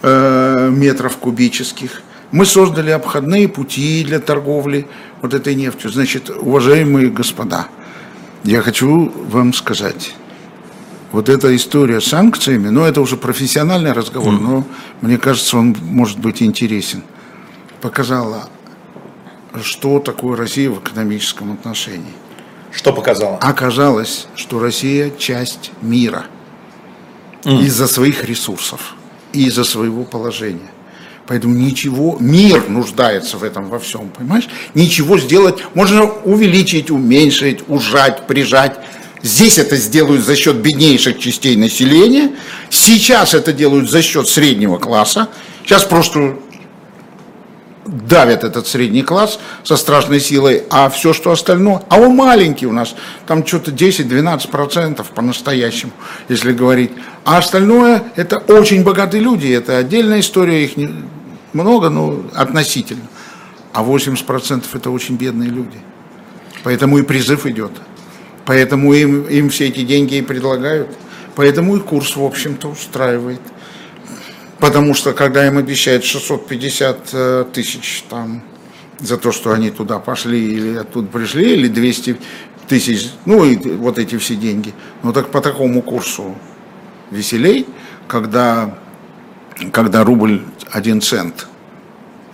э, 0.02 0.70
метров 0.70 1.16
кубических. 1.16 2.02
Мы 2.30 2.44
создали 2.44 2.90
обходные 2.90 3.48
пути 3.48 4.04
для 4.04 4.20
торговли 4.20 4.86
вот 5.22 5.32
этой 5.34 5.54
нефтью. 5.54 5.90
Значит, 5.90 6.30
уважаемые 6.30 7.08
господа, 7.08 7.68
я 8.44 8.60
хочу 8.60 9.12
вам 9.30 9.54
сказать, 9.54 10.14
вот 11.10 11.28
эта 11.28 11.54
история 11.56 12.00
с 12.00 12.06
санкциями, 12.06 12.68
ну 12.68 12.84
это 12.84 13.00
уже 13.00 13.16
профессиональный 13.16 13.92
разговор, 13.92 14.32
но 14.32 14.64
мне 15.00 15.16
кажется, 15.16 15.56
он 15.56 15.74
может 15.80 16.18
быть 16.18 16.42
интересен, 16.42 17.02
показала, 17.80 18.50
что 19.62 20.00
такое 20.00 20.36
Россия 20.36 20.70
в 20.70 20.80
экономическом 20.80 21.52
отношении. 21.52 22.12
Что 22.72 22.92
показало? 22.92 23.38
Оказалось, 23.38 24.26
что 24.34 24.58
Россия 24.58 25.10
часть 25.10 25.70
мира 25.80 26.26
из-за 27.44 27.86
своих 27.86 28.24
ресурсов 28.24 28.94
и 29.32 29.46
из-за 29.46 29.64
своего 29.64 30.04
положения. 30.04 30.70
Поэтому 31.26 31.54
ничего, 31.54 32.16
мир 32.18 32.68
нуждается 32.70 33.36
в 33.36 33.44
этом 33.44 33.68
во 33.68 33.78
всем, 33.78 34.08
понимаешь? 34.08 34.48
Ничего 34.74 35.18
сделать, 35.18 35.58
можно 35.74 36.04
увеличить, 36.04 36.90
уменьшить, 36.90 37.68
ужать, 37.68 38.26
прижать. 38.26 38.78
Здесь 39.22 39.58
это 39.58 39.76
сделают 39.76 40.24
за 40.24 40.36
счет 40.36 40.56
беднейших 40.56 41.18
частей 41.18 41.54
населения, 41.56 42.32
сейчас 42.70 43.34
это 43.34 43.52
делают 43.52 43.90
за 43.90 44.00
счет 44.00 44.26
среднего 44.26 44.78
класса. 44.78 45.28
Сейчас 45.64 45.84
просто 45.84 46.38
давят 47.88 48.44
этот 48.44 48.66
средний 48.66 49.02
класс 49.02 49.38
со 49.64 49.76
страшной 49.76 50.20
силой, 50.20 50.64
а 50.70 50.88
все, 50.90 51.12
что 51.12 51.30
остальное, 51.30 51.82
а 51.88 51.98
он 51.98 52.14
маленький 52.14 52.66
у 52.66 52.72
нас, 52.72 52.94
там 53.26 53.46
что-то 53.46 53.70
10-12% 53.70 55.04
по-настоящему, 55.14 55.92
если 56.28 56.52
говорить. 56.52 56.90
А 57.24 57.38
остальное, 57.38 58.04
это 58.16 58.38
очень 58.38 58.84
богатые 58.84 59.22
люди, 59.22 59.48
это 59.48 59.78
отдельная 59.78 60.20
история, 60.20 60.64
их 60.64 60.76
не- 60.76 60.94
много, 61.52 61.88
но 61.88 62.22
относительно. 62.34 63.08
А 63.72 63.82
80% 63.82 64.64
это 64.74 64.90
очень 64.90 65.16
бедные 65.16 65.48
люди. 65.50 65.78
Поэтому 66.64 66.98
и 66.98 67.02
призыв 67.02 67.46
идет. 67.46 67.72
Поэтому 68.44 68.92
им, 68.94 69.22
им 69.22 69.50
все 69.50 69.68
эти 69.68 69.82
деньги 69.82 70.16
и 70.16 70.22
предлагают. 70.22 70.88
Поэтому 71.36 71.76
и 71.76 71.80
курс, 71.80 72.16
в 72.16 72.24
общем-то, 72.24 72.68
устраивает. 72.68 73.40
Потому 74.58 74.94
что 74.94 75.12
когда 75.12 75.46
им 75.46 75.56
обещают 75.56 76.04
650 76.04 77.08
э, 77.12 77.44
тысяч 77.52 78.04
там 78.08 78.42
за 78.98 79.16
то, 79.16 79.30
что 79.30 79.52
они 79.52 79.70
туда 79.70 79.98
пошли 79.98 80.52
или 80.52 80.76
оттуда 80.76 81.06
пришли, 81.06 81.52
или 81.52 81.68
200 81.68 82.16
тысяч, 82.66 83.10
ну 83.24 83.44
и 83.44 83.56
вот 83.76 83.98
эти 83.98 84.18
все 84.18 84.34
деньги, 84.34 84.74
ну 85.02 85.12
так 85.12 85.30
по 85.30 85.40
такому 85.40 85.80
курсу 85.82 86.34
веселей, 87.10 87.66
когда, 88.08 88.74
когда 89.72 90.04
рубль 90.04 90.42
1 90.70 91.00
цент, 91.00 91.46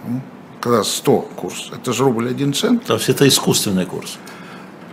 Ну, 0.07 0.20
когда 0.61 0.83
100 0.83 1.20
курс, 1.37 1.70
это 1.72 1.93
же 1.93 2.05
рубль 2.05 2.29
1 2.29 2.55
цент, 2.55 2.85
То 2.85 2.95
есть 2.95 3.09
это 3.09 3.29
искусственный 3.29 3.87
курс. 3.87 4.18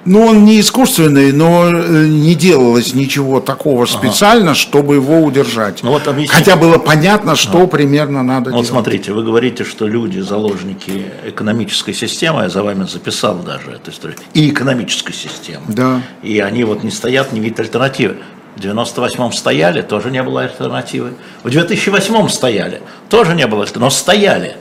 Ну, 0.06 0.26
он 0.26 0.46
не 0.46 0.60
искусственный, 0.60 1.32
но 1.32 1.70
э, 1.70 2.08
не 2.08 2.34
делалось 2.34 2.94
ничего 2.96 3.40
такого 3.40 3.86
специально, 3.86 4.56
чтобы 4.56 4.96
его 4.96 5.22
удержать. 5.22 5.84
Ну, 5.84 5.92
вот 5.92 6.08
объясните. 6.08 6.34
Хотя 6.34 6.56
было 6.56 6.78
понятно, 6.80 7.36
что 7.36 7.68
примерно 7.68 8.24
надо 8.24 8.50
Вот 8.50 8.54
делать. 8.54 8.68
смотрите, 8.68 9.14
вы 9.14 9.24
говорите, 9.24 9.64
что 9.64 9.88
люди 9.88 10.20
заложники 10.20 11.06
экономической 11.26 11.94
системы, 11.94 12.44
я 12.44 12.50
за 12.50 12.64
вами 12.64 12.86
записал 12.86 13.36
даже 13.36 13.72
эту 13.72 13.92
историю, 13.92 14.18
и 14.34 14.50
экономической 14.50 15.14
системы. 15.14 15.66
Да. 15.68 16.02
И 16.24 16.40
они 16.40 16.64
вот 16.64 16.84
не 16.84 16.92
стоят, 16.92 17.32
не 17.32 17.40
видят 17.40 17.60
альтернативы. 17.60 18.18
В 18.56 18.60
98-м 18.60 19.32
стояли, 19.32 19.82
тоже 19.82 20.12
не 20.12 20.22
было 20.24 20.42
альтернативы. 20.42 21.14
В 21.44 21.48
2008-м 21.48 22.28
стояли, 22.28 22.82
тоже 23.10 23.36
не 23.36 23.46
было 23.48 23.62
альтернативы, 23.62 23.86
но 23.86 23.90
стояли 23.92 24.56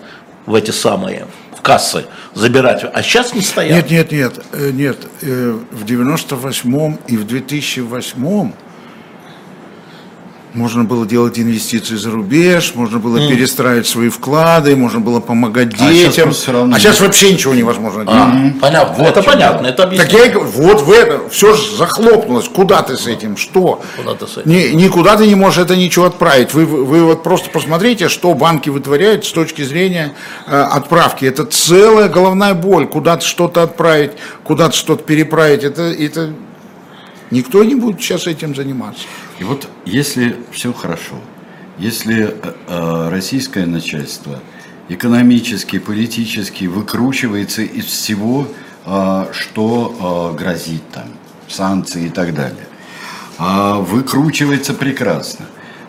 в 0.46 0.54
эти 0.54 0.70
самые 0.70 1.26
кассы 1.62 2.06
забирать, 2.34 2.84
а 2.92 3.02
сейчас 3.02 3.34
не 3.34 3.40
стоят. 3.40 3.90
Нет, 3.90 4.10
нет, 4.10 4.12
нет, 4.12 4.46
э, 4.52 4.70
нет. 4.70 4.98
э, 5.22 5.58
В 5.70 5.84
98-м 5.84 6.98
и 7.06 7.16
в 7.16 7.24
2008-м 7.26 8.54
можно 10.52 10.84
было 10.84 11.06
делать 11.06 11.38
инвестиции 11.38 11.94
за 11.96 12.10
рубеж, 12.10 12.74
можно 12.74 12.98
было 12.98 13.18
перестраивать 13.28 13.86
свои 13.86 14.08
вклады, 14.08 14.74
можно 14.74 14.98
было 15.00 15.20
помогать 15.20 15.68
А 15.78 15.88
детям. 15.92 16.24
просто 16.24 16.42
всё 16.42 16.52
равно 16.52 16.74
а 16.76 16.78
сейчас 16.80 17.00
вообще 17.00 17.32
ничего 17.32 17.54
невозможно 17.54 18.04
делать. 18.04 18.18
А, 18.20 18.52
Понятно, 18.60 19.02
это 19.04 19.22
в 19.22 19.24
чем 19.24 19.32
понятно, 19.32 19.66
это 19.68 19.76
Так 19.76 19.86
объясняет. 19.86 20.12
я 20.12 20.24
и 20.24 20.28
говорю, 20.30 20.50
вот 20.50 20.80
в 20.82 20.90
это, 20.90 21.28
все 21.30 21.54
же 21.54 21.76
захлопнулось. 21.76 22.48
Куда 22.48 22.82
ты 22.82 22.96
с 22.96 23.06
этим? 23.06 23.36
Что? 23.36 23.80
Куда 23.96 24.14
ты 24.14 24.26
с 24.26 24.38
этим? 24.38 24.50
Ни- 24.50 24.74
никуда 24.74 25.16
ты 25.16 25.26
не 25.28 25.34
можешь 25.36 25.58
это 25.58 25.76
ничего 25.76 26.06
отправить. 26.06 26.52
Вы, 26.52 26.66
вы, 26.66 26.84
вы 26.84 27.04
вот 27.04 27.22
просто 27.22 27.48
посмотрите, 27.50 28.08
что 28.08 28.34
банки 28.34 28.70
вытворяют 28.70 29.24
с 29.24 29.32
точки 29.32 29.62
зрения 29.62 30.14
э, 30.46 30.60
отправки. 30.60 31.24
Это 31.24 31.44
целая 31.44 32.08
головная 32.08 32.54
боль. 32.54 32.86
Куда-то 32.86 33.24
что-то 33.24 33.62
отправить, 33.62 34.12
куда-то 34.42 34.76
что-то 34.76 35.04
переправить. 35.04 35.62
Это, 35.62 35.82
это 35.82 36.30
никто 37.30 37.62
не 37.62 37.76
будет 37.76 38.00
сейчас 38.02 38.26
этим 38.26 38.54
заниматься. 38.56 39.02
И 39.40 39.44
вот 39.44 39.68
если 39.86 40.36
все 40.52 40.72
хорошо, 40.72 41.16
если 41.78 42.24
э, 42.24 42.52
э, 42.68 43.08
российское 43.08 43.64
начальство 43.64 44.38
экономически, 44.90 45.78
политически 45.78 46.66
выкручивается 46.66 47.62
из 47.62 47.86
всего, 47.86 48.46
э, 48.84 49.24
что 49.32 50.34
э, 50.36 50.38
грозит 50.38 50.82
там, 50.92 51.04
санкции 51.48 52.06
и 52.06 52.08
так 52.10 52.34
далее, 52.34 52.66
а 53.38 53.78
выкручивается 53.78 54.74
прекрасно, 54.74 55.46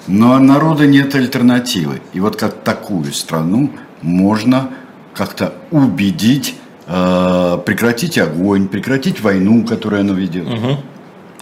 но 0.07 0.39
народа 0.39 0.87
нет 0.87 1.13
альтернативы. 1.13 2.01
И 2.13 2.21
вот 2.21 2.37
как 2.37 2.63
такую 2.63 3.11
страну 3.11 3.69
можно 4.01 4.69
как-то 5.13 5.53
убедить 5.71 6.55
прекратить 6.87 8.17
огонь, 8.17 8.67
прекратить 8.67 9.21
войну, 9.21 9.63
которую 9.63 10.01
она 10.01 10.13
ведет. 10.13 10.45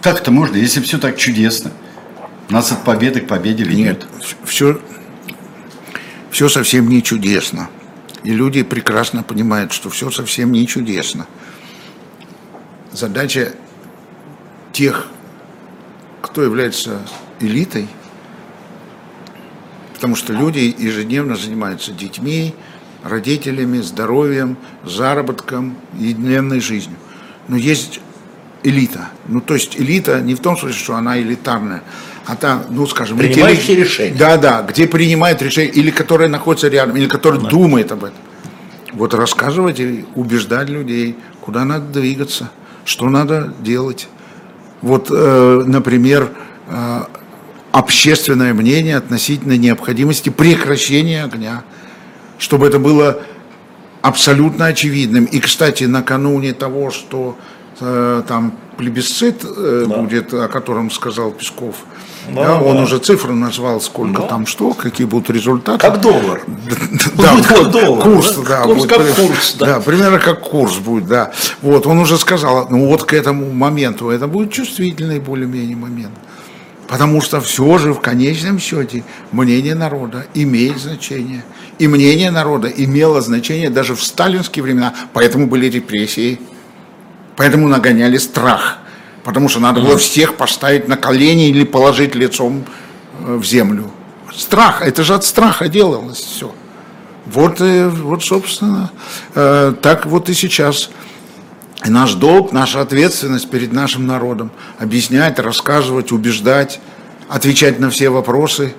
Как 0.00 0.20
это 0.20 0.30
можно, 0.30 0.56
если 0.56 0.80
все 0.80 0.98
так 0.98 1.16
чудесно? 1.16 1.72
Нас 2.50 2.72
от 2.72 2.84
победы 2.84 3.20
к 3.20 3.28
победе 3.28 3.62
ведет. 3.62 3.78
Нет, 3.78 4.06
все, 4.44 4.80
все 6.32 6.48
совсем 6.48 6.88
не 6.88 7.00
чудесно. 7.00 7.70
И 8.24 8.32
люди 8.32 8.64
прекрасно 8.64 9.22
понимают, 9.22 9.72
что 9.72 9.88
все 9.88 10.10
совсем 10.10 10.50
не 10.50 10.66
чудесно. 10.66 11.26
Задача 12.92 13.52
тех, 14.72 15.06
кто 16.20 16.42
является 16.42 17.00
элитой, 17.38 17.86
потому 19.94 20.16
что 20.16 20.32
люди 20.32 20.74
ежедневно 20.76 21.36
занимаются 21.36 21.92
детьми, 21.92 22.54
родителями, 23.04 23.78
здоровьем, 23.78 24.56
заработком, 24.84 25.76
ежедневной 25.96 26.60
жизнью. 26.60 26.96
Но 27.46 27.56
есть 27.56 28.00
элита. 28.64 29.08
Ну, 29.28 29.40
то 29.40 29.54
есть 29.54 29.78
элита 29.78 30.20
не 30.20 30.34
в 30.34 30.40
том 30.40 30.56
смысле, 30.56 30.76
что 30.76 30.96
она 30.96 31.20
элитарная, 31.20 31.82
а 32.26 32.36
та, 32.36 32.64
ну, 32.68 32.86
скажем, 32.86 33.18
Принимающие 33.18 33.76
решения. 33.76 34.16
Да, 34.16 34.36
да, 34.36 34.62
где 34.62 34.86
принимает 34.86 35.42
решение, 35.42 35.72
или 35.72 35.90
которая 35.90 36.28
находится 36.28 36.68
рядом, 36.68 36.96
или 36.96 37.06
которая 37.06 37.40
думает 37.40 37.92
об 37.92 38.04
этом. 38.04 38.18
Вот 38.92 39.14
рассказывать 39.14 39.80
и 39.80 40.04
убеждать 40.14 40.68
людей, 40.68 41.16
куда 41.40 41.64
надо 41.64 42.00
двигаться, 42.00 42.50
что 42.84 43.08
надо 43.08 43.52
делать. 43.60 44.08
Вот, 44.82 45.08
э, 45.10 45.62
например, 45.66 46.30
э, 46.68 47.00
общественное 47.72 48.52
мнение 48.54 48.96
относительно 48.96 49.56
необходимости 49.56 50.30
прекращения 50.30 51.24
огня, 51.24 51.62
чтобы 52.38 52.66
это 52.66 52.78
было 52.78 53.22
абсолютно 54.02 54.66
очевидным. 54.66 55.24
И, 55.24 55.40
кстати, 55.40 55.84
накануне 55.84 56.52
того, 56.52 56.90
что 56.90 57.36
э, 57.80 58.22
там 58.26 58.54
плебисцит 58.80 59.44
э, 59.44 59.84
будет, 59.86 60.32
о 60.32 60.48
котором 60.48 60.90
сказал 60.90 61.32
Песков, 61.32 61.74
Да, 62.34 62.44
да, 62.44 62.60
он 62.62 62.76
да. 62.76 62.82
уже 62.84 62.98
цифры 62.98 63.34
назвал, 63.34 63.78
сколько 63.82 64.22
там 64.22 64.46
что, 64.46 64.72
какие 64.72 65.06
будут 65.06 65.28
результаты. 65.28 65.78
Как 65.78 66.00
доллар. 66.00 66.40
Да, 67.16 67.34
Будет 67.34 67.46
как 67.46 67.70
доллар, 67.70 68.02
Курс, 68.02 68.36
да? 68.36 68.42
да. 68.48 68.62
Курс 68.62 68.76
будет 68.78 68.90
как 68.90 69.06
курс, 69.16 69.56
да. 69.58 69.80
примерно 69.80 70.18
как 70.18 70.40
курс 70.40 70.76
будет, 70.78 71.06
да. 71.06 71.30
Вот, 71.60 71.86
он 71.86 71.98
уже 71.98 72.16
сказал, 72.16 72.68
ну 72.70 72.86
вот 72.86 73.04
к 73.04 73.12
этому 73.12 73.52
моменту, 73.52 74.08
это 74.08 74.26
будет 74.26 74.50
чувствительный 74.50 75.20
более-менее 75.20 75.76
момент. 75.76 76.12
Потому 76.88 77.20
что 77.20 77.40
все 77.42 77.76
же 77.76 77.92
в 77.92 78.00
конечном 78.00 78.58
счете 78.58 79.04
мнение 79.30 79.74
народа 79.74 80.24
имеет 80.34 80.78
значение. 80.78 81.44
И 81.78 81.86
мнение 81.86 82.30
народа 82.30 82.68
имело 82.68 83.20
значение 83.20 83.68
даже 83.68 83.94
в 83.94 84.02
сталинские 84.02 84.62
времена, 84.62 84.94
поэтому 85.12 85.46
были 85.46 85.66
репрессии, 85.66 86.40
поэтому 87.40 87.68
нагоняли 87.68 88.18
страх. 88.18 88.76
Потому 89.24 89.48
что 89.48 89.60
надо 89.60 89.80
было 89.80 89.96
всех 89.96 90.34
поставить 90.34 90.88
на 90.88 90.98
колени 90.98 91.48
или 91.48 91.64
положить 91.64 92.14
лицом 92.14 92.66
э, 93.18 93.36
в 93.36 93.44
землю. 93.46 93.90
Страх, 94.36 94.82
это 94.82 95.02
же 95.04 95.14
от 95.14 95.24
страха 95.24 95.68
делалось 95.68 96.18
все. 96.18 96.52
Вот, 97.24 97.60
вот 97.60 98.22
собственно, 98.22 98.90
э, 99.34 99.72
так 99.80 100.04
вот 100.04 100.28
и 100.28 100.34
сейчас. 100.34 100.90
И 101.86 101.88
наш 101.88 102.12
долг, 102.12 102.52
наша 102.52 102.82
ответственность 102.82 103.48
перед 103.48 103.72
нашим 103.72 104.06
народом 104.06 104.50
объяснять, 104.78 105.38
рассказывать, 105.38 106.12
убеждать, 106.12 106.78
отвечать 107.30 107.80
на 107.80 107.88
все 107.88 108.10
вопросы. 108.10 108.74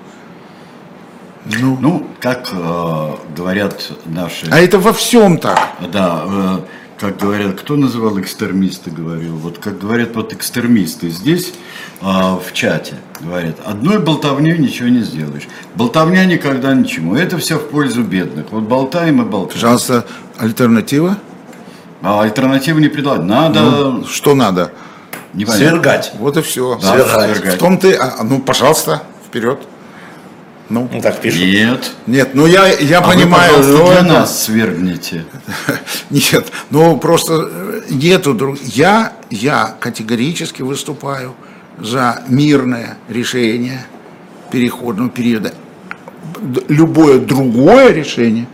Ну, 1.45 1.78
Ну, 1.82 2.07
как 2.20 2.49
э, 2.51 3.12
говорят 3.36 3.91
наши... 4.05 4.45
а 4.51 4.59
это 4.59 4.78
во 4.78 4.93
всем 4.93 5.39
так. 5.39 5.59
Да, 5.91 6.24
э, 6.28 6.59
как 7.02 7.18
говорят, 7.18 7.60
кто 7.60 7.76
называл 7.78 8.20
экстремисты, 8.22 8.91
говорил, 8.91 9.36
вот 9.36 9.58
как 9.58 9.80
говорят 9.80 10.16
вот 10.16 10.34
экстремисты 10.34 11.10
здесь, 11.10 11.52
э, 11.99 12.06
в 12.06 12.54
чате, 12.54 12.93
говорят, 13.20 13.56
одной 13.66 13.97
болтовней 13.97 14.56
ничего 14.56 14.88
не 14.88 15.02
сделаешь. 15.02 15.47
Болтовня 15.74 16.26
никогда 16.26 16.76
ничему. 16.76 17.16
Это 17.16 17.39
все 17.39 17.58
в 17.58 17.70
пользу 17.70 18.04
бедных. 18.04 18.52
Вот 18.52 18.66
болтаем 18.66 19.20
и 19.20 19.26
болтаем. 19.26 19.54
Пожалуйста, 19.54 20.06
альтернатива? 20.38 21.18
А 22.04 22.22
альтернативы 22.22 22.80
не 22.80 22.88
предлагать. 22.88 23.26
Надо... 23.26 23.62
Ну, 23.62 24.06
что 24.06 24.36
надо? 24.36 24.72
непонятно. 25.34 25.70
Свергать. 25.70 26.12
Вот 26.20 26.38
и 26.38 26.41
все. 26.43 26.78
Да, 26.80 27.26
свергать. 27.26 27.56
В 27.56 27.58
том 27.58 27.80
ты, 27.80 27.95
а, 27.95 28.24
ну, 28.24 28.39
пожалуйста, 28.41 29.02
вперед. 29.26 29.60
Ну, 30.72 30.89
Ну, 30.91 31.01
так 31.01 31.19
пишут. 31.19 31.41
Нет. 31.41 31.91
нет, 32.07 32.30
ну 32.34 32.45
я, 32.45 32.67
я 32.67 32.99
А 32.99 33.01
вы, 33.01 33.13
понимаю, 33.13 33.57
пожалуйста, 33.57 33.84
ну, 33.84 33.91
для 33.91 34.03
нас 34.03 34.43
свергните. 34.45 35.26
Нет, 36.09 36.49
ну 36.69 36.97
просто 36.97 37.49
э, 37.51 37.82
нету 37.89 38.34
друг. 38.34 38.57
Я, 38.61 39.11
я 39.30 39.76
категорически 39.82 40.61
выступаю 40.61 41.36
за 41.78 42.24
мирное 42.30 42.97
решение 43.09 43.86
переходного 44.49 45.09
периода. 45.09 45.53
Любое 46.69 47.19
другое 47.19 47.91
решение 47.91 48.47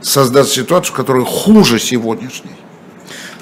создаст 0.00 0.52
ситуацию, 0.52 0.96
которая 0.96 1.24
хуже 1.24 1.78
сегодняшней. 1.78 2.59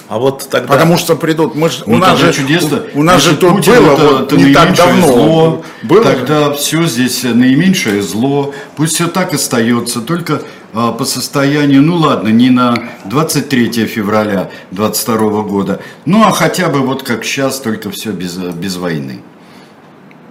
А 0.08 0.18
вот 0.18 0.48
тогда... 0.50 0.66
Потому 0.72 0.96
что 0.96 1.16
придут, 1.16 1.54
мы 1.54 1.68
ж- 1.68 1.82
у 1.84 1.90
Ну, 1.92 1.98
нас 1.98 2.10
тогда 2.18 2.32
же 2.32 2.38
чудесно. 2.42 2.82
у 2.94 3.02
нас 3.02 3.22
же 3.22 3.30
Если 3.30 3.40
тут 3.40 3.56
Путин 3.56 3.74
было 3.74 3.92
это- 3.92 4.02
вот 4.08 4.32
это 4.32 4.36
не 4.36 4.54
так 4.54 4.64
наименьшее 4.70 4.86
давно. 4.86 5.06
Зло, 5.06 5.64
было 5.82 6.02
же. 6.04 6.10
тогда 6.16 6.52
все 6.54 6.86
здесь 6.86 7.22
наименьшее 7.24 8.00
зло. 8.02 8.54
Пусть 8.76 8.94
все 8.94 9.06
так 9.08 9.34
остается, 9.34 10.00
только 10.00 10.40
а, 10.72 10.92
по 10.92 11.04
состоянию, 11.04 11.82
ну 11.82 11.96
ладно, 11.96 12.28
не 12.28 12.48
на 12.48 12.88
23 13.04 13.86
февраля 13.86 14.50
22 14.70 15.42
года, 15.42 15.80
ну 16.06 16.22
а 16.24 16.30
хотя 16.30 16.68
бы 16.70 16.80
вот 16.80 17.02
как 17.02 17.24
сейчас, 17.24 17.60
только 17.60 17.90
все 17.90 18.10
без, 18.12 18.34
без 18.36 18.76
войны. 18.76 19.20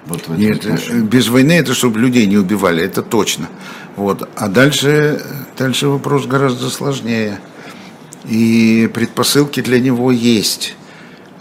Вот 0.08 0.22
в 0.22 0.32
этом 0.32 0.38
Нет, 0.38 0.66
э, 0.66 1.00
без 1.02 1.28
войны 1.28 1.52
это 1.52 1.74
чтобы 1.76 2.00
людей 2.00 2.26
не 2.28 2.38
убивали, 2.38 2.84
это 2.84 3.02
точно. 3.04 3.48
Вот. 3.96 4.28
А 4.36 4.48
дальше, 4.48 5.22
дальше 5.58 5.88
вопрос 5.88 6.26
гораздо 6.26 6.70
сложнее. 6.70 7.40
И 8.28 8.90
предпосылки 8.94 9.62
для 9.62 9.80
него 9.80 10.12
есть. 10.12 10.76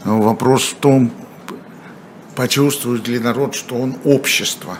Но 0.05 0.21
вопрос 0.21 0.63
в 0.63 0.75
том, 0.77 1.11
почувствует 2.37 3.09
ли 3.09 3.19
народ, 3.19 3.55
что 3.55 3.75
он 3.75 3.97
общество. 4.05 4.79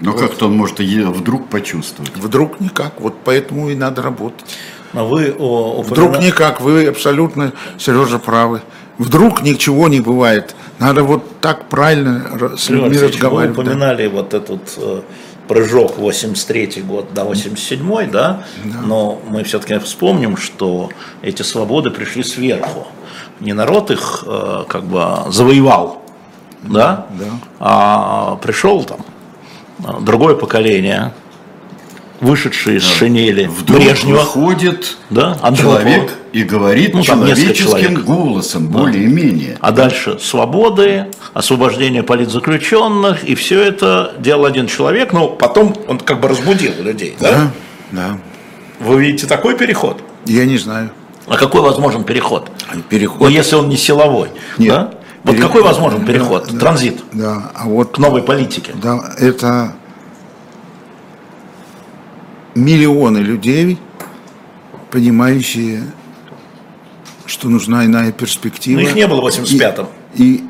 Но 0.00 0.14
как-то 0.14 0.46
он 0.46 0.56
может 0.56 0.80
вдруг 0.80 1.48
почувствовать. 1.48 2.16
Вдруг 2.16 2.58
никак. 2.60 3.00
Вот 3.00 3.14
поэтому 3.24 3.70
и 3.70 3.76
надо 3.76 4.02
работать. 4.02 4.44
Но 4.92 5.06
вы 5.06 5.34
о, 5.38 5.82
Вдруг 5.82 6.18
никак, 6.18 6.60
вы 6.60 6.86
абсолютно, 6.86 7.52
Сережа, 7.78 8.18
правы. 8.18 8.62
Вдруг 8.98 9.42
ничего 9.42 9.88
не 9.88 10.00
бывает. 10.00 10.54
Надо 10.78 11.02
вот 11.02 11.40
так 11.40 11.68
правильно 11.68 12.56
с 12.56 12.68
людьми 12.68 12.98
разговаривать. 12.98 13.56
Вы 13.56 13.62
упоминали 13.62 14.06
да. 14.06 14.14
вот 14.14 14.34
этот 14.34 14.60
э, 14.76 15.02
прыжок 15.52 15.98
83 15.98 16.82
год 16.82 17.12
до 17.12 17.24
87 17.24 18.10
да? 18.10 18.42
да, 18.64 18.80
но 18.86 19.20
мы 19.28 19.44
все-таки 19.44 19.78
вспомним, 19.78 20.38
что 20.38 20.88
эти 21.20 21.42
свободы 21.42 21.90
пришли 21.90 22.22
сверху. 22.22 22.86
Не 23.40 23.52
народ 23.52 23.90
их 23.90 24.24
э, 24.26 24.64
как 24.66 24.84
бы 24.84 25.30
завоевал, 25.30 26.02
да, 26.62 27.06
да. 27.10 27.24
а 27.60 28.36
пришел 28.36 28.82
там 28.84 29.04
э, 29.80 30.00
другое 30.00 30.36
поколение, 30.36 31.12
вышедший 32.20 32.76
из 32.76 32.84
шинели 32.84 33.44
Вдруг 33.44 33.82
Брежнева. 33.82 34.20
выходит 34.20 34.96
да? 35.10 35.36
человек 35.54 36.12
и 36.32 36.44
говорит 36.44 36.94
ну, 36.94 37.02
человеческим 37.02 38.02
голосом, 38.02 38.68
да. 38.70 38.78
более-менее. 38.78 39.58
А 39.60 39.70
дальше 39.70 40.18
свободы, 40.18 41.06
освобождение 41.34 42.02
политзаключенных, 42.02 43.24
и 43.24 43.34
все 43.34 43.60
это 43.60 44.14
делал 44.18 44.46
один 44.46 44.66
человек, 44.66 45.12
но 45.12 45.28
потом 45.28 45.76
он 45.88 45.98
как 45.98 46.20
бы 46.20 46.28
разбудил 46.28 46.72
людей, 46.80 47.16
да? 47.20 47.30
Да, 47.30 47.50
да. 47.92 48.18
Вы 48.80 49.02
видите 49.02 49.26
такой 49.26 49.56
переход? 49.56 50.02
Я 50.24 50.46
не 50.46 50.58
знаю. 50.58 50.90
А 51.26 51.36
какой 51.36 51.60
возможен 51.60 52.04
переход? 52.04 52.50
Переход. 52.88 53.20
Ну, 53.20 53.28
если 53.28 53.54
он 53.56 53.68
не 53.68 53.76
силовой. 53.76 54.28
Нет. 54.58 54.70
Да? 54.70 54.94
Вот 55.24 55.36
переход, 55.36 55.52
какой 55.52 55.62
возможен 55.62 56.04
переход? 56.04 56.48
Да, 56.50 56.58
Транзит. 56.58 57.00
Да, 57.12 57.52
а 57.54 57.66
вот 57.66 57.92
к 57.92 57.98
новой 57.98 58.22
политике. 58.22 58.72
Да, 58.74 59.14
это 59.18 59.74
миллионы 62.54 63.18
людей, 63.18 63.78
понимающие, 64.90 65.82
что 67.32 67.48
нужна 67.48 67.86
иная 67.86 68.12
перспектива. 68.12 68.78
Но 68.78 68.86
их 68.86 68.94
не 68.94 69.06
было 69.06 69.22
в 69.22 69.26
85-м. 69.26 69.86
И, 70.14 70.22
и 70.22 70.44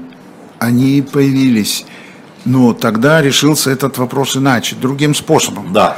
они 0.58 1.00
появились. 1.00 1.86
Но 2.44 2.74
тогда 2.74 3.22
решился 3.22 3.70
этот 3.70 3.98
вопрос 3.98 4.36
иначе, 4.36 4.74
другим 4.74 5.14
способом. 5.14 5.72
Да. 5.72 5.96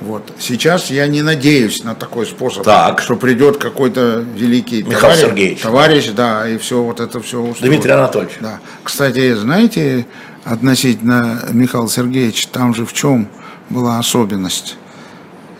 Вот. 0.00 0.32
Сейчас 0.38 0.90
я 0.90 1.06
не 1.06 1.20
надеюсь 1.20 1.84
на 1.84 1.94
такой 1.94 2.26
способ, 2.26 2.64
так. 2.64 3.02
что 3.02 3.14
придет 3.16 3.58
какой-то 3.58 4.24
великий 4.34 4.82
Михаил 4.82 5.00
товарищ, 5.00 5.20
Сергеевич. 5.20 5.60
товарищ, 5.60 6.10
да, 6.16 6.48
и 6.48 6.56
все 6.56 6.82
вот 6.82 6.98
это 6.98 7.20
все 7.20 7.40
устроит. 7.40 7.72
Дмитрий 7.72 7.92
Анатольевич. 7.92 8.38
Да. 8.40 8.58
Кстати, 8.82 9.34
знаете, 9.34 10.06
относительно 10.44 11.42
Михаила 11.52 11.88
Сергеевича, 11.88 12.48
там 12.50 12.74
же 12.74 12.86
в 12.86 12.94
чем 12.94 13.28
была 13.68 13.98
особенность? 13.98 14.76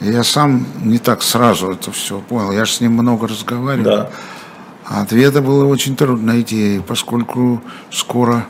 Я 0.01 0.25
сам 0.25 0.67
не 0.83 0.99
так 0.99 1.23
сразу 1.23 1.73
это 1.73 1.93
все 1.93 2.19
понял. 2.21 2.51
Я 2.53 2.65
же 2.65 2.73
с 2.73 2.81
ним 2.81 2.93
много 2.93 3.29
разговаривал. 3.29 3.85
Да. 3.85 4.11
А 4.85 5.03
ответа 5.03 5.41
было 5.41 5.67
очень 5.67 5.97
трудно 5.97 6.33
найти, 6.33 6.81
поскольку 6.87 7.63
скоро 7.91 8.47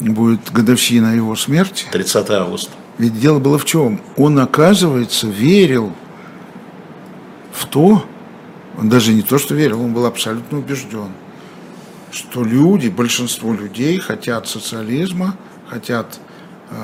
будет 0.00 0.52
годовщина 0.52 1.14
его 1.14 1.36
смерти. 1.36 1.86
30 1.90 2.30
августа. 2.30 2.72
Ведь 2.98 3.18
дело 3.18 3.40
было 3.40 3.58
в 3.58 3.64
чем? 3.64 4.00
Он, 4.16 4.38
оказывается, 4.38 5.26
верил 5.26 5.92
в 7.52 7.66
то, 7.66 8.04
он 8.78 8.88
даже 8.88 9.12
не 9.12 9.22
то, 9.22 9.38
что 9.38 9.54
верил, 9.54 9.82
он 9.82 9.92
был 9.92 10.06
абсолютно 10.06 10.58
убежден, 10.58 11.08
что 12.12 12.44
люди, 12.44 12.88
большинство 12.88 13.52
людей 13.52 13.98
хотят 13.98 14.48
социализма, 14.48 15.36
хотят 15.68 16.20
э, 16.70 16.74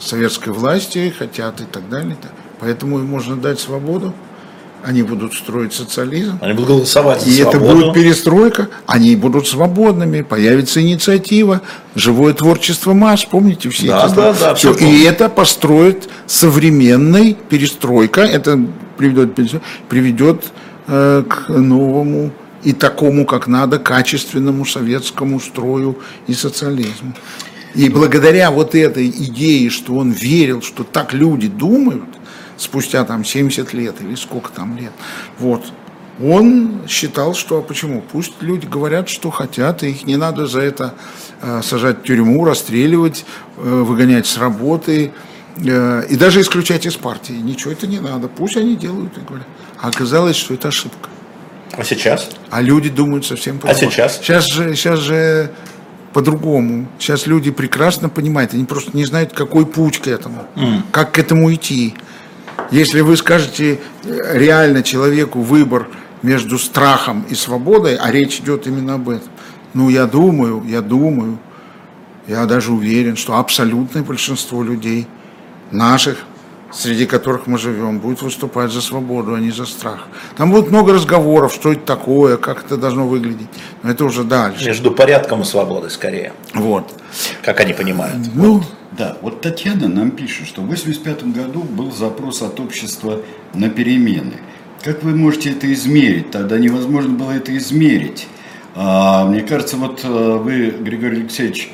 советской 0.00 0.50
власти, 0.50 1.14
хотят 1.16 1.60
и 1.60 1.64
так 1.64 1.88
далее. 1.88 2.16
Поэтому 2.60 3.00
им 3.00 3.06
можно 3.06 3.36
дать 3.36 3.60
свободу. 3.60 4.14
Они 4.84 5.02
будут 5.02 5.34
строить 5.34 5.72
социализм. 5.72 6.38
Они 6.40 6.54
будут 6.54 6.68
голосовать 6.68 7.22
за 7.22 7.28
И 7.28 7.32
свободу. 7.34 7.58
это 7.58 7.74
будет 7.74 7.94
перестройка. 7.94 8.68
Они 8.86 9.14
будут 9.16 9.46
свободными. 9.46 10.22
Появится 10.22 10.82
инициатива, 10.82 11.60
живое 11.94 12.34
творчество 12.34 12.92
масс. 12.92 13.24
Помните 13.24 13.70
все 13.70 13.88
да, 13.88 14.06
эти 14.06 14.14
да, 14.14 14.32
да, 14.32 14.54
все. 14.54 14.72
И 14.74 15.04
это 15.04 15.28
построит 15.28 16.08
современный 16.26 17.36
перестройка. 17.48 18.22
Это 18.22 18.58
приведет, 18.96 19.38
приведет 19.88 20.44
э, 20.88 21.24
к 21.28 21.48
новому 21.48 22.32
и 22.64 22.72
такому, 22.72 23.26
как 23.26 23.46
надо, 23.46 23.78
качественному 23.78 24.64
советскому 24.64 25.40
строю 25.40 25.98
и 26.26 26.34
социализму. 26.34 27.14
И 27.74 27.88
благодаря 27.88 28.50
вот 28.50 28.74
этой 28.74 29.08
идее, 29.08 29.70
что 29.70 29.94
он 29.94 30.10
верил, 30.10 30.60
что 30.60 30.84
так 30.84 31.12
люди 31.14 31.48
думают, 31.48 32.04
спустя 32.62 33.04
там 33.04 33.24
70 33.24 33.72
лет 33.72 34.00
или 34.00 34.14
сколько 34.14 34.50
там 34.50 34.76
лет. 34.76 34.92
Вот. 35.38 35.64
Он 36.22 36.82
считал, 36.88 37.34
что 37.34 37.58
а 37.58 37.62
почему? 37.62 38.02
Пусть 38.12 38.34
люди 38.40 38.66
говорят, 38.66 39.08
что 39.08 39.30
хотят, 39.30 39.82
и 39.82 39.90
их 39.90 40.04
не 40.04 40.16
надо 40.16 40.46
за 40.46 40.60
это 40.60 40.94
э, 41.40 41.62
сажать 41.62 42.00
в 42.00 42.02
тюрьму, 42.02 42.44
расстреливать, 42.44 43.24
э, 43.56 43.60
выгонять 43.60 44.26
с 44.26 44.36
работы 44.36 45.12
э, 45.56 46.06
и 46.08 46.16
даже 46.16 46.42
исключать 46.42 46.86
из 46.86 46.94
партии. 46.94 47.32
Ничего 47.32 47.72
это 47.72 47.86
не 47.86 47.98
надо. 47.98 48.28
Пусть 48.28 48.56
они 48.56 48.76
делают 48.76 49.16
и 49.16 49.20
говорят. 49.20 49.46
А 49.80 49.88
оказалось, 49.88 50.36
что 50.36 50.54
это 50.54 50.68
ошибка. 50.68 51.08
А 51.72 51.82
сейчас? 51.82 52.28
А 52.50 52.60
люди 52.60 52.90
думают 52.90 53.24
совсем 53.24 53.58
по-другому. 53.58 53.88
А 53.88 53.90
сейчас? 53.90 54.18
Сейчас 54.18 54.46
же, 54.46 54.76
сейчас 54.76 54.98
же 55.00 55.50
по-другому. 56.12 56.86
Сейчас 56.98 57.26
люди 57.26 57.50
прекрасно 57.50 58.08
понимают, 58.08 58.54
они 58.54 58.64
просто 58.64 58.96
не 58.96 59.04
знают, 59.04 59.32
какой 59.32 59.66
путь 59.66 59.98
к 59.98 60.06
этому, 60.06 60.46
mm. 60.56 60.82
как 60.92 61.12
к 61.12 61.18
этому 61.18 61.52
идти. 61.52 61.94
Если 62.70 63.00
вы 63.00 63.16
скажете 63.16 63.80
э, 64.04 64.38
реально 64.38 64.82
человеку 64.82 65.40
выбор 65.40 65.88
между 66.22 66.58
страхом 66.58 67.24
и 67.28 67.34
свободой, 67.34 67.96
а 67.96 68.10
речь 68.10 68.38
идет 68.40 68.66
именно 68.66 68.94
об 68.94 69.08
этом, 69.08 69.28
ну, 69.74 69.88
я 69.88 70.06
думаю, 70.06 70.62
я 70.66 70.80
думаю, 70.80 71.38
я 72.26 72.46
даже 72.46 72.72
уверен, 72.72 73.16
что 73.16 73.36
абсолютное 73.36 74.02
большинство 74.02 74.62
людей, 74.62 75.06
наших, 75.70 76.18
среди 76.72 77.06
которых 77.06 77.46
мы 77.46 77.58
живем, 77.58 77.98
будет 77.98 78.22
выступать 78.22 78.72
за 78.72 78.80
свободу, 78.80 79.34
а 79.34 79.40
не 79.40 79.50
за 79.50 79.66
страх. 79.66 80.08
Там 80.36 80.50
будет 80.50 80.70
много 80.70 80.92
разговоров, 80.92 81.52
что 81.52 81.72
это 81.72 81.82
такое, 81.82 82.36
как 82.36 82.64
это 82.64 82.76
должно 82.76 83.06
выглядеть. 83.06 83.48
Но 83.82 83.90
это 83.90 84.04
уже 84.04 84.24
дальше. 84.24 84.64
Между 84.64 84.90
порядком 84.90 85.42
и 85.42 85.44
свободой 85.44 85.90
скорее. 85.90 86.32
Вот. 86.54 86.92
Как 87.42 87.60
они 87.60 87.72
понимают. 87.72 88.16
Ну, 88.34 88.54
вот. 88.54 88.64
Да, 88.92 89.16
вот 89.22 89.40
Татьяна 89.40 89.88
нам 89.88 90.10
пишет, 90.10 90.46
что 90.46 90.60
в 90.60 90.64
1985 90.64 91.34
году 91.34 91.62
был 91.62 91.90
запрос 91.92 92.42
от 92.42 92.60
общества 92.60 93.20
на 93.54 93.70
перемены. 93.70 94.34
Как 94.82 95.02
вы 95.02 95.14
можете 95.14 95.52
это 95.52 95.72
измерить? 95.72 96.30
Тогда 96.30 96.58
невозможно 96.58 97.14
было 97.14 97.30
это 97.30 97.56
измерить. 97.56 98.26
А, 98.74 99.24
мне 99.24 99.42
кажется, 99.42 99.76
вот 99.76 100.00
э, 100.04 100.08
вы, 100.08 100.70
Григорий 100.70 101.20
Алексеевич, 101.20 101.70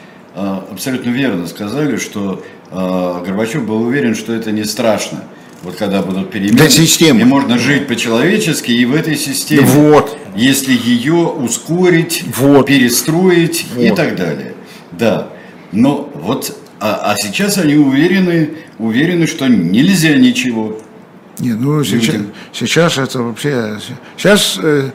абсолютно 0.71 1.11
верно 1.11 1.47
сказали, 1.47 1.97
что 1.97 2.43
э, 2.71 3.23
Горбачев 3.27 3.67
был 3.67 3.83
уверен, 3.83 4.15
что 4.15 4.33
это 4.33 4.53
не 4.53 4.65
страшно. 4.65 5.25
Вот 5.63 5.75
когда 5.77 6.03
будут 6.03 6.31
перемены, 6.31 6.57
Для 6.57 6.69
системы. 6.69 7.21
и 7.21 7.25
можно 7.25 7.59
жить 7.59 7.89
по-человечески 7.89 8.71
и 8.71 8.85
в 8.85 8.95
этой 8.95 9.17
системе. 9.17 9.63
Вот. 9.63 10.17
Если 10.37 10.73
ее 10.73 11.15
ускорить, 11.15 12.25
вот. 12.37 12.67
перестроить 12.67 13.67
вот. 13.75 13.83
и 13.83 13.91
так 13.91 14.15
далее. 14.15 14.55
Да. 14.93 15.29
Но 15.73 16.11
вот 16.15 16.57
а, 16.81 17.13
а 17.13 17.17
сейчас 17.17 17.59
они 17.59 17.75
уверены, 17.75 18.51
уверены, 18.79 19.27
что 19.27 19.49
нельзя 19.49 20.17
ничего. 20.17 20.79
Не, 21.41 21.53
ну 21.53 21.83
сейчас, 21.85 22.17
сейчас 22.53 22.99
это 22.99 23.23
вообще... 23.23 23.79
Сейчас 24.17 24.59
э, 24.63 24.91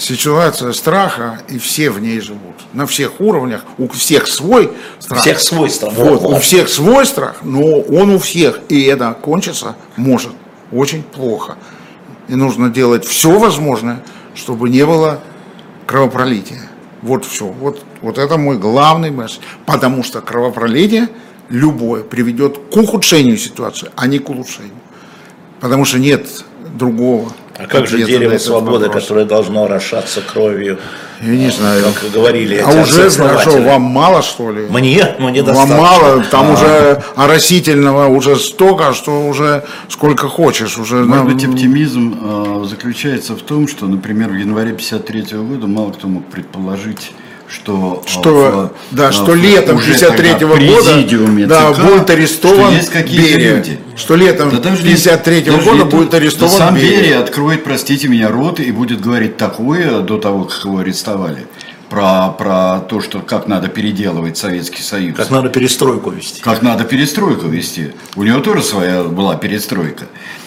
ситуация 0.00 0.72
страха, 0.72 1.40
и 1.48 1.58
все 1.58 1.90
в 1.90 2.00
ней 2.00 2.20
живут. 2.20 2.56
На 2.72 2.86
всех 2.86 3.20
уровнях, 3.20 3.64
у 3.78 3.88
всех 3.88 4.26
свой 4.26 4.72
страх. 4.98 5.20
Всех 5.20 5.40
свой 5.40 5.70
страх. 5.70 5.92
Вот, 5.94 6.22
у 6.22 6.38
всех 6.38 6.68
свой 6.68 7.06
страх, 7.06 7.36
но 7.42 7.80
он 7.80 8.10
у 8.10 8.18
всех. 8.18 8.60
И 8.68 8.82
это 8.84 9.12
кончится 9.20 9.76
может 9.96 10.32
очень 10.72 11.02
плохо. 11.02 11.56
И 12.28 12.34
нужно 12.34 12.70
делать 12.70 13.04
все 13.04 13.38
возможное, 13.38 14.02
чтобы 14.34 14.70
не 14.70 14.86
было 14.86 15.20
кровопролития. 15.86 16.62
Вот 17.02 17.24
все. 17.24 17.46
Вот, 17.46 17.84
вот 18.02 18.18
это 18.18 18.36
мой 18.36 18.58
главный 18.58 19.10
месседж. 19.10 19.40
Потому 19.66 20.02
что 20.02 20.20
кровопролитие 20.20 21.08
любое 21.48 22.02
приведет 22.02 22.58
к 22.72 22.76
ухудшению 22.76 23.36
ситуации, 23.36 23.90
а 23.96 24.06
не 24.06 24.18
к 24.18 24.30
улучшению. 24.30 24.74
Потому 25.60 25.84
что 25.84 25.98
нет 25.98 26.44
другого. 26.74 27.32
А 27.62 27.66
как 27.66 27.86
же 27.86 28.02
дерево 28.04 28.38
свободы, 28.38 28.86
вопрос. 28.86 29.02
которое 29.02 29.26
должно 29.26 29.64
орошаться 29.64 30.22
кровью? 30.22 30.78
Я 31.20 31.36
не 31.36 31.50
знаю. 31.50 31.84
Как 32.00 32.10
говорили. 32.10 32.56
А 32.56 32.82
уже, 32.82 33.10
хорошо, 33.10 33.60
вам 33.60 33.82
мало, 33.82 34.22
что 34.22 34.50
ли? 34.50 34.66
Мне, 34.70 35.14
мне 35.18 35.42
достаточно. 35.42 35.76
Вам 35.76 35.84
мало, 35.84 36.24
там 36.30 36.50
а. 36.50 36.52
уже 36.54 37.02
оросительного 37.16 38.06
уже 38.06 38.36
столько, 38.36 38.94
что 38.94 39.26
уже 39.28 39.64
сколько 39.88 40.28
хочешь. 40.28 40.78
Уже, 40.78 41.04
Может 41.04 41.26
быть, 41.26 41.44
оптимизм 41.44 42.18
э, 42.22 42.64
заключается 42.66 43.34
в 43.34 43.42
том, 43.42 43.68
что, 43.68 43.86
например, 43.86 44.30
в 44.30 44.36
январе 44.36 44.72
53 44.72 45.36
года 45.36 45.66
мало 45.66 45.92
кто 45.92 46.08
мог 46.08 46.24
предположить, 46.24 47.12
что, 47.50 48.02
что, 48.06 48.72
в, 48.92 48.94
да, 48.96 49.10
что 49.10 49.34
летом 49.34 49.80
53 49.80 50.30
-го 50.30 50.66
года 50.66 51.46
да, 51.46 51.72
ЦК, 51.72 51.82
будет 51.82 52.10
арестован 52.10 52.74
есть 52.74 52.94
Берия. 52.94 53.56
Люди. 53.56 53.78
Что 53.96 54.14
летом 54.14 54.50
да 54.50 54.58
53 54.58 55.40
-го 55.42 55.64
года 55.64 55.84
будет 55.84 56.14
арестован 56.14 56.52
да 56.52 56.58
сам 56.58 56.74
Берия. 56.76 57.00
Берия 57.00 57.20
откроет, 57.20 57.64
простите 57.64 58.06
меня, 58.08 58.28
рот 58.28 58.60
и 58.60 58.70
будет 58.70 59.00
говорить 59.00 59.36
такое 59.36 60.00
до 60.00 60.18
того, 60.18 60.44
как 60.44 60.64
его 60.64 60.78
арестовали 60.78 61.46
про, 61.90 62.28
про 62.28 62.80
то, 62.88 63.00
что 63.00 63.18
как 63.18 63.48
надо 63.48 63.68
переделывать 63.68 64.38
Советский 64.38 64.82
Союз. 64.82 65.16
Как 65.16 65.30
надо 65.30 65.48
перестройку 65.48 66.10
вести. 66.10 66.40
Как 66.40 66.62
надо 66.62 66.84
перестройку 66.84 67.48
вести. 67.48 67.92
У 68.14 68.22
него 68.22 68.38
тоже 68.40 68.62
своя 68.62 69.02
была 69.02 69.34
перестройка. 69.34 70.04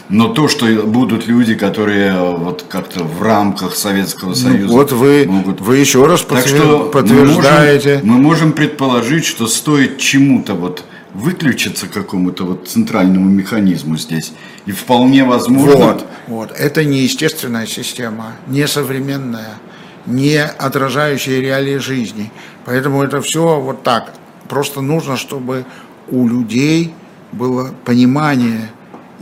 Но 0.09 0.29
то, 0.29 0.47
что 0.47 0.65
будут 0.83 1.27
люди, 1.27 1.55
которые 1.55 2.13
вот 2.35 2.65
как-то 2.69 3.03
в 3.03 3.21
рамках 3.21 3.75
Советского 3.75 4.29
ну, 4.29 4.35
Союза. 4.35 4.67
Ну, 4.67 4.73
вот 4.73 4.91
вы, 4.91 5.25
могут... 5.27 5.61
вы 5.61 5.77
еще 5.77 6.05
раз 6.05 6.21
так 6.21 6.45
что 6.45 6.89
подтверждаете. 6.91 8.01
Мы 8.03 8.11
можем, 8.11 8.15
мы 8.15 8.21
можем 8.21 8.51
предположить, 8.51 9.25
что 9.25 9.47
стоит 9.47 9.97
чему-то 9.97 10.53
вот 10.53 10.83
выключиться 11.13 11.87
какому-то 11.87 12.43
вот 12.43 12.67
центральному 12.67 13.29
механизму 13.29 13.97
здесь. 13.97 14.33
И 14.65 14.71
вполне 14.71 15.23
возможно. 15.23 15.75
Вот, 15.75 16.05
вот. 16.27 16.51
Это 16.51 16.83
не 16.83 17.01
естественная 17.01 17.65
система, 17.65 18.33
не 18.47 18.67
современная 18.67 19.59
не 20.05 20.43
отражающие 20.43 21.41
реалии 21.41 21.77
жизни. 21.77 22.31
Поэтому 22.65 23.03
это 23.03 23.21
все 23.21 23.59
вот 23.59 23.83
так. 23.83 24.13
Просто 24.49 24.81
нужно, 24.81 25.17
чтобы 25.17 25.65
у 26.09 26.27
людей 26.27 26.93
было 27.31 27.73
понимание 27.85 28.69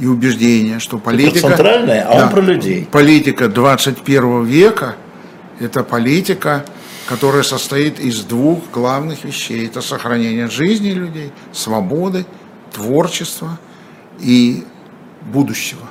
и 0.01 0.05
убеждение, 0.05 0.79
что 0.79 0.97
политика... 0.97 1.47
Это 1.47 1.47
центральная, 1.55 2.05
а 2.05 2.17
да, 2.17 2.25
он 2.25 2.31
про 2.31 2.41
людей. 2.41 2.87
Политика 2.91 3.47
21 3.47 4.43
века– 4.43 4.95
это 5.59 5.83
политика, 5.83 6.65
которая 7.07 7.43
состоит 7.43 7.99
из 7.99 8.21
двух 8.25 8.59
главных 8.73 9.23
вещей. 9.23 9.67
Это 9.67 9.81
сохранение 9.81 10.49
жизни 10.49 10.89
людей, 10.89 11.31
свободы, 11.53 12.25
творчества 12.73 13.59
и 14.19 14.65
будущего. 15.21 15.87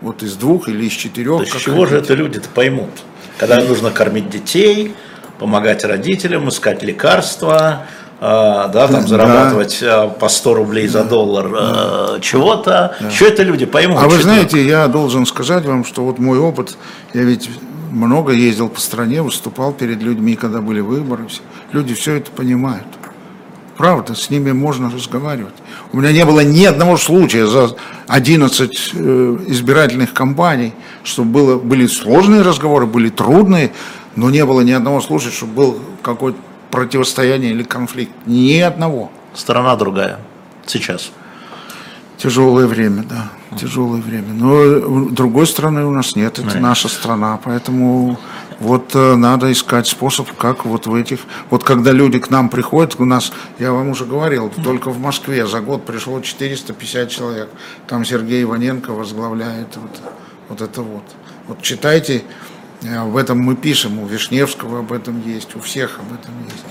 Вот 0.00 0.22
из 0.22 0.36
двух 0.36 0.68
или 0.68 0.86
из 0.86 0.92
четырех. 0.92 1.38
То 1.38 1.44
есть 1.44 1.60
чего 1.60 1.84
же 1.84 1.98
это 1.98 2.14
люди-то 2.14 2.48
поймут? 2.48 2.90
когда 3.38 3.60
нужно 3.60 3.90
кормить 3.90 4.30
детей, 4.30 4.94
помогать 5.38 5.84
родителям, 5.84 6.48
искать 6.48 6.82
лекарства, 6.82 7.86
да, 8.20 8.88
там 8.88 9.06
зарабатывать 9.06 9.78
да. 9.80 10.08
по 10.08 10.28
100 10.28 10.54
рублей 10.54 10.88
за 10.88 11.04
доллар 11.04 11.50
э, 11.52 12.20
чего-то. 12.22 12.96
Да. 12.98 13.10
Что 13.10 13.26
это 13.26 13.42
люди 13.42 13.66
поймут? 13.66 13.98
А 14.00 14.08
вы 14.08 14.18
знаете, 14.22 14.64
я 14.64 14.88
должен 14.88 15.26
сказать 15.26 15.66
вам, 15.66 15.84
что 15.84 16.02
вот 16.02 16.18
мой 16.18 16.38
опыт, 16.38 16.76
я 17.12 17.22
ведь 17.22 17.50
много 17.90 18.32
ездил 18.32 18.68
по 18.68 18.80
стране, 18.80 19.22
выступал 19.22 19.72
перед 19.72 20.02
людьми, 20.02 20.34
когда 20.36 20.60
были 20.60 20.80
выборы. 20.80 21.26
Люди 21.72 21.94
все 21.94 22.14
это 22.14 22.30
понимают. 22.30 22.86
Правда, 23.76 24.14
с 24.14 24.30
ними 24.30 24.52
можно 24.52 24.90
разговаривать. 24.90 25.54
У 25.92 25.98
меня 25.98 26.10
не 26.10 26.24
было 26.24 26.40
ни 26.40 26.64
одного 26.64 26.96
случая 26.96 27.46
за 27.46 27.76
11 28.08 28.92
э, 28.94 29.38
избирательных 29.48 30.14
кампаний, 30.14 30.72
чтобы 31.04 31.30
было, 31.30 31.58
были 31.58 31.86
сложные 31.86 32.40
разговоры, 32.40 32.86
были 32.86 33.10
трудные, 33.10 33.72
но 34.14 34.30
не 34.30 34.44
было 34.46 34.62
ни 34.62 34.72
одного 34.72 35.02
случая, 35.02 35.30
чтобы 35.30 35.52
был 35.52 35.78
какое-то 36.02 36.38
противостояние 36.76 37.52
или 37.52 37.62
конфликт. 37.62 38.12
Ни 38.26 38.58
одного. 38.60 39.10
Сторона 39.34 39.76
другая 39.76 40.18
сейчас. 40.66 41.10
Тяжелое 42.18 42.66
время, 42.66 43.02
да, 43.02 43.30
тяжелое 43.58 44.02
время. 44.02 44.34
Но 44.34 45.08
другой 45.08 45.46
страны 45.46 45.86
у 45.86 45.90
нас 45.90 46.16
нет, 46.16 46.38
это 46.38 46.48
нет. 46.48 46.60
наша 46.60 46.88
страна, 46.88 47.40
поэтому 47.42 48.18
вот 48.60 48.94
э, 48.94 49.16
надо 49.16 49.50
искать 49.52 49.86
способ, 49.86 50.30
как 50.36 50.66
вот 50.66 50.86
в 50.86 50.94
этих... 50.94 51.20
Вот 51.50 51.64
когда 51.64 51.92
люди 51.92 52.18
к 52.18 52.28
нам 52.28 52.50
приходят, 52.50 53.00
у 53.00 53.06
нас, 53.06 53.32
я 53.58 53.72
вам 53.72 53.88
уже 53.88 54.04
говорил, 54.04 54.52
только 54.62 54.90
в 54.90 54.98
Москве 54.98 55.46
за 55.46 55.60
год 55.60 55.86
пришло 55.86 56.20
450 56.20 57.08
человек. 57.08 57.48
Там 57.86 58.04
Сергей 58.04 58.42
Иваненко 58.42 58.92
возглавляет 58.92 59.76
вот, 59.76 60.00
вот 60.50 60.60
это 60.60 60.82
вот. 60.82 61.04
Вот 61.48 61.62
читайте, 61.62 62.16
э, 62.16 62.55
об 62.82 63.16
этом 63.16 63.38
мы 63.38 63.56
пишем, 63.56 63.98
у 63.98 64.06
Вишневского 64.06 64.80
об 64.80 64.92
этом 64.92 65.22
есть, 65.26 65.54
у 65.56 65.60
всех 65.60 65.98
об 65.98 66.12
этом 66.12 66.34
есть. 66.44 66.64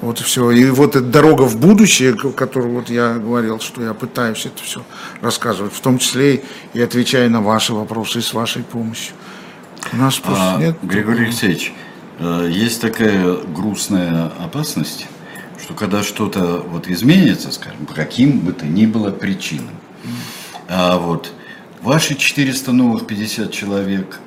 Вот 0.00 0.18
все. 0.18 0.50
И 0.50 0.68
вот 0.70 0.96
эта 0.96 1.04
дорога 1.06 1.42
в 1.42 1.58
будущее, 1.58 2.14
которую 2.14 2.74
вот 2.74 2.90
я 2.90 3.14
говорил, 3.14 3.60
что 3.60 3.82
я 3.82 3.94
пытаюсь 3.94 4.44
это 4.44 4.62
все 4.62 4.82
рассказывать, 5.20 5.72
в 5.72 5.80
том 5.80 5.98
числе 5.98 6.44
и 6.74 6.80
отвечая 6.80 7.28
на 7.28 7.40
ваши 7.40 7.72
вопросы 7.72 8.18
и 8.18 8.22
с 8.22 8.34
вашей 8.34 8.62
помощью. 8.62 9.14
У 9.92 9.96
нас 9.96 10.20
а, 10.24 10.58
нет. 10.58 10.76
Григорий 10.82 11.26
Алексеевич, 11.26 11.72
э, 12.18 12.48
есть 12.50 12.80
такая 12.80 13.34
грустная 13.34 14.32
опасность, 14.38 15.06
что 15.62 15.74
когда 15.74 16.02
что-то 16.02 16.62
вот 16.68 16.88
изменится, 16.88 17.50
скажем, 17.50 17.86
по 17.86 17.94
каким 17.94 18.40
бы 18.40 18.52
то 18.52 18.66
ни 18.66 18.86
было 18.86 19.10
причинам, 19.10 19.74
а 20.68 20.98
вот 20.98 21.32
ваши 21.82 22.14
400 22.14 22.72
новых 22.72 23.06
50 23.06 23.52
человек, 23.52 24.20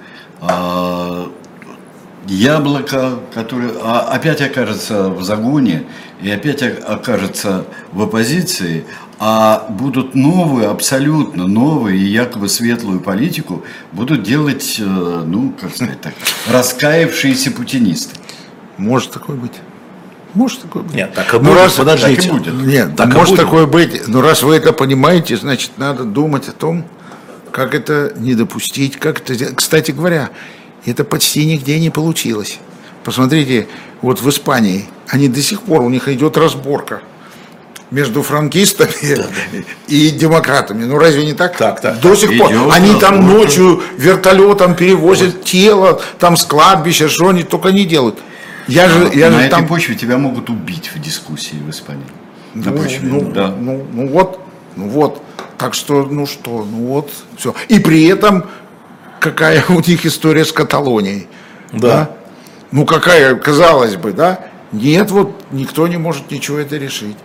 яблоко, 2.27 3.19
которое 3.33 3.71
а, 3.81 4.01
опять 4.01 4.41
окажется 4.41 5.09
в 5.09 5.23
загоне 5.23 5.83
и 6.21 6.29
опять 6.29 6.61
окажется 6.61 7.65
в 7.91 8.01
оппозиции, 8.01 8.85
а 9.19 9.65
будут 9.69 10.13
новую, 10.13 10.69
абсолютно 10.69 11.47
новую 11.47 11.95
и 11.95 12.03
якобы 12.03 12.49
светлую 12.49 12.99
политику 12.99 13.63
будут 13.91 14.23
делать, 14.23 14.77
э, 14.79 14.83
ну, 14.83 15.53
как 15.59 15.73
сказать 15.73 16.01
так, 16.01 16.13
раскаявшиеся 16.51 17.51
путинисты. 17.51 18.15
Может 18.77 19.11
такое 19.11 19.35
быть. 19.35 19.53
Может 20.33 20.61
такое 20.61 20.83
быть. 20.83 20.93
Нет, 20.93 21.13
так 21.13 21.33
и 21.33 21.37
ну, 21.37 21.45
будет, 21.45 21.57
раз, 21.57 21.73
подождите. 21.73 22.21
Так 22.21 22.25
и 22.25 22.29
будет. 22.29 22.53
Нет, 22.53 22.95
так 22.95 23.07
может 23.07 23.35
будет. 23.35 23.45
такое 23.45 23.65
быть. 23.65 24.07
Но 24.07 24.21
раз 24.21 24.43
вы 24.43 24.55
это 24.55 24.71
понимаете, 24.71 25.35
значит, 25.35 25.71
надо 25.77 26.03
думать 26.03 26.47
о 26.47 26.51
том, 26.51 26.85
как 27.57 27.73
это 27.73 28.13
не 28.17 28.35
допустить, 28.35 28.97
как 28.97 29.19
это... 29.19 29.55
Кстати 29.55 29.89
говоря, 29.89 30.29
это 30.85 31.03
почти 31.03 31.43
нигде 31.43 31.79
не 31.79 31.89
получилось. 31.89 32.59
Посмотрите, 33.03 33.67
вот 34.03 34.21
в 34.21 34.29
Испании, 34.29 34.85
они 35.07 35.27
до 35.27 35.41
сих 35.41 35.63
пор, 35.63 35.81
у 35.81 35.89
них 35.89 36.07
идет 36.07 36.37
разборка 36.37 37.01
между 37.89 38.21
франкистами 38.21 39.15
да, 39.15 39.23
да. 39.23 39.57
и 39.87 40.11
демократами. 40.11 40.83
Ну 40.83 40.99
разве 40.99 41.25
не 41.25 41.33
так? 41.33 41.57
Так, 41.57 41.81
так. 41.81 41.99
До 41.99 42.15
сих 42.15 42.37
пор. 42.37 42.51
Они 42.71 42.93
там 42.99 43.25
ночью 43.25 43.81
вертолетом 43.97 44.75
перевозят 44.75 45.33
вот. 45.33 45.43
тело, 45.45 45.99
там 46.19 46.37
с 46.37 46.43
кладбища, 46.43 47.09
что 47.09 47.29
они 47.29 47.41
только 47.41 47.71
не 47.71 47.85
делают. 47.85 48.19
Я 48.67 48.87
же, 48.87 49.09
я 49.15 49.31
на 49.31 49.39
же 49.39 49.45
этой 49.45 49.49
там... 49.49 49.67
почве 49.67 49.95
тебя 49.95 50.19
могут 50.19 50.51
убить 50.51 50.91
в 50.93 51.01
дискуссии 51.01 51.55
в 51.55 51.71
Испании. 51.71 52.05
Ну, 52.53 52.65
на 52.65 52.71
почве, 52.71 52.99
ну, 53.01 53.31
да. 53.31 53.47
ну, 53.59 53.83
ну 53.93 54.09
вот, 54.09 54.41
ну 54.77 54.87
вот. 54.87 55.21
Так 55.57 55.73
что, 55.73 56.05
ну 56.05 56.25
что, 56.25 56.65
ну 56.69 56.85
вот, 56.85 57.11
все. 57.35 57.55
И 57.67 57.79
при 57.79 58.05
этом 58.05 58.45
какая 59.19 59.63
у 59.69 59.79
них 59.79 60.05
история 60.05 60.45
с 60.45 60.51
Каталонией. 60.51 61.27
Да. 61.71 61.79
да? 61.79 62.11
Ну 62.71 62.85
какая, 62.85 63.35
казалось 63.35 63.95
бы, 63.95 64.13
да? 64.13 64.39
Нет, 64.71 65.11
вот 65.11 65.43
никто 65.51 65.87
не 65.87 65.97
может 65.97 66.29
ничего 66.31 66.57
это 66.59 66.77
решить. 66.77 67.17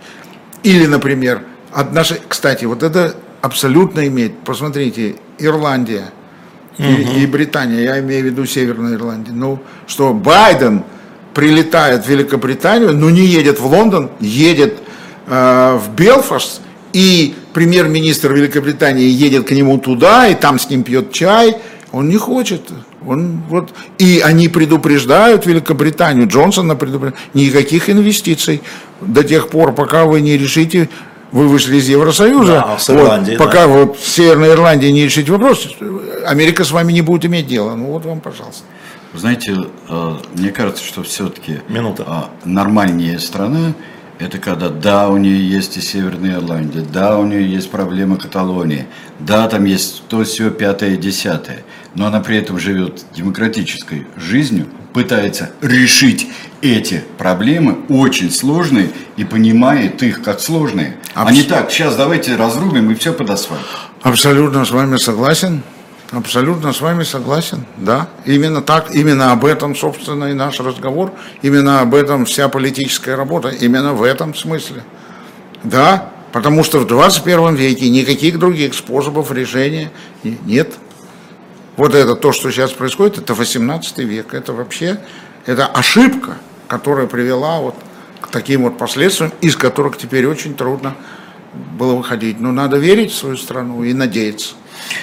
Или, 0.63 0.85
например, 0.85 1.43
нашей, 1.91 2.17
кстати, 2.27 2.65
вот 2.65 2.83
это 2.83 3.15
абсолютно 3.41 4.07
имеет, 4.07 4.39
посмотрите, 4.39 5.15
Ирландия 5.37 6.11
угу. 6.77 6.87
и, 6.87 7.23
и 7.23 7.25
Британия, 7.25 7.81
я 7.81 7.99
имею 7.99 8.23
в 8.23 8.25
виду 8.25 8.45
Северную 8.45 8.95
Ирландию, 8.95 9.35
ну, 9.35 9.59
что 9.87 10.13
Байден 10.13 10.83
прилетает 11.33 12.05
в 12.05 12.09
Великобританию, 12.09 12.93
но 12.93 13.09
не 13.09 13.25
едет 13.25 13.59
в 13.59 13.65
Лондон, 13.65 14.11
едет 14.19 14.79
э, 15.27 15.77
в 15.77 15.93
Белфаст, 15.95 16.61
и 16.93 17.35
премьер-министр 17.53 18.33
Великобритании 18.33 19.05
едет 19.05 19.47
к 19.47 19.51
нему 19.51 19.77
туда, 19.77 20.27
и 20.27 20.35
там 20.35 20.59
с 20.59 20.69
ним 20.69 20.83
пьет 20.83 21.11
чай, 21.11 21.57
он 21.91 22.09
не 22.09 22.17
хочет. 22.17 22.61
Он, 23.05 23.43
вот, 23.49 23.73
и 23.97 24.21
они 24.23 24.47
предупреждают 24.47 25.45
Великобританию, 25.45 26.27
Джонсона 26.27 26.75
предупреждает, 26.75 27.21
никаких 27.33 27.89
инвестиций 27.89 28.61
до 29.01 29.23
тех 29.23 29.49
пор, 29.49 29.73
пока 29.73 30.05
вы 30.05 30.21
не 30.21 30.37
решите, 30.37 30.89
вы 31.33 31.47
вышли 31.47 31.77
из 31.77 31.89
Евросоюза, 31.89 32.63
да, 32.67 32.77
с 32.77 32.89
Ирландии, 32.89 33.31
вот, 33.31 33.39
пока 33.39 33.61
да. 33.63 33.67
вот 33.67 33.97
в 33.97 34.07
Северной 34.07 34.51
Ирландии 34.51 34.87
не 34.87 35.03
решите 35.03 35.31
вопрос, 35.31 35.67
Америка 36.25 36.63
с 36.63 36.71
вами 36.71 36.93
не 36.93 37.01
будет 37.01 37.25
иметь 37.25 37.47
дела. 37.47 37.75
Ну 37.75 37.87
вот 37.87 38.05
вам, 38.05 38.21
пожалуйста. 38.21 38.63
Знаете, 39.13 39.55
э, 39.89 40.15
мне 40.35 40.51
кажется, 40.51 40.83
что 40.83 41.03
все-таки 41.03 41.59
Минута. 41.67 42.05
Э, 42.07 42.47
нормальнее 42.49 43.19
страна 43.19 43.73
это 44.19 44.37
когда 44.37 44.69
да, 44.69 45.09
у 45.09 45.17
нее 45.17 45.47
есть 45.47 45.77
и 45.77 45.81
Северная 45.81 46.35
Ирландия, 46.35 46.81
да, 46.81 47.17
у 47.17 47.25
нее 47.25 47.49
есть 47.49 47.69
проблема 47.69 48.17
Каталонии, 48.17 48.87
да, 49.19 49.47
там 49.47 49.65
есть 49.65 50.03
то, 50.07 50.23
все, 50.23 50.49
пятое, 50.49 50.97
десятое, 50.97 51.63
но 51.95 52.07
она 52.07 52.19
при 52.19 52.37
этом 52.37 52.59
живет 52.59 53.05
демократической 53.15 54.07
жизнью, 54.15 54.67
пытается 54.93 55.51
решить 55.61 56.27
эти 56.61 57.03
проблемы, 57.17 57.79
очень 57.89 58.31
сложные, 58.31 58.89
и 59.17 59.23
понимает 59.23 60.01
их 60.03 60.21
как 60.23 60.39
сложные. 60.39 60.97
Абс... 61.13 61.31
А 61.31 61.33
не 61.33 61.43
так, 61.43 61.71
сейчас 61.71 61.95
давайте 61.95 62.35
разрубим 62.35 62.89
и 62.91 62.95
все 62.95 63.13
под 63.13 63.29
асфальт. 63.29 63.61
Абсолютно 64.01 64.65
с 64.65 64.71
вами 64.71 64.97
согласен. 64.97 65.63
Абсолютно 66.13 66.73
с 66.73 66.81
вами 66.81 67.03
согласен, 67.03 67.65
да. 67.75 68.07
Именно 68.23 68.61
так, 68.61 68.93
именно 68.93 69.31
об 69.31 69.45
этом, 69.45 69.75
собственно, 69.75 70.25
и 70.25 70.33
наш 70.33 70.59
разговор, 70.59 71.11
именно 71.41 71.81
об 71.81 71.95
этом 71.95 72.25
вся 72.25 72.49
политическая 72.49 73.15
работа, 73.15 73.49
именно 73.49 73.93
в 73.93 74.03
этом 74.03 74.35
смысле. 74.35 74.83
Да, 75.63 76.11
потому 76.31 76.63
что 76.63 76.77
в 76.77 76.85
21 76.85 77.55
веке 77.55 77.89
никаких 77.89 78.37
других 78.37 78.75
способов 78.75 79.31
решения 79.31 79.91
нет. 80.23 80.73
Вот 81.77 81.95
это, 81.95 82.15
то, 82.15 82.31
что 82.31 82.51
сейчас 82.51 82.71
происходит, 82.73 83.17
это 83.17 83.33
18 83.33 83.97
век, 83.99 84.35
это 84.35 84.53
вообще, 84.53 84.99
это 85.47 85.65
ошибка, 85.65 86.37
которая 86.67 87.07
привела 87.07 87.59
вот 87.59 87.75
к 88.21 88.27
таким 88.27 88.63
вот 88.63 88.77
последствиям, 88.77 89.31
из 89.41 89.55
которых 89.55 89.97
теперь 89.97 90.27
очень 90.27 90.53
трудно 90.53 90.93
было 91.53 91.95
выходить. 91.95 92.39
Но 92.39 92.51
надо 92.51 92.77
верить 92.77 93.11
в 93.11 93.15
свою 93.15 93.35
страну 93.35 93.83
и 93.83 93.93
надеяться. 93.93 94.53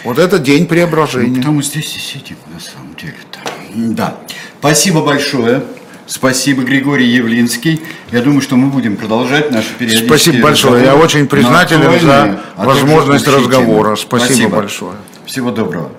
Вот 0.05 0.19
это 0.19 0.39
день 0.39 0.67
преображения. 0.67 1.29
Ну, 1.29 1.37
потому 1.37 1.63
здесь 1.63 1.97
и 1.97 1.99
сидим, 1.99 2.37
на 2.53 2.61
самом 2.61 2.95
деле-то. 2.95 3.39
Да. 3.75 4.17
Спасибо 4.59 5.03
большое. 5.03 5.63
Спасибо, 6.07 6.63
Григорий 6.63 7.07
Явлинский. 7.07 7.81
Я 8.11 8.21
думаю, 8.21 8.41
что 8.41 8.57
мы 8.57 8.69
будем 8.69 8.97
продолжать 8.97 9.53
наши 9.53 9.69
периодические 9.79 10.09
Спасибо 10.09 10.43
большое. 10.43 10.85
Я 10.85 10.97
очень 10.97 11.29
признателен 11.29 12.01
за 12.01 12.41
возможность 12.57 13.29
разговора. 13.29 13.95
Спасибо, 13.95 14.27
Спасибо 14.27 14.57
большое. 14.57 14.97
Всего 15.25 15.51
доброго. 15.53 15.93